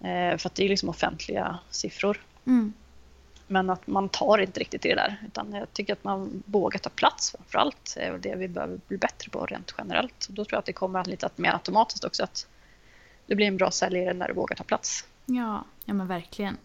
Eh, 0.00 0.36
för 0.36 0.46
att 0.46 0.54
det 0.54 0.64
är 0.64 0.68
liksom 0.68 0.88
offentliga 0.88 1.58
siffror. 1.70 2.20
Mm. 2.46 2.72
Men 3.46 3.70
att 3.70 3.86
man 3.86 4.08
tar 4.08 4.38
inte 4.38 4.60
riktigt 4.60 4.84
i 4.84 4.88
det 4.88 4.94
där. 4.94 5.22
Utan 5.26 5.52
jag 5.52 5.72
tycker 5.72 5.92
att 5.92 6.04
man 6.04 6.42
vågar 6.46 6.78
ta 6.78 6.90
plats 6.90 7.30
framför 7.30 7.58
allt. 7.58 7.96
är 7.96 8.12
väl 8.12 8.20
det 8.20 8.34
vi 8.36 8.48
behöver 8.48 8.80
bli 8.88 8.98
bättre 8.98 9.30
på 9.30 9.46
rent 9.46 9.74
generellt. 9.78 10.28
Då 10.28 10.44
tror 10.44 10.52
jag 10.52 10.58
att 10.58 10.66
det 10.66 10.72
kommer 10.72 11.04
lite 11.04 11.30
mer 11.36 11.52
automatiskt 11.52 12.04
också. 12.04 12.24
Att 12.24 12.46
du 13.26 13.34
blir 13.34 13.46
en 13.46 13.56
bra 13.56 13.70
säljare 13.70 14.14
när 14.14 14.28
du 14.28 14.34
vågar 14.34 14.56
ta 14.56 14.64
plats. 14.64 15.04
Ja, 15.26 15.64
ja 15.84 15.94
men 15.94 16.06
verkligen. 16.06 16.56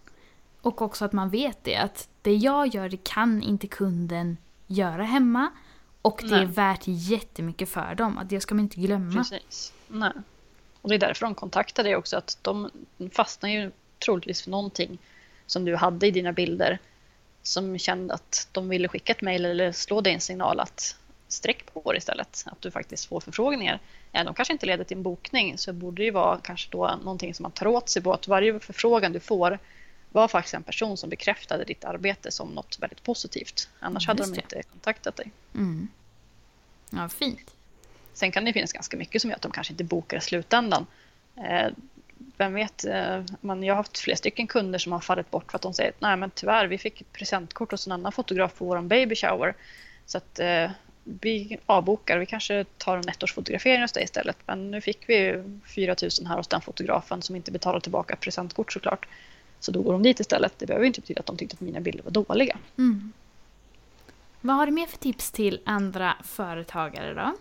Och 0.62 0.82
också 0.82 1.06
att 1.06 1.14
man 1.14 1.30
vet 1.30 1.64
det, 1.64 1.76
att 1.76 2.08
det 2.22 2.36
jag 2.36 2.68
gör 2.68 2.90
det 2.90 3.04
kan 3.04 3.44
inte 3.44 3.68
kunden 3.68 4.38
göra 4.68 5.04
hemma. 5.04 5.52
Och 6.02 6.22
det 6.24 6.36
är 6.36 6.38
Nej. 6.38 6.46
värt 6.46 6.84
jättemycket 6.86 7.70
för 7.70 7.96
dem, 7.96 8.18
att 8.18 8.30
det 8.30 8.42
ska 8.42 8.56
man 8.56 8.64
inte 8.64 8.80
glömma. 8.80 9.24
Precis. 9.24 9.74
Nej. 9.88 10.12
Och 10.82 10.90
det 10.90 10.96
är 10.96 11.00
därför 11.00 11.26
de 11.26 11.36
kontaktar 11.36 11.84
dig 11.84 11.96
också. 11.96 12.18
Att 12.18 12.38
de 12.42 12.70
fastnar 13.12 13.50
ju 13.50 13.72
troligtvis 14.06 14.42
för 14.42 14.52
någonting 14.52 14.98
som 15.52 15.66
du 15.66 15.76
hade 15.76 16.08
i 16.08 16.12
dina 16.12 16.34
bilder. 16.34 16.80
Som 17.43 17.78
kände 17.78 18.14
att 18.14 18.47
de 18.52 18.70
ville 18.70 18.88
skicka 18.88 19.12
ett 19.12 19.22
mejl 19.22 19.45
eller 19.45 19.72
slå 19.72 20.02
dig 20.02 20.14
en 20.14 20.22
signal 20.22 20.60
att 20.60 20.95
sträck 21.28 21.74
på 21.74 21.91
det 21.91 21.97
istället. 21.97 22.43
Att 22.45 22.62
du 22.62 22.72
faktiskt 22.72 23.06
får 23.06 23.20
förfrågningar. 23.20 23.80
De 24.12 24.34
kanske 24.34 24.54
inte 24.54 24.66
leder 24.66 24.84
till 24.84 24.97
en 24.97 25.04
bokning 25.04 25.58
så 25.58 25.74
borde 25.74 26.02
det 26.02 26.06
ju 26.06 26.12
vara 26.12 26.38
kanske 26.43 26.72
då 26.72 26.99
någonting 27.04 27.34
som 27.34 27.43
man 27.43 27.52
tar 27.52 27.68
åt 27.68 27.89
sig 27.89 28.02
på. 28.02 28.14
Att 28.14 28.28
varje 28.28 28.60
förfrågan 28.60 29.12
du 29.12 29.20
får 29.20 29.60
var 30.12 30.28
faktiskt 30.28 30.54
en 30.54 30.64
person 30.64 30.97
som 30.97 31.10
bekräftade 31.10 31.64
ditt 31.64 31.86
arbete 31.86 32.32
som 32.32 32.49
något 32.49 32.78
väldigt 32.80 33.04
positivt. 33.04 33.70
Annars 33.80 34.08
hade 34.08 34.24
Just 34.24 34.36
de 34.36 34.41
inte 34.41 34.64
kontaktat 34.64 35.16
dig. 35.16 35.32
Mm. 35.56 35.88
Ja, 36.89 37.10
fint. 37.10 37.54
Sen 38.14 38.32
kan 38.32 38.45
det 38.45 38.54
finnas 38.54 38.74
ganska 38.74 38.97
mycket 38.97 39.22
som 39.22 39.30
gör 39.30 39.36
att 39.36 39.41
de 39.41 39.52
kanske 39.52 39.74
inte 39.74 39.84
bokar 39.84 40.18
i 40.18 40.22
slutändan. 40.22 40.86
Vem 42.38 42.53
vet, 42.53 42.86
eh, 42.86 43.24
man, 43.41 43.63
jag 43.63 43.74
har 43.74 43.78
haft 43.78 43.97
flera 43.97 44.17
stycken 44.17 44.47
kunder 44.47 44.80
som 44.80 44.91
har 44.91 44.99
fallit 44.99 45.32
bort 45.32 45.51
för 45.51 45.57
att 45.57 45.61
de 45.61 45.74
säger 45.74 45.89
att 45.89 46.01
nej 46.01 46.17
men 46.17 46.32
tyvärr, 46.32 46.67
vi 46.67 46.78
fick 46.78 47.01
ett 47.01 47.13
presentkort 47.13 47.72
hos 47.72 47.88
en 47.88 47.91
annan 47.91 48.11
fotograf 48.11 48.53
på 48.57 48.65
vår 48.65 48.82
baby 48.82 49.15
shower. 49.15 49.55
Så 50.05 50.17
att 50.17 50.39
eh, 50.39 50.72
vi 51.03 51.57
avbokar, 51.65 52.17
vi 52.17 52.26
kanske 52.26 52.65
tar 52.78 52.97
en 52.97 53.09
ettårsfotografering 53.09 53.82
hos 53.82 53.91
dig 53.91 54.03
istället. 54.03 54.38
Men 54.45 54.72
nu 54.72 54.82
fick 54.82 55.09
vi 55.09 55.43
4 55.76 55.95
000 56.01 56.28
här 56.28 56.38
hos 56.38 56.47
den 56.47 56.61
fotografen 56.61 57.22
som 57.22 57.36
inte 57.36 57.51
betalar 57.51 57.80
tillbaka 57.80 58.15
presentkort 58.15 58.74
såklart. 58.74 59.07
Så 59.59 59.72
då 59.72 59.82
går 59.82 59.93
de 59.93 60.03
dit 60.03 60.19
istället. 60.19 60.53
Det 60.59 60.65
behöver 60.65 60.86
inte 60.86 61.01
betyda 61.01 61.19
att 61.19 61.26
de 61.26 61.38
tyckte 61.38 61.53
att 61.53 61.61
mina 61.61 61.80
bilder 61.80 62.03
var 62.03 62.11
dåliga. 62.11 62.57
Mm. 62.78 63.11
Vad 64.41 64.55
har 64.55 64.65
du 64.65 64.72
mer 64.72 64.88
för 64.88 64.97
tips 64.97 65.32
till 65.32 65.61
andra 65.65 66.17
företagare 66.24 67.13
då? 67.13 67.34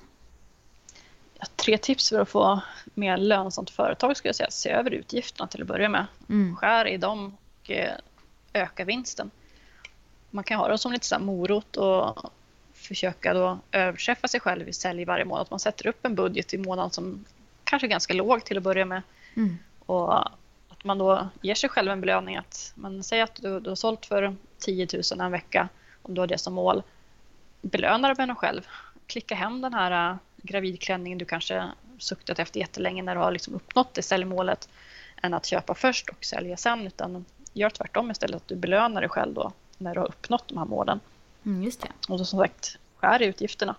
Tre 1.57 1.79
tips 1.79 2.09
för 2.09 2.21
att 2.21 2.29
få 2.29 2.61
mer 2.95 3.17
lönsamt 3.17 3.71
företag 3.71 4.17
skulle 4.17 4.29
jag 4.29 4.37
säga. 4.37 4.51
Se 4.51 4.71
över 4.71 4.91
utgifterna 4.91 5.47
till 5.47 5.63
att 5.63 5.69
börja 5.69 5.89
med. 5.89 6.07
Mm. 6.29 6.57
skär 6.57 6.87
i 6.87 6.97
dem 6.97 7.37
och 7.63 7.71
eh, 7.71 7.95
öka 8.53 8.85
vinsten. 8.85 9.31
Man 10.31 10.45
kan 10.45 10.59
ha 10.59 10.69
det 10.69 10.79
som 10.79 10.93
lite 10.93 11.07
så 11.07 11.19
morot 11.19 11.77
och 11.77 12.33
försöka 12.75 13.35
då 13.35 13.59
överträffa 13.73 14.29
sig 14.29 14.41
själv 14.41 14.69
i 14.69 14.73
sälj 14.73 15.05
varje 15.05 15.25
månad. 15.25 15.43
Att 15.43 15.51
man 15.51 15.61
sätter 15.61 15.87
upp 15.87 16.07
en 16.07 16.15
budget 16.15 16.55
i 16.55 16.59
månaden 16.59 16.91
som 16.91 17.25
kanske 17.65 17.87
är 17.87 17.91
ganska 17.91 18.15
låg 18.15 18.45
till 18.45 18.57
att 18.57 18.63
börja 18.63 18.85
med. 18.85 19.03
Mm. 19.37 19.59
Och 19.87 20.27
att 20.69 20.85
man 20.85 20.99
då 20.99 21.29
ger 21.43 21.55
sig 21.55 21.71
själv 21.71 21.91
en 21.91 22.01
belöning. 22.01 22.37
Att 22.37 22.73
man 22.75 23.03
säger 23.03 23.25
att 23.25 23.35
du, 23.35 23.61
du 23.61 23.69
har 23.69 23.77
sålt 23.77 24.07
för 24.07 24.37
10 24.59 24.89
000 25.13 25.21
en 25.21 25.33
vecka, 25.33 25.69
om 26.03 26.15
du 26.15 26.21
har 26.21 26.27
det 26.27 26.39
som 26.39 26.55
mål. 26.55 26.83
Belöna 27.63 28.15
dig 28.15 28.27
med 28.27 28.39
själv. 28.39 28.67
Klicka 29.07 29.35
hem 29.35 29.61
den 29.61 29.75
här 29.75 30.19
gravidklänningen 30.43 31.19
du 31.19 31.25
kanske 31.25 31.69
suktat 31.99 32.39
efter 32.39 32.61
jättelänge 32.61 33.03
när 33.03 33.15
du 33.15 33.21
har 33.21 33.31
liksom 33.31 33.55
uppnått 33.55 33.95
det 33.95 34.03
säljmålet 34.03 34.69
än 35.23 35.35
att 35.35 35.47
köpa 35.47 35.75
först 35.75 36.09
och 36.09 36.25
sälja 36.25 36.57
sen. 36.57 36.87
Utan 36.87 37.25
gör 37.53 37.71
tvärtom 37.71 38.11
istället, 38.11 38.37
att 38.37 38.49
du 38.49 38.57
belönar 38.57 39.01
dig 39.01 39.11
själv 39.11 39.35
då 39.35 39.53
när 39.79 39.95
du 39.95 40.01
har 40.01 40.09
uppnått 40.09 40.49
de 40.49 40.59
här 40.59 40.65
målen. 40.65 41.01
Mm, 41.45 41.63
just 41.63 41.81
det. 41.81 41.89
Och 42.09 42.19
så 42.19 42.25
som 42.25 42.39
sagt, 42.39 42.79
skär 42.97 43.23
i 43.23 43.27
utgifterna. 43.27 43.77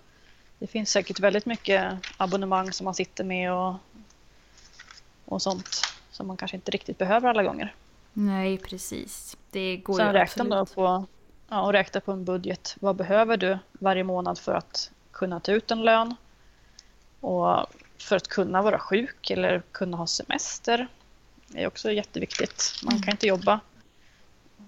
Det 0.60 0.68
finns 0.68 0.92
säkert 0.92 1.20
väldigt 1.20 1.46
mycket 1.46 1.94
abonnemang 2.18 2.72
som 2.72 2.86
man 2.86 2.94
sitter 2.94 3.24
med 3.24 3.54
och, 3.54 3.76
och 5.26 5.42
sånt 5.42 5.82
som 6.12 6.28
man 6.28 6.38
kanske 6.38 6.58
inte 6.58 6.72
riktigt 6.72 6.98
behöver 6.98 7.30
alla 7.30 7.44
gånger. 7.44 7.74
Nej, 8.14 8.58
precis. 8.58 9.38
Det 9.52 9.78
går 9.78 9.98
Sen 9.98 10.08
ju 10.08 10.14
räkna 10.14 10.44
då 10.44 10.66
på 10.66 11.06
ja, 11.50 11.62
och 11.62 11.74
räkna 11.74 12.02
på 12.02 12.12
en 12.12 12.26
budget. 12.26 12.76
Vad 12.80 12.96
behöver 12.96 13.38
du 13.38 13.58
varje 13.72 14.04
månad 14.04 14.40
för 14.40 14.54
att 14.54 14.92
kunna 15.12 15.40
ta 15.40 15.52
ut 15.52 15.72
en 15.72 15.82
lön? 15.82 16.16
Och 17.22 17.66
för 17.98 18.16
att 18.16 18.28
kunna 18.28 18.62
vara 18.62 18.80
sjuk 18.80 19.30
eller 19.30 19.62
kunna 19.72 19.98
ha 19.98 20.08
semester. 20.08 20.88
Är 21.54 21.68
också 21.68 21.92
jätteviktigt. 21.92 22.74
Man 22.84 23.02
kan 23.02 23.12
inte 23.12 23.28
jobba 23.28 23.60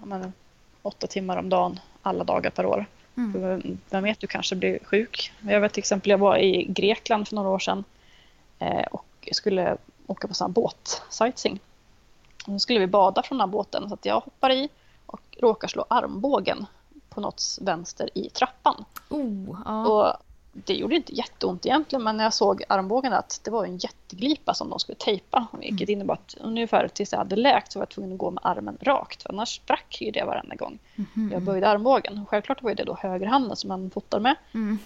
men, 0.04 0.34
åtta 0.82 1.08
timmar 1.08 1.38
om 1.38 1.50
dagen 1.50 1.80
alla 2.02 2.24
dagar 2.24 2.50
per 2.50 2.66
år. 2.66 2.86
Mm. 3.18 3.78
Vem 3.90 4.04
vet, 4.04 4.20
du 4.20 4.28
kanske 4.28 4.56
blir 4.56 4.80
sjuk. 4.84 5.34
Jag 5.42 5.62
vet 5.62 5.74
till 5.74 5.82
exempel, 5.82 6.10
jag 6.10 6.18
var 6.18 6.38
i 6.38 6.66
Grekland 6.70 7.28
för 7.28 7.36
några 7.36 7.50
år 7.50 7.60
sedan 7.60 7.84
eh, 8.60 8.86
och 8.92 9.30
skulle 9.32 9.78
åka 10.08 10.28
på 10.28 10.34
sån 10.34 10.52
båt, 10.52 11.02
sightseeing. 11.10 11.60
Så 12.46 12.60
skulle 12.60 12.80
vi 12.80 12.88
bada 12.88 13.24
från 13.24 13.38
den 13.38 13.50
här 13.50 13.52
båten 13.52 13.90
så 13.90 13.94
att 13.94 14.06
jag 14.06 14.20
hoppar 14.20 14.50
i 14.50 14.70
och 15.06 15.22
råkar 15.40 15.68
slå 15.68 15.86
armbågen 15.88 16.66
på 17.10 17.22
något 17.22 17.58
vänster 17.62 18.10
i 18.18 18.30
trappan. 18.30 18.86
Oh, 19.10 19.62
ja. 19.66 19.88
Och 19.88 20.18
det 20.54 20.74
gjorde 20.74 20.96
inte 20.96 21.16
jätteont 21.16 21.66
egentligen 21.66 22.04
men 22.04 22.18
när 22.18 22.24
jag 22.24 22.34
såg 22.34 22.64
armbågen 22.70 23.14
att 23.14 23.42
det 23.44 23.52
var 23.52 23.66
en 23.66 23.78
jätteglipa 23.78 24.54
som 24.54 24.70
de 24.70 24.80
skulle 24.80 24.96
tejpa. 24.96 25.48
Vilket 25.52 25.90
mm. 25.90 25.94
innebar 25.94 26.14
att 26.14 26.36
ungefär 26.40 26.88
tills 26.88 27.12
jag 27.12 27.20
hade 27.20 27.36
läkt 27.36 27.72
så 27.72 27.80
var 27.80 27.82
jag 27.82 27.90
tvungen 27.90 28.14
att 28.14 28.18
gå 28.18 28.32
med 28.32 28.46
armen 28.46 28.78
rakt. 28.82 29.24
För 29.24 29.30
annars 29.30 29.56
sprack 29.56 30.02
ju 30.02 30.12
det 30.12 30.24
varenda 30.24 30.56
gång 30.56 30.80
mm. 31.16 31.32
jag 31.32 31.42
böjde 31.42 31.68
armbågen. 31.68 32.26
Självklart 32.26 32.64
var 32.64 32.74
det 32.74 32.84
då 32.84 32.98
högerhanden 33.02 33.56
som 33.56 33.68
man 33.68 33.90
fotar 33.90 34.20
med. 34.20 34.36
Mm. 34.54 34.80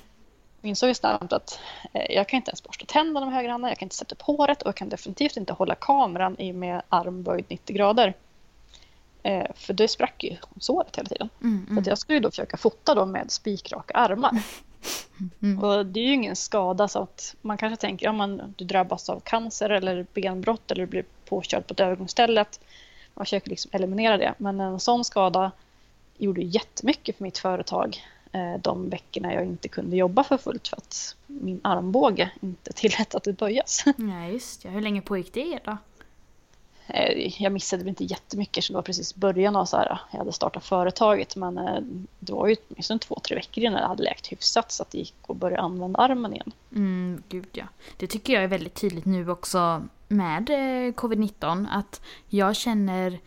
Jag 0.62 0.70
insåg 0.70 0.96
snabbt 0.96 1.34
att 1.34 1.60
eh, 1.94 2.16
jag 2.16 2.28
kan 2.30 2.38
inte 2.38 2.52
ens 2.52 2.64
borsta 2.64 2.86
tänderna 2.86 3.26
med 3.26 3.36
högerhanden. 3.36 3.70
Jag 3.70 3.78
kan 3.78 3.86
inte 3.86 3.96
sätta 3.96 4.16
upp 4.16 4.22
håret 4.22 4.62
och 4.62 4.68
jag 4.68 4.76
kan 4.76 4.90
definitivt 4.90 5.38
inte 5.38 5.54
hålla 5.54 5.76
kameran 5.76 6.40
i 6.40 6.54
med 6.54 6.82
arm 6.90 7.24
böjd 7.24 7.46
90 7.50 7.76
grader. 7.76 8.14
Eh, 9.24 9.46
för 9.56 9.74
det 9.74 9.88
sprack 9.88 10.24
ju 10.24 10.36
såret 10.60 10.98
hela 10.98 11.10
tiden. 11.10 11.30
Mm, 11.42 11.68
mm. 11.70 11.84
Så 11.84 11.90
jag 11.90 11.98
skulle 11.98 12.20
då 12.20 12.30
försöka 12.30 12.58
fota 12.58 12.96
då 12.96 13.06
med 13.06 13.32
spikraka 13.32 13.94
armar. 13.94 14.32
Mm. 15.42 15.64
Och 15.64 15.86
det 15.86 16.00
är 16.00 16.04
ju 16.04 16.14
ingen 16.14 16.36
skada 16.36 16.88
så 16.88 17.00
att 17.00 17.36
man 17.42 17.58
kanske 17.58 17.82
tänker 17.82 18.06
ja, 18.06 18.28
du 18.56 18.66
drabbas 18.66 19.10
av 19.10 19.20
cancer 19.20 19.70
eller 19.70 20.06
benbrott 20.14 20.72
eller 20.72 20.86
blir 20.86 21.06
påkörd 21.26 21.68
på 21.68 21.74
ett 21.74 21.80
övergångsställe. 21.80 22.46
Man 23.14 23.26
försöker 23.26 23.50
liksom 23.50 23.72
eliminera 23.74 24.18
det. 24.18 24.34
Men 24.38 24.60
en 24.60 24.80
sån 24.80 25.06
skada 25.06 25.52
gjorde 26.18 26.42
jättemycket 26.42 27.18
för 27.18 27.24
mitt 27.24 27.38
företag 27.38 27.98
eh, 28.32 28.62
de 28.62 28.90
veckorna 28.90 29.34
jag 29.34 29.46
inte 29.46 29.68
kunde 29.68 29.98
jobba 29.98 30.24
för 30.24 30.38
fullt 30.38 30.68
för 30.68 30.78
att 30.78 31.16
min 31.28 31.60
armbåge 31.64 32.32
inte 32.42 32.74
tillät 32.76 33.16
att 33.16 33.24
det 33.24 33.34
böjas. 33.34 33.84
Ja, 33.86 34.28
just 34.28 34.66
ja. 34.66 34.72
Hur 34.72 34.82
länge 34.82 35.02
pågick 35.02 35.34
det 35.34 35.60
då? 35.64 35.78
Eh, 36.88 37.44
jag 37.44 37.52
missade 37.52 37.84
väl 37.84 37.90
inte 37.90 38.04
jättemycket 38.04 38.64
så 38.64 38.74
det 38.74 38.76
var 38.76 38.82
precis 38.82 39.16
början 39.16 39.56
av 39.56 39.66
så 39.66 39.78
här, 39.78 40.00
jag 40.12 40.20
hade 40.20 40.32
startat 40.32 40.66
företaget 40.66 41.36
men 41.36 41.58
eh, 41.58 41.80
det 42.20 42.34
var 42.34 42.48
ju 42.48 42.56
åtminstone 42.70 43.00
två, 43.00 43.20
tre 43.24 43.36
veckor 43.36 43.64
innan 43.64 43.82
det 43.82 43.88
hade 43.88 44.04
läkt 44.04 44.28
hyfsat 44.28 44.72
så 44.72 44.84
att 44.84 44.92
det 44.92 44.98
gick 44.98 45.16
att 45.28 45.38
börja 45.38 45.60
använda 45.60 46.00
armen 46.00 46.34
igen. 46.34 46.52
Mm, 46.76 47.24
gud 47.30 47.48
ja. 47.52 47.66
Det 47.98 48.08
tycker 48.08 48.34
jag 48.34 48.44
är 48.44 48.48
väldigt 48.48 48.76
tydligt 48.76 49.06
nu 49.06 49.30
också 49.30 49.84
med 50.08 50.50
eh, 50.50 50.94
covid-19 50.94 51.68
att 51.72 52.02
jag 52.28 52.56
känner 52.56 53.20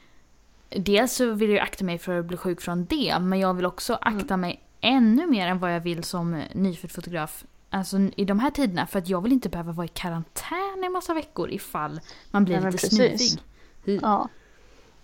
Dels 0.77 1.15
så 1.15 1.33
vill 1.33 1.51
jag 1.51 1.59
akta 1.59 1.85
mig 1.85 1.99
för 1.99 2.19
att 2.19 2.25
bli 2.25 2.37
sjuk 2.37 2.61
från 2.61 2.85
det 2.85 3.19
men 3.21 3.41
jag 3.41 3.55
vill 3.55 3.67
också 3.67 3.95
akta 3.95 4.35
mm. 4.35 4.41
mig 4.41 4.61
ännu 4.81 5.27
mer 5.27 5.47
än 5.47 5.59
vad 5.59 5.75
jag 5.75 5.81
vill 5.81 6.05
som 6.05 6.43
nyfödd 6.53 6.91
fotograf 6.91 7.45
Alltså 7.73 7.99
i 8.17 8.25
de 8.25 8.39
här 8.41 8.51
tiderna 8.51 8.87
för 8.87 8.99
att 8.99 9.09
jag 9.09 9.21
vill 9.21 9.33
inte 9.33 9.49
behöva 9.49 9.73
vara 9.73 9.85
i 9.85 9.89
karantän 9.89 10.85
i 10.87 10.89
massa 10.89 11.15
veckor 11.15 11.51
ifall 11.51 12.01
man 12.31 12.45
blir 12.45 12.61
Nej, 12.61 12.73
lite 12.73 12.91
snuvig. 12.91 13.41
Ja. 13.85 14.29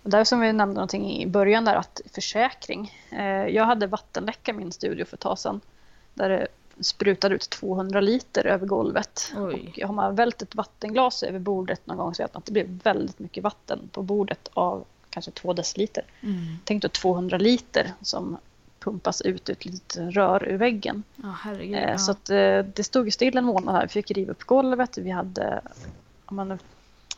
Och 0.03 0.09
där 0.09 0.23
som 0.23 0.39
vi 0.39 0.53
nämnde 0.53 0.75
någonting 0.75 1.21
i 1.21 1.27
början 1.27 1.65
där 1.65 1.75
att 1.75 2.01
försäkring. 2.13 2.93
Eh, 3.11 3.47
jag 3.47 3.65
hade 3.65 3.87
vattenläcka 3.87 4.51
i 4.51 4.55
min 4.55 4.71
studio 4.71 5.05
för 5.05 5.17
ett 5.17 5.21
tag 5.21 5.39
sedan. 5.39 5.61
Där 6.13 6.29
det 6.29 6.47
sprutade 6.79 7.35
ut 7.35 7.49
200 7.49 8.01
liter 8.01 8.45
över 8.45 8.67
golvet. 8.67 9.33
Oj. 9.37 9.73
Och 9.75 9.87
har 9.87 9.93
man 9.93 10.15
vält 10.15 10.41
ett 10.41 10.55
vattenglas 10.55 11.23
över 11.23 11.39
bordet 11.39 11.87
någon 11.87 11.97
gång 11.97 12.15
så 12.15 12.23
vet 12.23 12.33
man 12.33 12.39
att 12.39 12.45
det 12.45 12.51
blir 12.51 12.79
väldigt 12.83 13.19
mycket 13.19 13.43
vatten 13.43 13.89
på 13.91 14.01
bordet 14.01 14.49
av 14.53 14.85
kanske 15.09 15.31
två 15.31 15.53
deciliter. 15.53 16.03
Mm. 16.21 16.57
Tänk 16.63 16.83
då 16.83 16.89
200 16.89 17.37
liter 17.37 17.93
som 18.01 18.37
pumpas 18.79 19.21
ut 19.21 19.49
ett 19.49 19.65
litet 19.65 20.15
rör 20.15 20.43
ur 20.43 20.57
väggen. 20.57 21.03
Oh, 21.23 21.31
herregud, 21.31 21.75
eh, 21.75 21.89
ja. 21.89 21.97
Så 21.97 22.11
att, 22.11 22.29
eh, 22.29 22.59
det 22.59 22.83
stod 22.83 23.13
still 23.13 23.37
en 23.37 23.45
månad 23.45 23.75
här. 23.75 23.81
Vi 23.81 23.87
fick 23.87 24.11
riva 24.11 24.31
upp 24.31 24.43
golvet. 24.43 24.97
Vi 24.97 25.09
hade 25.09 25.61
man, 26.29 26.59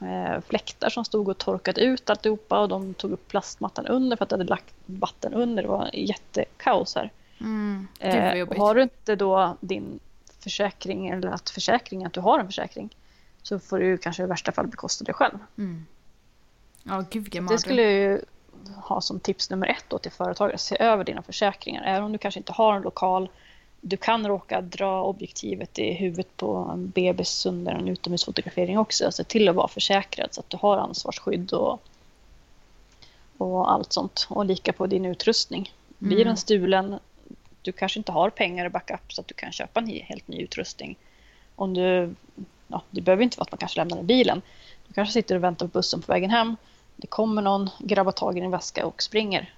eh, 0.02 0.42
fläktar 0.48 0.90
som 0.90 1.06
stod 1.06 1.30
och 1.30 1.38
torkade 1.38 1.82
ut 1.82 2.10
alltihopa 2.10 2.60
och 2.60 2.70
de 2.70 2.94
tog 2.94 3.12
upp 3.12 3.28
plastmattan 3.28 3.88
under 3.88 4.18
för 4.18 4.24
att 4.24 4.30
det 4.30 4.34
hade 4.34 4.50
lagt 4.50 4.74
vatten 4.86 5.34
under. 5.34 5.64
Det 5.64 5.70
var 5.70 5.90
jättekaos 5.94 6.96
här. 6.96 7.12
Mm, 7.40 7.88
eh, 8.00 8.58
har 8.58 8.76
du 8.76 8.82
inte 8.82 9.16
då 9.16 9.58
din 9.60 10.00
försäkring 10.40 11.08
eller 11.08 11.28
att 11.28 11.50
försäkring 11.50 12.06
att 12.06 12.14
du 12.14 12.20
har 12.20 12.40
en 12.40 12.46
försäkring 12.46 12.96
så 13.42 13.60
får 13.60 13.80
du 13.80 13.98
kanske 13.98 14.24
i 14.24 14.26
värsta 14.26 14.52
fall 14.52 14.68
bekosta 14.68 15.04
det 15.04 15.14
själv. 15.14 15.38
Mm. 15.58 15.86
Ja, 16.84 17.04
gud, 17.10 17.46
det 17.50 17.58
skulle 17.58 17.82
jag 17.82 17.92
ju 17.92 18.22
ha 18.76 19.02
som 19.02 19.20
tips 19.20 19.50
nummer 19.50 19.68
ett 19.68 19.86
då 19.88 19.98
till 19.98 20.12
företagare. 20.12 20.58
Se 20.58 20.78
över 20.80 21.04
dina 21.04 21.22
försäkringar. 21.22 21.84
Även 21.84 22.04
om 22.04 22.12
du 22.12 22.18
kanske 22.18 22.40
inte 22.40 22.52
har 22.52 22.76
en 22.76 22.82
lokal 22.82 23.30
du 23.82 23.98
kan 23.98 24.28
råka 24.28 24.62
dra 24.62 25.04
objektivet 25.04 25.80
i 25.80 25.94
huvudet 25.94 26.38
på 26.38 26.70
en 26.74 26.90
bebis 26.90 27.46
under 27.46 27.72
en 27.72 27.88
utomhusfotografering 27.88 28.80
också. 28.80 29.12
Se 29.12 29.24
till 29.24 29.50
att 29.50 29.56
vara 29.56 29.68
försäkrad 29.68 30.34
så 30.34 30.42
att 30.42 30.50
du 30.50 30.58
har 30.58 30.78
ansvarsskydd 30.78 31.54
och, 31.54 31.82
och 33.38 33.72
allt 33.72 33.94
sånt. 33.94 34.28
Och 34.30 34.46
lika 34.46 34.74
på 34.74 34.88
din 34.88 35.06
utrustning. 35.06 35.74
Blir 35.98 36.18
den 36.18 36.28
mm. 36.28 36.38
stulen, 36.38 37.00
du 37.62 37.72
kanske 37.72 38.00
inte 38.00 38.12
har 38.12 38.30
pengar 38.30 38.66
i 38.66 38.70
backup 38.70 39.14
så 39.14 39.22
att 39.22 39.28
du 39.28 39.34
kan 39.34 39.52
köpa 39.52 39.80
en 39.80 39.88
helt 39.88 40.28
ny 40.28 40.38
utrustning. 40.42 40.98
Om 41.56 41.74
du, 41.74 42.16
ja, 42.68 42.82
det 42.90 43.02
behöver 43.02 43.24
inte 43.24 43.38
vara 43.38 43.44
att 43.44 43.52
man 43.52 43.58
kanske 43.58 43.80
lämnar 43.80 44.04
bilen. 44.04 44.42
Du 44.88 44.94
kanske 44.94 45.14
sitter 45.14 45.36
och 45.36 45.44
väntar 45.44 45.68
på 45.68 45.72
bussen 45.72 46.02
på 46.02 46.12
vägen 46.12 46.30
hem. 46.30 46.56
Det 46.96 47.08
kommer 47.08 47.42
någon, 47.42 47.70
grabbar 47.80 48.12
tag 48.12 48.38
i 48.38 48.42
din 48.42 48.52
väska 48.52 48.86
och 48.86 49.04
springer 49.04 49.54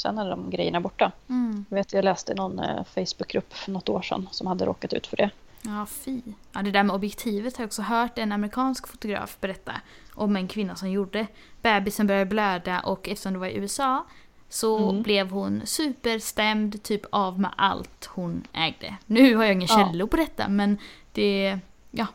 sen 0.00 0.18
är 0.18 0.30
de 0.30 0.50
grejerna 0.50 0.80
borta. 0.80 1.12
Mm. 1.28 1.64
Jag, 1.68 1.76
vet, 1.76 1.92
jag 1.92 2.04
läste 2.04 2.34
någon 2.34 2.58
eh, 2.58 2.84
Facebookgrupp 2.84 3.52
för 3.54 3.70
något 3.70 3.88
år 3.88 4.02
sedan 4.02 4.28
som 4.30 4.46
hade 4.46 4.64
råkat 4.64 4.92
ut 4.92 5.06
för 5.06 5.16
det. 5.16 5.30
Ja, 5.62 5.86
fy. 5.86 6.20
Ja, 6.52 6.62
det 6.62 6.70
där 6.70 6.82
med 6.82 6.96
objektivet 6.96 7.56
har 7.56 7.62
jag 7.62 7.66
också 7.68 7.82
hört 7.82 8.18
en 8.18 8.32
amerikansk 8.32 8.88
fotograf 8.88 9.36
berätta 9.40 9.72
om 10.14 10.36
en 10.36 10.48
kvinna 10.48 10.76
som 10.76 10.90
gjorde. 10.90 11.26
Bebisen 11.62 12.06
började 12.06 12.26
blöda 12.26 12.80
och 12.80 13.08
eftersom 13.08 13.32
det 13.32 13.38
var 13.38 13.46
i 13.46 13.56
USA 13.56 14.04
så 14.48 14.90
mm. 14.90 15.02
blev 15.02 15.30
hon 15.30 15.62
superstämd 15.64 16.82
typ 16.82 17.02
av 17.10 17.40
med 17.40 17.50
allt 17.56 18.06
hon 18.06 18.46
ägde. 18.52 18.96
Nu 19.06 19.36
har 19.36 19.44
jag 19.44 19.68
källor 19.68 20.00
ja. 20.00 20.06
på 20.06 20.16
detta 20.16 20.48
men 20.48 20.78
det, 21.12 21.58
ja, 21.90 22.06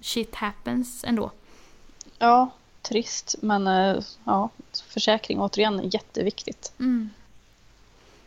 shit 0.00 0.34
happens 0.34 1.04
ändå. 1.04 1.30
Ja, 2.18 2.50
trist 2.82 3.34
men 3.42 3.66
eh, 3.66 3.96
ja, 4.24 4.48
försäkring 4.88 5.40
återigen 5.40 5.90
jätteviktigt. 5.90 6.72
Mm. 6.78 7.10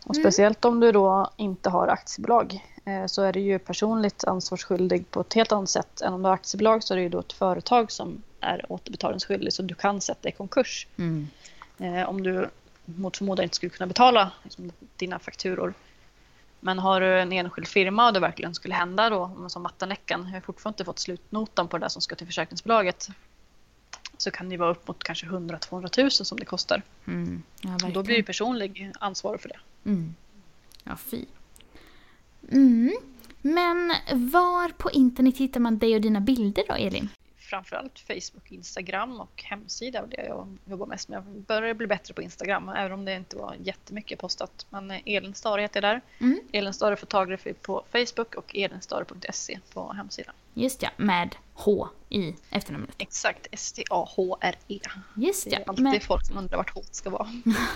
Och 0.07 0.15
speciellt 0.15 0.65
om 0.65 0.79
du 0.79 0.91
då 0.91 1.31
inte 1.37 1.69
har 1.69 1.87
aktiebolag 1.87 2.65
eh, 2.85 3.05
så 3.05 3.21
är 3.21 3.33
du 3.33 3.39
ju 3.39 3.59
personligt 3.59 4.23
ansvarsskyldig 4.23 5.11
på 5.11 5.21
ett 5.21 5.33
helt 5.33 5.51
annat 5.51 5.69
sätt 5.69 6.01
än 6.01 6.13
om 6.13 6.21
du 6.21 6.27
har 6.27 6.33
aktiebolag 6.33 6.83
så 6.83 6.93
är 6.93 6.95
det 6.95 7.03
ju 7.03 7.09
då 7.09 7.19
ett 7.19 7.33
företag 7.33 7.91
som 7.91 8.23
är 8.39 8.65
återbetalningsskyldig 8.71 9.53
så 9.53 9.61
du 9.61 9.75
kan 9.75 10.01
sätta 10.01 10.29
i 10.29 10.31
konkurs. 10.31 10.87
Mm. 10.97 11.27
Eh, 11.77 12.09
om 12.09 12.23
du 12.23 12.49
mot 12.85 13.17
förmodan 13.17 13.43
inte 13.43 13.55
skulle 13.55 13.69
kunna 13.69 13.87
betala 13.87 14.31
liksom, 14.43 14.71
dina 14.95 15.19
fakturor. 15.19 15.73
Men 16.59 16.79
har 16.79 17.01
du 17.01 17.19
en 17.19 17.31
enskild 17.31 17.67
firma 17.67 18.07
och 18.07 18.13
det 18.13 18.19
verkligen 18.19 18.55
skulle 18.55 18.75
hända 18.75 19.09
då, 19.09 19.49
som 19.49 19.63
vattenläckan, 19.63 20.25
jag 20.25 20.33
har 20.33 20.41
fortfarande 20.41 20.73
inte 20.73 20.85
fått 20.85 20.99
slutnotan 20.99 21.67
på 21.67 21.77
det 21.77 21.83
där 21.83 21.89
som 21.89 22.01
ska 22.01 22.15
till 22.15 22.27
försäkringsbolaget 22.27 23.09
så 24.17 24.31
kan 24.31 24.49
det 24.49 24.57
vara 24.57 24.71
upp 24.71 24.87
mot 24.87 25.03
kanske 25.03 25.25
100-200 25.25 26.01
000 26.01 26.11
som 26.11 26.39
det 26.39 26.45
kostar. 26.45 26.81
Mm. 27.07 27.43
Ja, 27.61 27.89
då 27.93 28.03
blir 28.03 28.15
ju 28.15 28.23
personlig 28.23 28.91
ansvarig 28.99 29.41
för 29.41 29.49
det. 29.49 29.59
Mm. 29.85 30.15
Ja, 30.83 30.95
fy. 30.97 31.25
Mm. 32.51 32.97
Men 33.41 33.93
var 34.31 34.69
på 34.69 34.91
internet 34.91 35.37
hittar 35.37 35.59
man 35.59 35.77
dig 35.77 35.95
och 35.95 36.01
dina 36.01 36.21
bilder 36.21 36.63
då, 36.67 36.73
Elin? 36.73 37.09
Framförallt 37.49 37.99
Facebook, 37.99 38.51
Instagram 38.51 39.21
och 39.21 39.43
hemsida 39.43 40.01
och 40.01 40.09
det 40.09 40.25
jag 40.27 40.57
jobbar 40.65 40.85
mest 40.85 41.09
med. 41.09 41.17
Jag 41.17 41.25
börjar 41.25 41.73
bli 41.73 41.87
bättre 41.87 42.13
på 42.13 42.21
Instagram, 42.21 42.69
även 42.69 42.91
om 42.91 43.05
det 43.05 43.15
inte 43.15 43.37
var 43.37 43.55
jättemycket 43.63 44.19
postat. 44.19 44.65
Men 44.69 44.91
Elin 44.91 45.33
Stare 45.33 45.61
heter 45.61 45.81
jag 45.81 45.95
där. 45.95 46.01
Mm. 46.19 46.39
Elin 46.51 46.73
Stare 46.73 46.95
Photography 46.95 47.53
på 47.53 47.83
Facebook 47.91 48.35
och 48.35 48.55
elinstare.se 48.55 49.59
på 49.73 49.93
hemsidan. 49.93 50.33
Just 50.53 50.83
ja, 50.83 50.89
med 50.97 51.35
H 51.53 51.87
i 52.09 52.35
efternamnet. 52.49 52.95
Exakt, 52.97 53.47
S-T-A-H-R-E. 53.51 54.79
Just 55.15 55.45
ja. 55.45 55.51
Det 55.51 55.63
är 55.63 55.69
alltid 55.69 55.83
men... 55.83 55.99
folk 55.99 56.25
som 56.25 56.37
undrar 56.37 56.57
vart 56.57 56.75
H 56.75 56.81
ska 56.91 57.09
vara. 57.09 57.27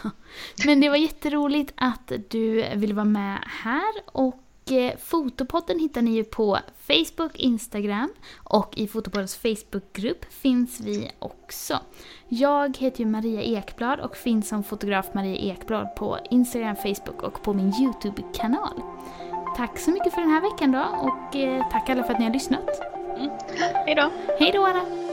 men 0.66 0.80
det 0.80 0.90
var 0.90 0.98
jätteroligt 0.98 1.74
att 1.76 2.12
du 2.30 2.76
ville 2.76 2.94
vara 2.94 3.06
med 3.06 3.40
här 3.64 3.94
och 4.06 4.44
Och 4.72 4.78
eh, 4.78 4.98
Fotopodden 4.98 5.80
hittar 5.80 6.02
ni 6.02 6.12
ju 6.12 6.24
på 6.24 6.60
Facebook, 6.88 7.36
Instagram 7.36 8.14
och 8.44 8.78
i 8.78 8.88
Fotopoddens 8.88 9.36
Facebookgrupp 9.36 10.26
finns 10.30 10.80
vi 10.80 11.12
också. 11.20 11.80
Jag 12.28 12.78
heter 12.78 13.00
ju 13.00 13.06
Maria 13.06 13.42
Ekblad 13.42 14.00
och 14.00 14.18
finns 14.18 14.48
som 14.48 14.64
fotograf 14.64 15.14
Maria 15.14 15.36
Ekblad 15.36 15.96
på 15.96 16.20
Instagram, 16.30 16.76
Facebook 16.76 17.24
och 17.24 17.44
på 17.44 17.54
min 17.54 17.74
YouTube-kanal. 17.82 18.82
Tack 19.58 19.80
så 19.80 19.92
mycket 19.92 20.14
för 20.14 20.22
den 20.22 20.30
här 20.30 20.42
veckan 20.42 20.72
då 20.72 20.86
och 21.02 21.36
eh, 21.36 21.70
tack 21.72 21.90
alla 21.90 22.04
för 22.04 22.14
att 22.14 22.20
ni 22.20 22.26
har 22.26 22.34
lyssnat. 22.34 22.70
Mm. 23.18 23.30
Hej 23.86 23.96
då! 23.96 24.10
Hej 24.40 24.52
då 24.54 24.66
alla! 24.66 25.11